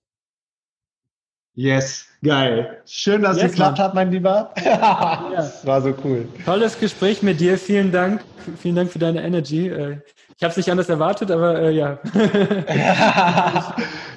Yes, 1.54 2.08
geil. 2.22 2.82
Schön, 2.86 3.22
dass 3.22 3.38
yes, 3.38 3.46
es 3.46 3.52
geklappt 3.52 3.78
Mann. 3.78 3.88
hat, 3.88 3.96
mein 3.96 4.12
Lieber. 4.12 4.54
ja. 4.66 5.32
Das 5.36 5.66
war 5.66 5.82
so 5.82 5.94
cool. 6.04 6.28
Tolles 6.44 6.78
Gespräch 6.78 7.22
mit 7.22 7.40
dir. 7.40 7.58
Vielen 7.58 7.94
Dank. 7.94 8.26
Vielen 8.58 8.76
Dank 8.76 8.92
für 8.92 9.00
deine 9.00 9.24
Energy. 9.24 9.70
Äh, 9.70 10.00
ich 10.36 10.44
habe 10.44 10.52
es 10.52 10.58
nicht 10.58 10.70
anders 10.70 10.90
erwartet, 10.90 11.32
aber 11.32 11.62
äh, 11.62 11.72
ja. 11.72 11.98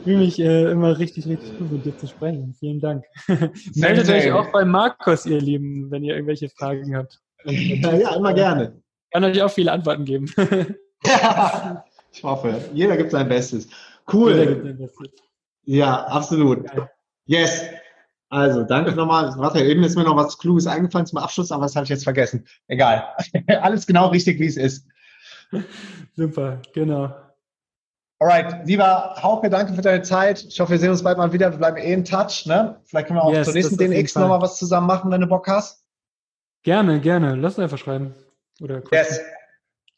ich 0.00 0.04
fühle 0.04 0.18
mich 0.18 0.40
äh, 0.40 0.70
immer 0.70 0.98
richtig, 0.98 1.26
richtig 1.26 1.58
gut 1.58 1.72
mit 1.72 1.84
dir 1.84 1.96
zu 1.98 2.06
sprechen. 2.06 2.54
Vielen 2.58 2.80
Dank. 2.80 3.04
Meldet 3.74 4.08
euch 4.08 4.32
auch 4.32 4.50
bei 4.50 4.64
Markus, 4.64 5.26
ihr 5.26 5.40
Lieben, 5.40 5.90
wenn 5.90 6.02
ihr 6.02 6.14
irgendwelche 6.14 6.48
Fragen 6.48 6.96
habt. 6.96 7.20
Ja, 7.44 7.94
ja 7.94 8.16
immer 8.16 8.32
gerne. 8.32 8.80
Ich 9.04 9.10
kann 9.10 9.24
euch 9.24 9.42
auch 9.42 9.50
viele 9.50 9.72
Antworten 9.72 10.06
geben. 10.06 10.26
ich 12.12 12.22
hoffe, 12.22 12.64
jeder 12.72 12.96
gibt 12.96 13.10
sein 13.10 13.28
Bestes. 13.28 13.68
Cool. 14.10 14.32
Jeder 14.32 14.46
gibt 14.46 14.64
sein 14.64 14.78
Bestes. 14.78 15.08
Ja, 15.64 16.04
absolut. 16.06 16.66
Yes. 17.26 17.64
Also, 18.30 18.62
danke 18.62 18.92
nochmal. 18.92 19.34
Warte, 19.36 19.62
eben 19.62 19.82
ist 19.82 19.96
mir 19.96 20.04
noch 20.04 20.16
was 20.16 20.38
Kluges 20.38 20.66
eingefallen 20.66 21.06
zum 21.06 21.18
Abschluss, 21.18 21.52
aber 21.52 21.64
das 21.64 21.76
habe 21.76 21.84
ich 21.84 21.90
jetzt 21.90 22.04
vergessen. 22.04 22.46
Egal. 22.68 23.04
Alles 23.60 23.86
genau 23.86 24.08
richtig, 24.08 24.40
wie 24.40 24.46
es 24.46 24.56
ist. 24.56 24.86
Super, 26.16 26.62
genau. 26.72 27.12
Alright, 28.22 28.66
lieber 28.66 29.16
Hauke, 29.22 29.48
danke 29.48 29.72
für 29.72 29.80
deine 29.80 30.02
Zeit. 30.02 30.44
Ich 30.44 30.60
hoffe, 30.60 30.72
wir 30.72 30.78
sehen 30.78 30.90
uns 30.90 31.02
bald 31.02 31.16
mal 31.16 31.32
wieder. 31.32 31.50
Wir 31.50 31.56
bleiben 31.56 31.78
eh 31.78 31.94
in 31.94 32.04
Touch. 32.04 32.44
Ne? 32.44 32.78
Vielleicht 32.84 33.06
können 33.06 33.18
wir 33.18 33.24
auch 33.24 33.32
yes, 33.32 33.46
zur 33.46 33.54
nächsten 33.54 33.78
DNX 33.78 34.14
nochmal 34.14 34.42
was 34.42 34.58
zusammen 34.58 34.86
machen, 34.86 35.10
wenn 35.10 35.22
du 35.22 35.26
Bock 35.26 35.48
hast. 35.48 35.82
Gerne, 36.62 37.00
gerne. 37.00 37.34
Lass 37.34 37.54
uns 37.54 37.64
einfach 37.64 37.78
schreiben. 37.78 38.14
Oder 38.60 38.82
yes. 38.92 39.20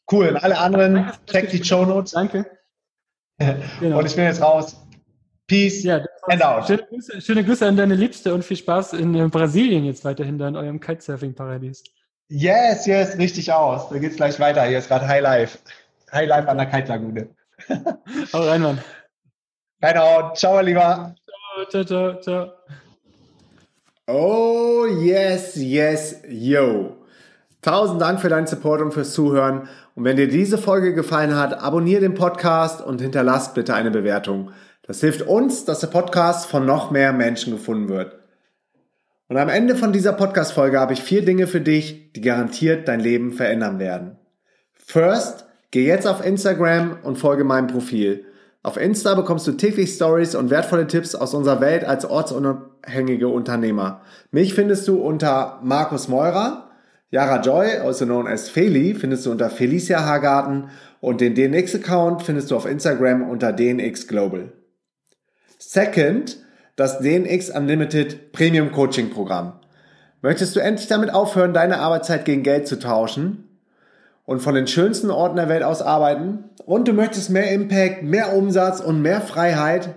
Cool. 0.09 0.29
Und 0.29 0.37
alle 0.37 0.57
anderen, 0.57 1.11
check 1.27 1.49
die 1.49 1.61
Show 1.61 1.85
Notes. 1.85 2.13
Danke. 2.13 2.45
Genau. 3.81 3.99
Und 3.99 4.05
ich 4.05 4.15
bin 4.15 4.23
jetzt 4.23 4.41
raus. 4.41 4.77
Peace 5.47 5.83
ja, 5.83 6.05
and 6.27 6.41
out. 6.41 6.67
Schöne 6.67 6.83
Grüße, 6.87 7.21
schöne 7.21 7.43
Grüße, 7.43 7.67
an 7.67 7.75
deine 7.75 7.95
Liebste 7.95 8.33
und 8.33 8.45
viel 8.45 8.55
Spaß 8.55 8.93
in 8.93 9.13
äh, 9.15 9.27
Brasilien 9.27 9.83
jetzt 9.83 10.05
weiterhin 10.05 10.37
da 10.37 10.47
in 10.47 10.55
eurem 10.55 10.79
Kitesurfing-Paradies. 10.79 11.83
Yes, 12.29 12.85
yes, 12.85 13.17
richtig 13.17 13.51
aus. 13.51 13.89
Da 13.89 13.97
geht's 13.97 14.15
gleich 14.15 14.39
weiter. 14.39 14.63
Hier 14.63 14.77
ist 14.77 14.87
gerade 14.87 15.05
High 15.05 15.21
Life. 15.21 15.59
High 16.13 16.29
Life 16.29 16.47
an 16.47 16.57
der 16.57 16.67
Kite-Lagune. 16.67 17.27
Hau 18.33 18.41
rein, 18.41 18.61
Mann. 18.61 18.79
Reinhauen. 19.81 20.35
Ciao, 20.35 20.61
lieber. 20.61 21.15
Ciao, 21.69 21.69
ciao, 21.69 21.83
ciao, 21.83 22.21
ciao. 22.21 22.51
Oh, 24.07 24.85
yes, 24.85 25.55
yes, 25.55 26.21
yo. 26.27 26.97
Tausend 27.61 28.01
Dank 28.01 28.19
für 28.19 28.29
deinen 28.29 28.47
Support 28.47 28.81
und 28.81 28.93
fürs 28.93 29.13
Zuhören. 29.13 29.69
Und 29.95 30.03
wenn 30.03 30.17
dir 30.17 30.27
diese 30.27 30.57
Folge 30.57 30.93
gefallen 30.93 31.37
hat, 31.37 31.61
abonniere 31.61 32.01
den 32.01 32.13
Podcast 32.13 32.81
und 32.81 32.99
hinterlass 32.99 33.53
bitte 33.53 33.73
eine 33.73 33.91
Bewertung. 33.91 34.51
Das 34.85 34.99
hilft 34.99 35.21
uns, 35.21 35.63
dass 35.63 35.79
der 35.79 35.87
Podcast 35.87 36.47
von 36.47 36.65
noch 36.65 36.91
mehr 36.91 37.13
Menschen 37.13 37.53
gefunden 37.53 37.87
wird. 37.87 38.19
Und 39.29 39.37
am 39.37 39.47
Ende 39.47 39.75
von 39.77 39.93
dieser 39.93 40.11
Podcast-Folge 40.11 40.79
habe 40.79 40.91
ich 40.91 41.01
vier 41.01 41.23
Dinge 41.23 41.47
für 41.47 41.61
dich, 41.61 42.11
die 42.11 42.21
garantiert 42.21 42.89
dein 42.89 42.99
Leben 42.99 43.31
verändern 43.31 43.79
werden. 43.79 44.17
First, 44.73 45.45
geh 45.73 45.87
jetzt 45.87 46.05
auf 46.05 46.23
Instagram 46.23 46.99
und 47.01 47.17
folge 47.17 47.43
meinem 47.43 47.65
Profil. 47.65 48.25
Auf 48.61 48.77
Insta 48.77 49.15
bekommst 49.15 49.47
du 49.47 49.53
täglich 49.53 49.89
Stories 49.89 50.35
und 50.35 50.51
wertvolle 50.51 50.85
Tipps 50.85 51.15
aus 51.15 51.33
unserer 51.33 51.61
Welt 51.61 51.83
als 51.83 52.05
ortsunabhängige 52.05 53.27
Unternehmer. 53.27 54.01
Mich 54.29 54.53
findest 54.53 54.87
du 54.87 55.01
unter 55.01 55.59
Markus 55.63 56.07
Meurer, 56.07 56.69
Yara 57.09 57.41
Joy, 57.41 57.79
also 57.79 58.05
known 58.05 58.27
as 58.27 58.49
Feli, 58.49 58.93
findest 58.93 59.25
du 59.25 59.31
unter 59.31 59.49
Felicia 59.49 60.05
Hagarten 60.05 60.69
und 61.01 61.21
den 61.21 61.33
DNX-Account 61.33 62.21
findest 62.21 62.51
du 62.51 62.55
auf 62.55 62.67
Instagram 62.67 63.27
unter 63.27 63.51
DNX 63.51 64.07
Global. 64.07 64.51
Second, 65.57 66.37
das 66.75 66.99
DNX 66.99 67.49
Unlimited 67.49 68.31
Premium 68.31 68.71
Coaching 68.71 69.09
Programm. 69.09 69.53
Möchtest 70.21 70.55
du 70.55 70.59
endlich 70.59 70.87
damit 70.87 71.11
aufhören, 71.11 71.51
deine 71.51 71.79
Arbeitszeit 71.79 72.25
gegen 72.25 72.43
Geld 72.43 72.67
zu 72.67 72.77
tauschen 72.77 73.49
und 74.25 74.41
von 74.41 74.55
den 74.55 74.67
schönsten 74.67 75.11
Orten 75.11 75.35
der 75.35 75.49
Welt 75.49 75.63
aus 75.63 75.81
arbeiten 75.81 76.45
und 76.65 76.87
du 76.87 76.93
möchtest 76.93 77.29
mehr 77.29 77.51
Impact, 77.51 78.03
mehr 78.03 78.35
Umsatz 78.35 78.79
und 78.79 79.01
mehr 79.01 79.21
Freiheit 79.21 79.95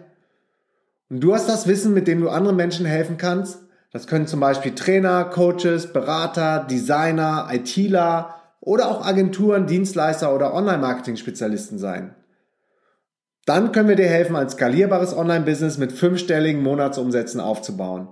und 1.08 1.20
du 1.20 1.34
hast 1.34 1.48
das 1.48 1.66
Wissen, 1.66 1.94
mit 1.94 2.08
dem 2.08 2.20
du 2.20 2.28
anderen 2.28 2.56
Menschen 2.56 2.86
helfen 2.86 3.16
kannst? 3.16 3.60
Das 3.92 4.06
können 4.06 4.26
zum 4.26 4.40
Beispiel 4.40 4.74
Trainer, 4.74 5.24
Coaches, 5.24 5.92
Berater, 5.92 6.66
Designer, 6.68 7.48
ITler 7.52 8.34
oder 8.60 8.88
auch 8.88 9.06
Agenturen, 9.06 9.66
Dienstleister 9.66 10.34
oder 10.34 10.52
Online-Marketing-Spezialisten 10.52 11.78
sein. 11.78 12.14
Dann 13.46 13.70
können 13.70 13.88
wir 13.88 13.96
dir 13.96 14.08
helfen, 14.08 14.34
ein 14.34 14.48
skalierbares 14.48 15.16
Online-Business 15.16 15.78
mit 15.78 15.92
fünfstelligen 15.92 16.62
Monatsumsätzen 16.64 17.40
aufzubauen. 17.40 18.08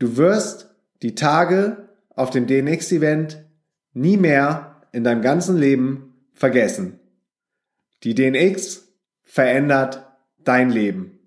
Du 0.03 0.17
wirst 0.17 0.69
die 1.01 1.15
Tage 1.15 1.87
auf 2.09 2.29
dem 2.29 2.45
DNX-Event 2.45 3.45
nie 3.93 4.17
mehr 4.17 4.81
in 4.91 5.05
deinem 5.05 5.21
ganzen 5.21 5.57
Leben 5.57 6.27
vergessen. 6.33 6.99
Die 8.03 8.13
DNX 8.13 8.89
verändert 9.23 10.05
dein 10.43 10.69
Leben. 10.69 11.19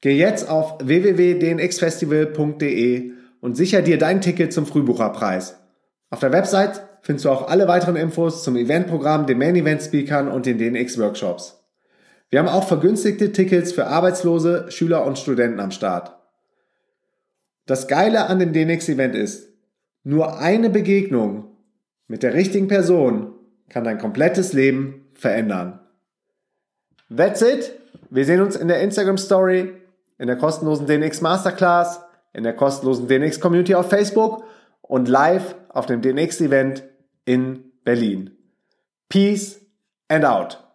Geh 0.00 0.16
jetzt 0.16 0.48
auf 0.48 0.78
www.dnxfestival.de 0.80 3.10
und 3.40 3.56
sicher 3.56 3.82
dir 3.82 3.98
dein 3.98 4.20
Ticket 4.20 4.52
zum 4.52 4.66
Frühbucherpreis. 4.66 5.58
Auf 6.10 6.20
der 6.20 6.32
Website 6.32 6.82
findest 7.02 7.24
du 7.24 7.30
auch 7.30 7.48
alle 7.48 7.68
weiteren 7.68 7.96
Infos 7.96 8.44
zum 8.44 8.56
Eventprogramm, 8.56 9.26
den 9.26 9.38
Main 9.38 9.56
Event 9.56 9.82
Speakern 9.82 10.28
und 10.28 10.46
den 10.46 10.58
DNX 10.58 10.98
Workshops. 10.98 11.64
Wir 12.30 12.40
haben 12.40 12.48
auch 12.48 12.66
vergünstigte 12.66 13.32
Tickets 13.32 13.72
für 13.72 13.86
Arbeitslose, 13.86 14.66
Schüler 14.70 15.04
und 15.04 15.18
Studenten 15.18 15.60
am 15.60 15.70
Start. 15.70 16.16
Das 17.66 17.88
Geile 17.88 18.26
an 18.26 18.38
dem 18.38 18.52
DNX-Event 18.52 19.14
ist, 19.14 19.48
nur 20.04 20.38
eine 20.38 20.70
Begegnung 20.70 21.56
mit 22.06 22.22
der 22.22 22.34
richtigen 22.34 22.68
Person 22.68 23.32
kann 23.68 23.84
dein 23.84 23.98
komplettes 23.98 24.52
Leben 24.52 25.06
verändern. 25.14 25.80
That's 27.14 27.42
it. 27.42 27.72
Wir 28.10 28.24
sehen 28.24 28.40
uns 28.40 28.54
in 28.54 28.68
der 28.68 28.80
Instagram 28.80 29.18
Story, 29.18 29.74
in 30.18 30.28
der 30.28 30.36
kostenlosen 30.36 30.86
DNX 30.86 31.20
Masterclass, 31.20 32.00
in 32.32 32.44
der 32.44 32.54
kostenlosen 32.54 33.08
DNX 33.08 33.40
Community 33.40 33.74
auf 33.74 33.88
Facebook 33.88 34.44
und 34.88 35.08
live 35.08 35.54
auf 35.68 35.86
dem 35.86 36.02
DNX 36.02 36.40
Event 36.40 36.84
in 37.24 37.72
Berlin. 37.84 38.36
Peace 39.08 39.60
and 40.08 40.24
out. 40.24 40.65